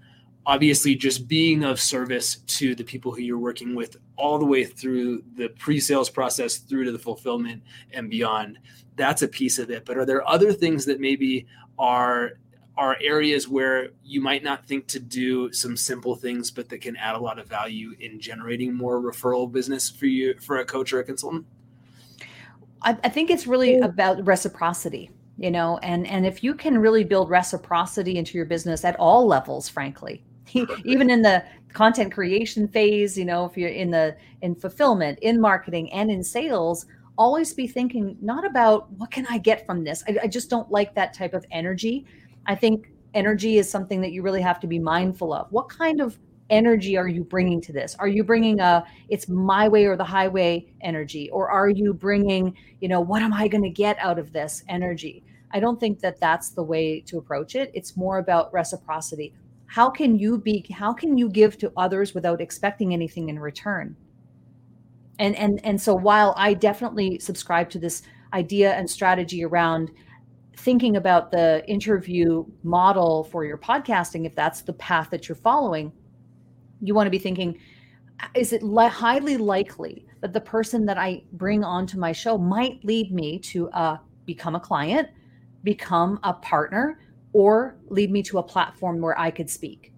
obviously 0.46 0.96
just 0.96 1.28
being 1.28 1.64
of 1.64 1.80
service 1.80 2.38
to 2.48 2.74
the 2.76 2.84
people 2.84 3.12
who 3.12 3.22
you're 3.22 3.38
working 3.38 3.76
with 3.76 3.98
all 4.16 4.40
the 4.40 4.46
way 4.46 4.66
through 4.66 5.24
the 5.36 5.50
pre-sales 5.50 6.10
process 6.10 6.58
through 6.58 6.86
to 6.86 6.92
the 6.92 7.00
fulfillment 7.00 7.62
and 7.94 8.10
beyond. 8.10 8.58
That's 8.96 9.22
a 9.22 9.28
piece 9.28 9.60
of 9.60 9.70
it. 9.70 9.86
But 9.86 9.98
are 9.98 10.06
there 10.06 10.28
other 10.28 10.52
things 10.52 10.86
that 10.86 11.00
maybe 11.00 11.48
are 11.78 12.34
are 12.78 12.98
areas 13.02 13.46
where 13.46 13.90
you 14.06 14.22
might 14.22 14.42
not 14.42 14.66
think 14.66 14.88
to 14.88 15.02
do 15.02 15.52
some 15.52 15.76
simple 15.76 16.16
things 16.16 16.50
but 16.50 16.70
that 16.70 16.80
can 16.80 16.96
add 16.96 17.14
a 17.14 17.20
lot 17.20 17.38
of 17.38 17.46
value 17.46 17.94
in 18.00 18.22
generating 18.22 18.74
more 18.74 19.02
referral 19.02 19.52
business 19.52 19.90
for 19.90 20.06
you 20.06 20.34
for 20.40 20.60
a 20.60 20.66
coach 20.66 20.94
or 20.94 21.00
a 21.00 21.04
consultant? 21.04 21.46
I, 22.82 22.98
I 23.04 23.10
think 23.10 23.30
it's 23.30 23.46
really 23.46 23.74
mm. 23.76 23.84
about 23.84 24.26
reciprocity 24.26 25.12
you 25.38 25.52
know 25.52 25.78
and 25.84 26.08
and 26.08 26.26
if 26.26 26.42
you 26.42 26.56
can 26.56 26.78
really 26.78 27.04
build 27.04 27.30
reciprocity 27.30 28.18
into 28.18 28.38
your 28.38 28.46
business 28.46 28.86
at 28.86 28.96
all 28.98 29.28
levels 29.28 29.68
frankly 29.68 30.24
even 30.86 31.10
in 31.10 31.22
the 31.22 31.44
content 31.74 32.12
creation 32.12 32.68
phase 32.68 33.18
you 33.18 33.26
know 33.26 33.46
if 33.46 33.56
you're 33.56 33.70
in 33.70 33.92
the 33.92 34.16
in 34.42 34.56
fulfillment 34.56 35.20
in 35.22 35.40
marketing 35.40 35.92
and 35.94 36.10
in 36.10 36.24
sales 36.24 36.86
always 37.20 37.54
be 37.54 37.68
thinking 37.68 38.18
not 38.22 38.46
about 38.46 38.90
what 38.94 39.12
can 39.12 39.28
i 39.30 39.38
get 39.38 39.66
from 39.66 39.84
this? 39.84 40.04
I, 40.08 40.18
I 40.24 40.28
just 40.28 40.50
don't 40.50 40.72
like 40.72 40.96
that 40.96 41.14
type 41.14 41.34
of 41.34 41.46
energy. 41.52 42.06
I 42.48 42.56
think 42.56 42.92
energy 43.14 43.58
is 43.58 43.70
something 43.70 44.00
that 44.02 44.14
you 44.14 44.24
really 44.24 44.42
have 44.42 44.60
to 44.62 44.68
be 44.68 44.80
mindful 44.80 45.34
of. 45.34 45.52
What 45.52 45.68
kind 45.68 46.00
of 46.00 46.18
energy 46.50 46.98
are 46.98 47.10
you 47.10 47.24
bringing 47.24 47.60
to 47.62 47.74
this? 47.74 47.96
Are 48.00 48.08
you 48.08 48.24
bringing 48.24 48.62
a 48.62 48.86
it's 49.10 49.28
my 49.28 49.68
way 49.68 49.86
or 49.86 49.98
the 49.98 50.04
highway 50.06 50.66
energy? 50.82 51.30
Or 51.32 51.50
are 51.50 51.70
you 51.70 51.94
bringing 51.94 52.56
you 52.80 52.88
know 52.88 53.02
what 53.02 53.22
am 53.22 53.34
i 53.34 53.50
going 53.50 53.64
to 53.64 53.70
get 53.70 53.98
out 54.00 54.18
of 54.18 54.32
this 54.32 54.64
energy? 54.70 55.22
I 55.52 55.60
don't 55.60 55.80
think 55.80 56.00
that 56.00 56.22
that's 56.22 56.52
the 56.52 56.64
way 56.64 57.02
to 57.02 57.18
approach 57.18 57.56
it. 57.56 57.70
It's 57.74 57.98
more 57.98 58.20
about 58.20 58.54
reciprocity 58.54 59.34
how 59.70 59.90
can 59.90 60.18
you 60.18 60.38
be 60.40 60.66
how 60.72 60.92
can 60.92 61.18
you 61.18 61.30
give 61.30 61.58
to 61.60 61.72
others 61.78 62.14
without 62.14 62.42
expecting 62.42 62.94
anything 62.94 63.30
in 63.30 63.40
return? 63.40 63.96
And 65.20 65.36
and 65.36 65.64
and 65.64 65.80
so 65.80 65.94
while 65.94 66.34
i 66.38 66.54
definitely 66.54 67.20
subscribe 67.20 67.70
to 67.72 67.80
this 67.80 68.02
idea 68.34 68.74
and 68.74 68.90
strategy 68.90 69.44
around 69.44 69.92
thinking 70.58 70.98
about 70.98 71.32
the 71.32 71.64
interview 71.70 72.46
model 72.64 73.24
for 73.26 73.46
your 73.46 73.58
podcasting 73.58 74.26
if 74.26 74.36
that's 74.36 74.62
the 74.62 74.74
path 74.74 75.10
that 75.10 75.30
you're 75.30 75.36
following 75.36 75.92
you 76.82 76.94
want 76.94 77.08
to 77.08 77.12
be 77.12 77.20
thinking 77.20 77.58
is 78.36 78.52
it 78.54 78.62
li- 78.62 78.88
highly 78.88 79.38
likely 79.38 80.06
that 80.22 80.34
the 80.34 80.42
person 80.42 80.86
that 80.86 80.98
i 80.98 81.22
bring 81.34 81.64
onto 81.64 81.98
my 81.98 82.12
show 82.12 82.38
might 82.38 82.84
lead 82.84 83.12
me 83.12 83.40
to 83.40 83.70
uh, 83.72 83.98
become 84.26 84.56
a 84.56 84.60
client 84.60 85.08
become 85.64 86.20
a 86.24 86.34
partner 86.34 87.00
or 87.34 87.76
lead 87.90 88.12
me 88.12 88.24
to 88.24 88.40
a 88.40 88.44
platform 88.44 89.02
where 89.02 89.20
I 89.20 89.32
could 89.32 89.50
speak. 89.50 89.94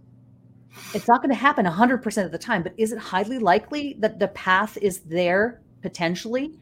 It's 0.94 1.08
not 1.08 1.22
going 1.22 1.30
to 1.30 1.36
happen 1.36 1.66
100% 1.66 2.26
of 2.26 2.32
the 2.32 2.38
time, 2.38 2.64
but 2.64 2.74
is 2.78 2.92
it 2.92 2.98
highly 2.98 3.40
likely 3.40 3.96
that 4.00 4.20
the 4.20 4.30
path 4.30 4.78
is 4.82 5.00
there 5.02 5.62
potentially 5.82 6.60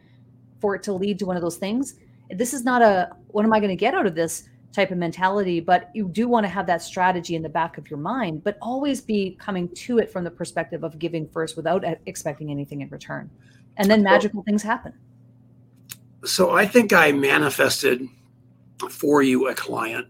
for 0.60 0.76
it 0.76 0.84
to 0.84 0.94
lead 0.94 1.20
to 1.20 1.26
one 1.26 1.36
of 1.36 1.42
those 1.42 1.58
things? 1.58 1.96
This 2.30 2.54
is 2.54 2.64
not 2.64 2.82
a 2.82 3.12
what 3.28 3.46
am 3.46 3.54
I 3.54 3.60
going 3.60 3.70
to 3.70 3.76
get 3.76 3.94
out 3.94 4.06
of 4.06 4.16
this 4.16 4.50
type 4.72 4.92
of 4.92 4.98
mentality, 4.98 5.60
but 5.60 5.90
you 5.94 6.08
do 6.08 6.28
want 6.28 6.44
to 6.46 6.48
have 6.50 6.68
that 6.68 6.82
strategy 6.82 7.36
in 7.36 7.42
the 7.42 7.50
back 7.50 7.78
of 7.78 7.90
your 7.90 8.00
mind, 8.00 8.44
but 8.44 8.58
always 8.62 9.02
be 9.02 9.36
coming 9.40 9.68
to 9.70 9.98
it 9.98 10.12
from 10.12 10.24
the 10.24 10.32
perspective 10.32 10.84
of 10.84 11.00
giving 11.00 11.28
first 11.28 11.58
without 11.58 11.84
expecting 12.06 12.52
anything 12.52 12.82
in 12.82 12.90
return. 12.90 13.30
And 13.78 13.90
then 13.90 14.04
magical 14.04 14.44
things 14.44 14.62
happen. 14.62 14.94
So 16.26 16.52
I 16.52 16.68
think 16.68 16.94
I 16.94 17.12
manifested 17.12 18.08
for 18.90 19.24
you 19.24 19.48
a 19.48 19.56
client 19.56 20.08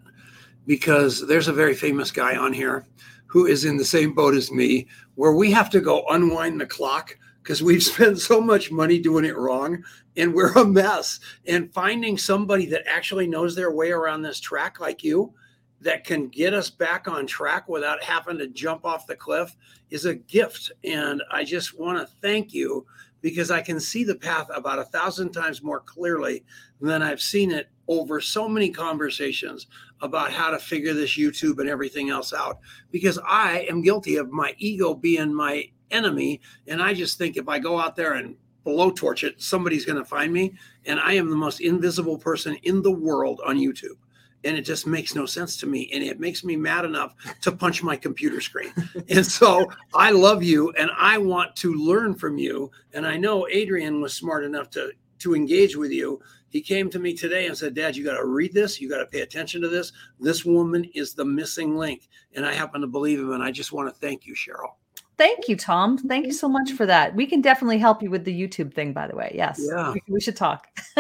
because 0.70 1.26
there's 1.26 1.48
a 1.48 1.54
very 1.54 1.74
famous 1.74 2.12
guy 2.12 2.38
on 2.38 2.54
here 2.54 2.86
who 3.26 3.48
is 3.48 3.66
in 3.66 3.78
the 3.78 3.84
same 3.84 4.14
boat 4.14 4.36
as 4.36 4.52
me, 4.52 4.86
where 5.16 5.32
we 5.32 5.50
have 5.50 5.68
to 5.68 5.82
go 5.82 6.06
unwind 6.12 6.62
the 6.62 6.66
clock 6.68 7.18
because 7.42 7.64
we've 7.64 7.82
spent 7.96 8.20
so 8.20 8.40
much 8.40 8.72
money 8.72 9.00
doing 9.00 9.26
it 9.26 9.36
wrong 9.36 9.84
and 10.16 10.32
we're 10.32 10.54
a 10.54 10.64
mess. 10.64 11.20
And 11.48 11.74
finding 11.74 12.20
somebody 12.20 12.68
that 12.68 12.88
actually 12.88 13.26
knows 13.26 13.56
their 13.56 13.72
way 13.72 13.90
around 13.90 14.22
this 14.22 14.40
track 14.40 14.80
like 14.80 15.04
you 15.04 15.34
that 15.82 16.04
can 16.04 16.28
get 16.28 16.54
us 16.54 16.70
back 16.70 17.08
on 17.08 17.26
track 17.26 17.68
without 17.68 18.04
having 18.04 18.38
to 18.38 18.46
jump 18.46 18.86
off 18.86 19.08
the 19.08 19.16
cliff 19.16 19.58
is 19.90 20.06
a 20.06 20.14
gift. 20.14 20.72
And 20.84 21.24
I 21.32 21.46
just 21.46 21.80
want 21.80 21.98
to 21.98 22.14
thank 22.22 22.54
you 22.54 22.86
because 23.22 23.52
I 23.52 23.62
can 23.62 23.80
see 23.80 24.04
the 24.04 24.16
path 24.16 24.48
about 24.54 24.80
a 24.80 24.86
thousand 24.86 25.32
times 25.32 25.62
more 25.62 25.80
clearly 25.80 26.44
than 26.82 27.02
I've 27.02 27.22
seen 27.22 27.52
it 27.52 27.70
over 27.88 28.22
so 28.22 28.48
many 28.48 28.70
conversations 28.70 29.68
about 30.02 30.32
how 30.32 30.52
to 30.52 30.60
figure 30.60 30.94
this 30.94 31.18
YouTube 31.18 31.60
and 31.60 31.70
everything 31.70 32.10
else 32.10 32.34
out 32.34 32.60
because 32.92 33.20
I 33.26 33.66
am 33.70 33.82
guilty 33.82 34.16
of 34.18 34.32
my 34.32 34.56
ego 34.58 34.94
being 34.94 35.34
my 35.34 35.70
enemy. 35.92 36.40
And 36.68 36.82
I 36.82 36.94
just 36.94 37.18
think 37.18 37.36
if 37.36 37.50
I 37.50 37.60
go 37.60 37.80
out 37.80 37.96
there 37.96 38.14
and 38.14 38.36
blowtorch 38.66 39.24
it, 39.24 39.42
somebody's 39.42 39.86
going 39.86 39.98
to 39.98 40.06
find 40.06 40.32
me. 40.32 40.54
And 40.86 41.00
I 41.00 41.14
am 41.14 41.30
the 41.30 41.36
most 41.36 41.62
invisible 41.62 42.18
person 42.18 42.56
in 42.64 42.82
the 42.82 42.92
world 42.92 43.42
on 43.46 43.58
YouTube. 43.58 43.98
And 44.44 44.56
it 44.56 44.62
just 44.62 44.88
makes 44.88 45.16
no 45.16 45.26
sense 45.26 45.58
to 45.58 45.68
me. 45.68 45.90
And 45.94 46.04
it 46.04 46.20
makes 46.20 46.44
me 46.44 46.56
mad 46.56 46.86
enough 46.86 47.14
to 47.42 47.52
punch 47.52 47.84
my 47.84 47.96
computer 47.96 48.40
screen. 48.40 48.72
and 49.10 49.26
so 49.26 49.70
I 49.94 50.12
love 50.12 50.44
you 50.44 50.72
and 50.78 50.90
I 50.98 51.18
want 51.18 51.56
to 51.58 51.74
learn 51.74 52.16
from 52.16 52.38
you. 52.38 52.72
And 52.94 53.06
I 53.06 53.18
know 53.18 53.48
Adrian 53.50 54.02
was 54.02 54.14
smart 54.14 54.44
enough 54.46 54.70
to 54.72 54.92
to 55.20 55.36
engage 55.36 55.76
with 55.76 55.92
you 55.92 56.22
he 56.50 56.62
came 56.62 56.90
to 56.90 57.00
me 57.00 57.14
today 57.14 57.46
and 57.46 57.58
said, 57.58 57.76
Dad, 57.76 57.96
you 57.96 58.04
got 58.04 58.18
to 58.18 58.26
read 58.26 58.54
this. 58.54 58.82
You 58.82 58.90
got 58.90 58.98
to 58.98 59.06
pay 59.06 59.22
attention 59.22 59.62
to 59.62 59.70
this. 59.70 59.92
This 60.20 60.44
woman 60.44 60.84
is 60.96 61.14
the 61.14 61.26
missing 61.26 61.78
link. 61.78 62.10
And 62.34 62.46
I 62.46 62.54
happen 62.54 62.82
to 62.82 62.88
believe 62.88 63.20
him. 63.20 63.32
And 63.32 63.44
I 63.44 63.52
just 63.52 63.72
want 63.72 63.94
to 63.94 64.00
thank 64.00 64.26
you, 64.26 64.34
Sheryl. 64.34 64.74
Thank 65.18 65.48
you, 65.48 65.56
Tom. 65.56 65.98
Thank 65.98 66.26
you 66.26 66.32
so 66.32 66.50
much 66.50 66.72
for 66.72 66.86
that. 66.86 67.16
We 67.16 67.26
can 67.28 67.42
definitely 67.42 67.78
help 67.78 68.02
you 68.02 68.10
with 68.10 68.26
the 68.26 68.34
YouTube 68.34 68.74
thing, 68.74 68.94
by 68.94 69.08
the 69.08 69.16
way. 69.16 69.32
Yes. 69.36 69.62
Yeah. 69.62 69.94
We, 69.94 70.02
we 70.08 70.22
should 70.22 70.36
talk. 70.36 70.68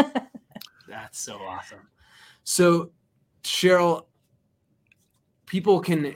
That's 0.87 1.19
so 1.19 1.37
awesome. 1.37 1.87
So, 2.43 2.91
Sheryl, 3.43 4.05
people 5.45 5.79
can 5.79 6.15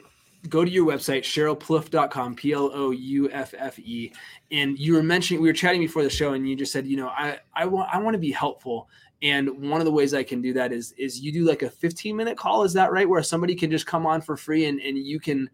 go 0.50 0.66
to 0.66 0.70
your 0.70 0.86
website, 0.86 1.22
sherylplouffe.com, 1.22 2.36
P 2.36 2.54
L 2.54 2.70
O 2.74 2.92
U 2.92 3.30
F 3.32 3.54
F 3.58 3.80
E. 3.80 4.12
And 4.52 4.78
you 4.78 4.94
were 4.94 5.04
mentioning, 5.04 5.42
we 5.42 5.50
were 5.50 5.54
chatting 5.54 5.82
before 5.82 6.04
the 6.04 6.10
show, 6.10 6.34
and 6.34 6.48
you 6.48 6.56
just 6.56 6.72
said, 6.72 6.86
you 6.86 6.98
know, 6.98 7.08
I, 7.08 7.40
I 7.56 7.66
want, 7.66 7.90
I 7.94 8.00
want 8.00 8.14
to 8.14 8.20
be 8.20 8.32
helpful. 8.32 8.90
And 9.22 9.70
one 9.70 9.80
of 9.80 9.86
the 9.86 9.92
ways 9.92 10.14
I 10.14 10.24
can 10.24 10.42
do 10.42 10.52
that 10.54 10.74
is, 10.74 10.94
is 10.98 11.22
you 11.22 11.32
do 11.32 11.46
like 11.46 11.62
a 11.62 11.70
15 11.70 12.16
minute 12.16 12.38
call. 12.38 12.64
Is 12.64 12.74
that 12.74 12.92
right? 12.92 13.08
Where 13.08 13.24
somebody 13.24 13.56
can 13.56 13.72
just 13.72 13.86
come 13.86 14.06
on 14.06 14.22
for 14.22 14.36
free 14.36 14.66
and, 14.66 14.82
and 14.82 14.98
you 14.98 15.20
can 15.20 15.50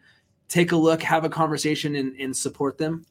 take 0.47 0.71
a 0.71 0.75
look, 0.75 1.03
have 1.03 1.23
a 1.23 1.29
conversation 1.29 1.95
and, 1.95 2.19
and 2.19 2.35
support 2.35 2.79
them. 2.79 3.05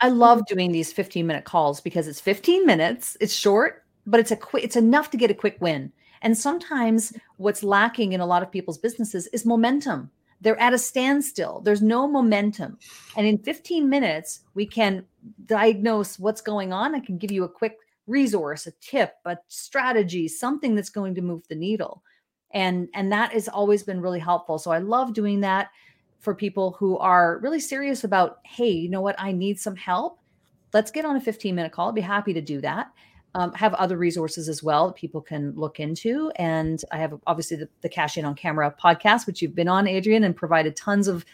I 0.00 0.08
love 0.08 0.46
doing 0.46 0.72
these 0.72 0.92
15 0.92 1.26
minute 1.26 1.44
calls 1.44 1.82
because 1.82 2.08
it's 2.08 2.20
15 2.20 2.64
minutes. 2.64 3.16
It's 3.20 3.34
short, 3.34 3.84
but 4.06 4.20
it's 4.20 4.30
a 4.30 4.36
quick 4.36 4.64
it's 4.64 4.76
enough 4.76 5.10
to 5.10 5.18
get 5.18 5.30
a 5.30 5.34
quick 5.34 5.58
win 5.60 5.92
and 6.22 6.36
sometimes 6.36 7.12
what's 7.36 7.62
lacking 7.62 8.12
in 8.12 8.20
a 8.20 8.26
lot 8.26 8.42
of 8.42 8.50
people's 8.50 8.78
businesses 8.78 9.26
is 9.28 9.46
momentum. 9.46 10.10
They're 10.40 10.60
at 10.60 10.74
a 10.74 10.78
standstill. 10.78 11.60
There's 11.60 11.82
no 11.82 12.06
momentum. 12.06 12.78
And 13.16 13.26
in 13.26 13.38
15 13.38 13.88
minutes 13.88 14.40
we 14.54 14.66
can 14.66 15.04
diagnose 15.46 16.18
what's 16.18 16.40
going 16.40 16.72
on. 16.72 16.94
I 16.94 17.00
can 17.00 17.18
give 17.18 17.32
you 17.32 17.44
a 17.44 17.48
quick 17.48 17.78
resource 18.06 18.66
a 18.66 18.70
tip 18.80 19.16
a 19.26 19.36
strategy 19.48 20.26
something 20.28 20.74
that's 20.74 20.88
going 20.88 21.14
to 21.14 21.22
move 21.22 21.46
the 21.48 21.54
needle. 21.54 22.02
And 22.52 22.88
and 22.94 23.12
that 23.12 23.32
has 23.32 23.48
always 23.48 23.82
been 23.82 24.00
really 24.00 24.20
helpful. 24.20 24.58
So 24.58 24.70
i 24.70 24.78
love 24.78 25.12
doing 25.12 25.40
that 25.40 25.70
for 26.20 26.34
people 26.34 26.74
who 26.78 26.98
are 26.98 27.38
really 27.38 27.60
serious 27.60 28.04
about 28.04 28.38
hey 28.44 28.70
you 28.70 28.88
know 28.88 29.02
what? 29.02 29.16
I 29.18 29.32
need 29.32 29.58
some 29.58 29.76
help. 29.76 30.20
Let's 30.72 30.90
get 30.90 31.04
on 31.04 31.16
a 31.16 31.20
15 31.20 31.54
minute 31.54 31.72
call. 31.72 31.88
I'd 31.88 31.94
be 31.94 32.00
happy 32.00 32.32
to 32.32 32.40
do 32.40 32.60
that. 32.60 32.92
Um, 33.34 33.52
have 33.52 33.74
other 33.74 33.96
resources 33.96 34.48
as 34.48 34.62
well 34.62 34.86
that 34.86 34.96
people 34.96 35.20
can 35.20 35.52
look 35.54 35.78
into. 35.78 36.32
And 36.36 36.82
I 36.90 36.98
have 36.98 37.20
obviously 37.26 37.58
the, 37.58 37.68
the 37.82 37.88
Cash 37.88 38.16
In 38.16 38.24
on 38.24 38.34
Camera 38.34 38.74
podcast, 38.82 39.26
which 39.26 39.42
you've 39.42 39.54
been 39.54 39.68
on, 39.68 39.86
Adrian, 39.86 40.24
and 40.24 40.34
provided 40.34 40.74
tons 40.76 41.08
of, 41.08 41.24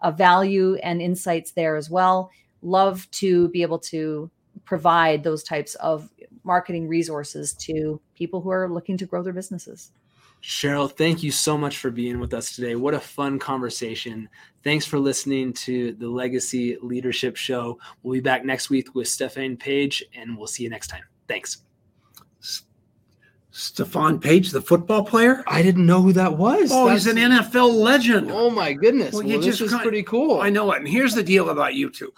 of 0.00 0.16
value 0.16 0.76
and 0.76 1.02
insights 1.02 1.50
there 1.50 1.76
as 1.76 1.90
well. 1.90 2.30
Love 2.62 3.10
to 3.10 3.48
be 3.48 3.62
able 3.62 3.80
to 3.80 4.30
provide 4.64 5.24
those 5.24 5.42
types 5.42 5.74
of 5.76 6.08
marketing 6.44 6.86
resources 6.88 7.52
to 7.54 8.00
people 8.14 8.40
who 8.40 8.50
are 8.50 8.68
looking 8.68 8.96
to 8.96 9.06
grow 9.06 9.22
their 9.22 9.32
businesses. 9.32 9.90
Sheryl, 10.42 10.90
thank 10.90 11.22
you 11.22 11.30
so 11.30 11.58
much 11.58 11.76
for 11.76 11.90
being 11.90 12.18
with 12.18 12.32
us 12.32 12.54
today. 12.54 12.74
What 12.74 12.94
a 12.94 13.00
fun 13.00 13.38
conversation. 13.38 14.28
Thanks 14.64 14.86
for 14.86 14.98
listening 14.98 15.52
to 15.54 15.92
the 15.92 16.08
Legacy 16.08 16.78
Leadership 16.80 17.36
Show. 17.36 17.78
We'll 18.02 18.14
be 18.14 18.20
back 18.20 18.44
next 18.44 18.70
week 18.70 18.94
with 18.94 19.08
Stefan 19.08 19.58
Page, 19.58 20.02
and 20.14 20.38
we'll 20.38 20.46
see 20.46 20.62
you 20.62 20.70
next 20.70 20.86
time. 20.86 21.09
Thanks. 21.30 21.62
Stefan 23.50 24.18
Page, 24.18 24.50
the 24.50 24.60
football 24.60 25.04
player? 25.04 25.44
I 25.46 25.62
didn't 25.62 25.86
know 25.86 26.02
who 26.02 26.12
that 26.14 26.36
was. 26.36 26.70
Oh, 26.72 26.88
That's... 26.88 27.04
he's 27.04 27.12
an 27.14 27.18
NFL 27.18 27.74
legend. 27.74 28.30
Oh 28.30 28.50
my 28.50 28.72
goodness. 28.72 29.12
Well, 29.12 29.24
well 29.24 29.36
this 29.36 29.46
just 29.46 29.60
is 29.60 29.70
kind... 29.70 29.82
pretty 29.82 30.02
cool. 30.02 30.40
I 30.40 30.50
know 30.50 30.72
it. 30.72 30.78
And 30.78 30.88
here's 30.88 31.14
the 31.14 31.22
deal 31.22 31.50
about 31.50 31.72
YouTube. 31.72 32.14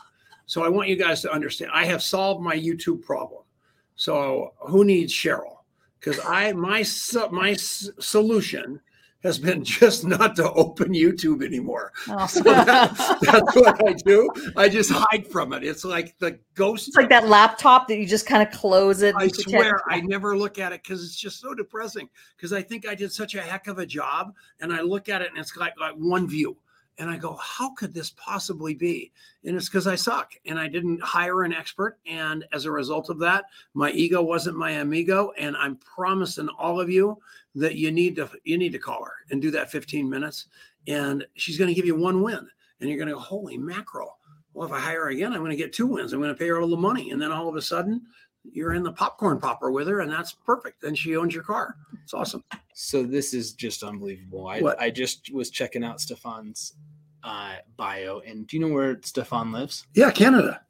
So 0.47 0.65
I 0.65 0.69
want 0.69 0.89
you 0.89 0.97
guys 0.97 1.21
to 1.23 1.33
understand. 1.33 1.71
I 1.75 1.85
have 1.85 2.03
solved 2.03 2.43
my 2.43 2.57
YouTube 2.57 3.03
problem. 3.03 3.43
So 3.97 4.55
who 4.61 4.85
needs 4.85 5.13
Sheryl? 5.13 5.53
because 6.03 6.21
I 6.25 6.53
my 6.53 6.85
my 7.31 7.55
solution 7.55 8.81
has 9.23 9.39
been 9.39 9.65
just 9.81 10.05
not 10.05 10.37
to 10.37 10.53
open 10.53 10.93
YouTube 10.93 11.45
anymore. 11.45 11.93
Oh. 12.09 12.29
So 12.33 12.41
that, 12.41 12.97
that's 13.21 13.55
what 13.55 13.87
I 13.87 13.93
do. 13.93 14.31
I 14.57 14.69
just 14.69 14.91
hide 14.91 15.27
from 15.27 15.53
it. 15.53 15.63
It's 15.63 15.85
like 15.85 16.19
the 16.19 16.39
ghost. 16.55 16.89
It's 16.89 16.97
like 16.97 17.11
that 17.11 17.29
laptop 17.29 17.87
that 17.89 17.99
you 17.99 18.07
just 18.07 18.27
kind 18.27 18.43
of 18.43 18.53
close 18.53 19.03
it. 19.03 19.15
I 19.17 19.29
swear, 19.29 19.83
I 19.89 20.01
never 20.05 20.37
look 20.37 20.59
at 20.59 20.73
it 20.73 20.83
because 20.83 21.05
it's 21.05 21.17
just 21.17 21.41
so 21.41 21.53
depressing. 21.53 22.09
Because 22.37 22.53
I 22.53 22.63
think 22.63 22.87
I 22.89 22.95
did 22.95 23.13
such 23.13 23.35
a 23.35 23.43
heck 23.43 23.67
of 23.67 23.79
a 23.79 23.87
job, 23.87 24.35
and 24.61 24.73
I 24.73 24.81
look 24.81 25.09
at 25.11 25.21
it 25.21 25.29
and 25.29 25.39
it's 25.39 25.55
like 25.57 25.75
like 25.79 25.95
one 25.95 26.27
view. 26.27 26.57
And 26.99 27.11
I 27.11 27.17
go, 27.17 27.35
how 27.41 27.71
could 27.75 27.95
this 27.95 28.11
possibly 28.11 28.75
be? 28.75 29.13
And 29.45 29.57
it's 29.57 29.69
because 29.69 29.87
I 29.87 29.95
suck 29.95 30.35
and 30.45 30.59
I 30.59 30.69
didn't 30.69 31.03
hire 31.03 31.43
an 31.43 31.53
expert. 31.53 31.99
And 32.07 32.45
as 32.53 32.67
a 32.67 32.71
result 32.71 33.09
of 33.09 33.19
that, 33.21 33.47
my 33.73 33.91
ego 33.93 34.23
wasn't 34.23 34.59
my 34.59 34.73
amigo. 34.73 35.33
And 35.39 35.57
I'm 35.57 35.77
promising 35.77 36.49
all 36.59 36.81
of 36.81 36.91
you 36.91 37.19
that 37.55 37.77
you 37.77 37.91
need 37.91 38.17
to 38.17 38.31
you 38.45 38.59
need 38.59 38.73
to 38.73 38.79
call 38.79 39.05
her 39.05 39.13
and 39.31 39.43
do 39.43 39.51
that 39.51 39.71
15 39.71 40.09
minutes. 40.09 40.47
And 40.87 41.25
she's 41.35 41.59
going 41.59 41.69
to 41.69 41.75
give 41.75 41.87
you 41.87 41.95
one 41.95 42.23
win. 42.23 42.47
And 42.81 42.89
you're 42.89 42.99
going 42.99 43.09
to 43.09 43.15
go, 43.15 43.21
holy 43.21 43.57
mackerel. 43.57 44.19
Well, 44.55 44.67
if 44.67 44.73
I 44.73 44.81
hire 44.81 45.05
her 45.05 45.11
again, 45.11 45.33
I'm 45.33 45.39
going 45.39 45.51
to 45.51 45.57
get 45.57 45.73
two 45.73 45.87
wins. 45.87 46.13
I'm 46.13 46.21
going 46.21 46.35
to 46.35 46.39
pay 46.39 46.49
her 46.49 46.61
all 46.61 46.69
the 46.69 46.77
money. 46.77 47.11
And 47.11 47.23
then 47.23 47.31
all 47.31 47.49
of 47.49 47.57
a 47.57 47.63
sudden, 47.63 48.03
you're 48.51 48.75
in 48.75 48.83
the 48.83 48.93
popcorn 48.93 49.39
popper 49.39 49.71
with 49.71 49.87
her, 49.89 50.01
and 50.01 50.11
that's 50.11 50.33
perfect. 50.33 50.83
Then 50.83 50.95
she 50.95 51.17
owns 51.17 51.35
your 51.35 51.45
car. 51.45 51.77
It's 52.03 52.13
awesome. 52.13 52.43
So 52.75 53.05
this 53.05 53.35
is 53.35 53.53
just 53.53 53.83
unbelievable. 53.83 54.49
I, 54.49 54.61
I 54.79 54.91
just 54.91 55.33
was 55.33 55.51
checking 55.51 55.85
out 55.85 56.01
Stefan's 56.01 56.75
uh, 57.23 57.57
bio, 57.77 58.21
and 58.27 58.47
do 58.47 58.57
you 58.57 58.67
know 58.67 58.75
where 58.75 58.99
Stefan 59.03 59.53
lives? 59.53 59.87
Yeah, 59.95 60.11
Canada. 60.11 60.61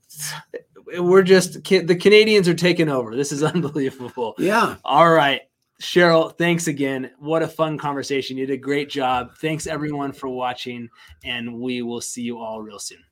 We're 0.98 1.22
just 1.22 1.64
the 1.64 1.96
Canadians 1.96 2.46
are 2.46 2.54
taking 2.54 2.90
over. 2.90 3.16
This 3.16 3.32
is 3.32 3.42
unbelievable. 3.42 4.34
Yeah. 4.38 4.76
All 4.84 5.10
right. 5.10 5.42
Sheryl, 5.82 6.38
thanks 6.38 6.68
again. 6.68 7.10
What 7.18 7.42
a 7.42 7.48
fun 7.48 7.76
conversation. 7.76 8.36
You 8.36 8.46
did 8.46 8.54
a 8.54 8.56
great 8.56 8.88
job. 8.88 9.36
Thanks 9.38 9.66
everyone 9.66 10.12
for 10.12 10.28
watching, 10.28 10.88
and 11.24 11.60
we 11.60 11.82
will 11.82 12.00
see 12.00 12.22
you 12.22 12.38
all 12.38 12.62
real 12.62 12.78
soon. 12.78 13.02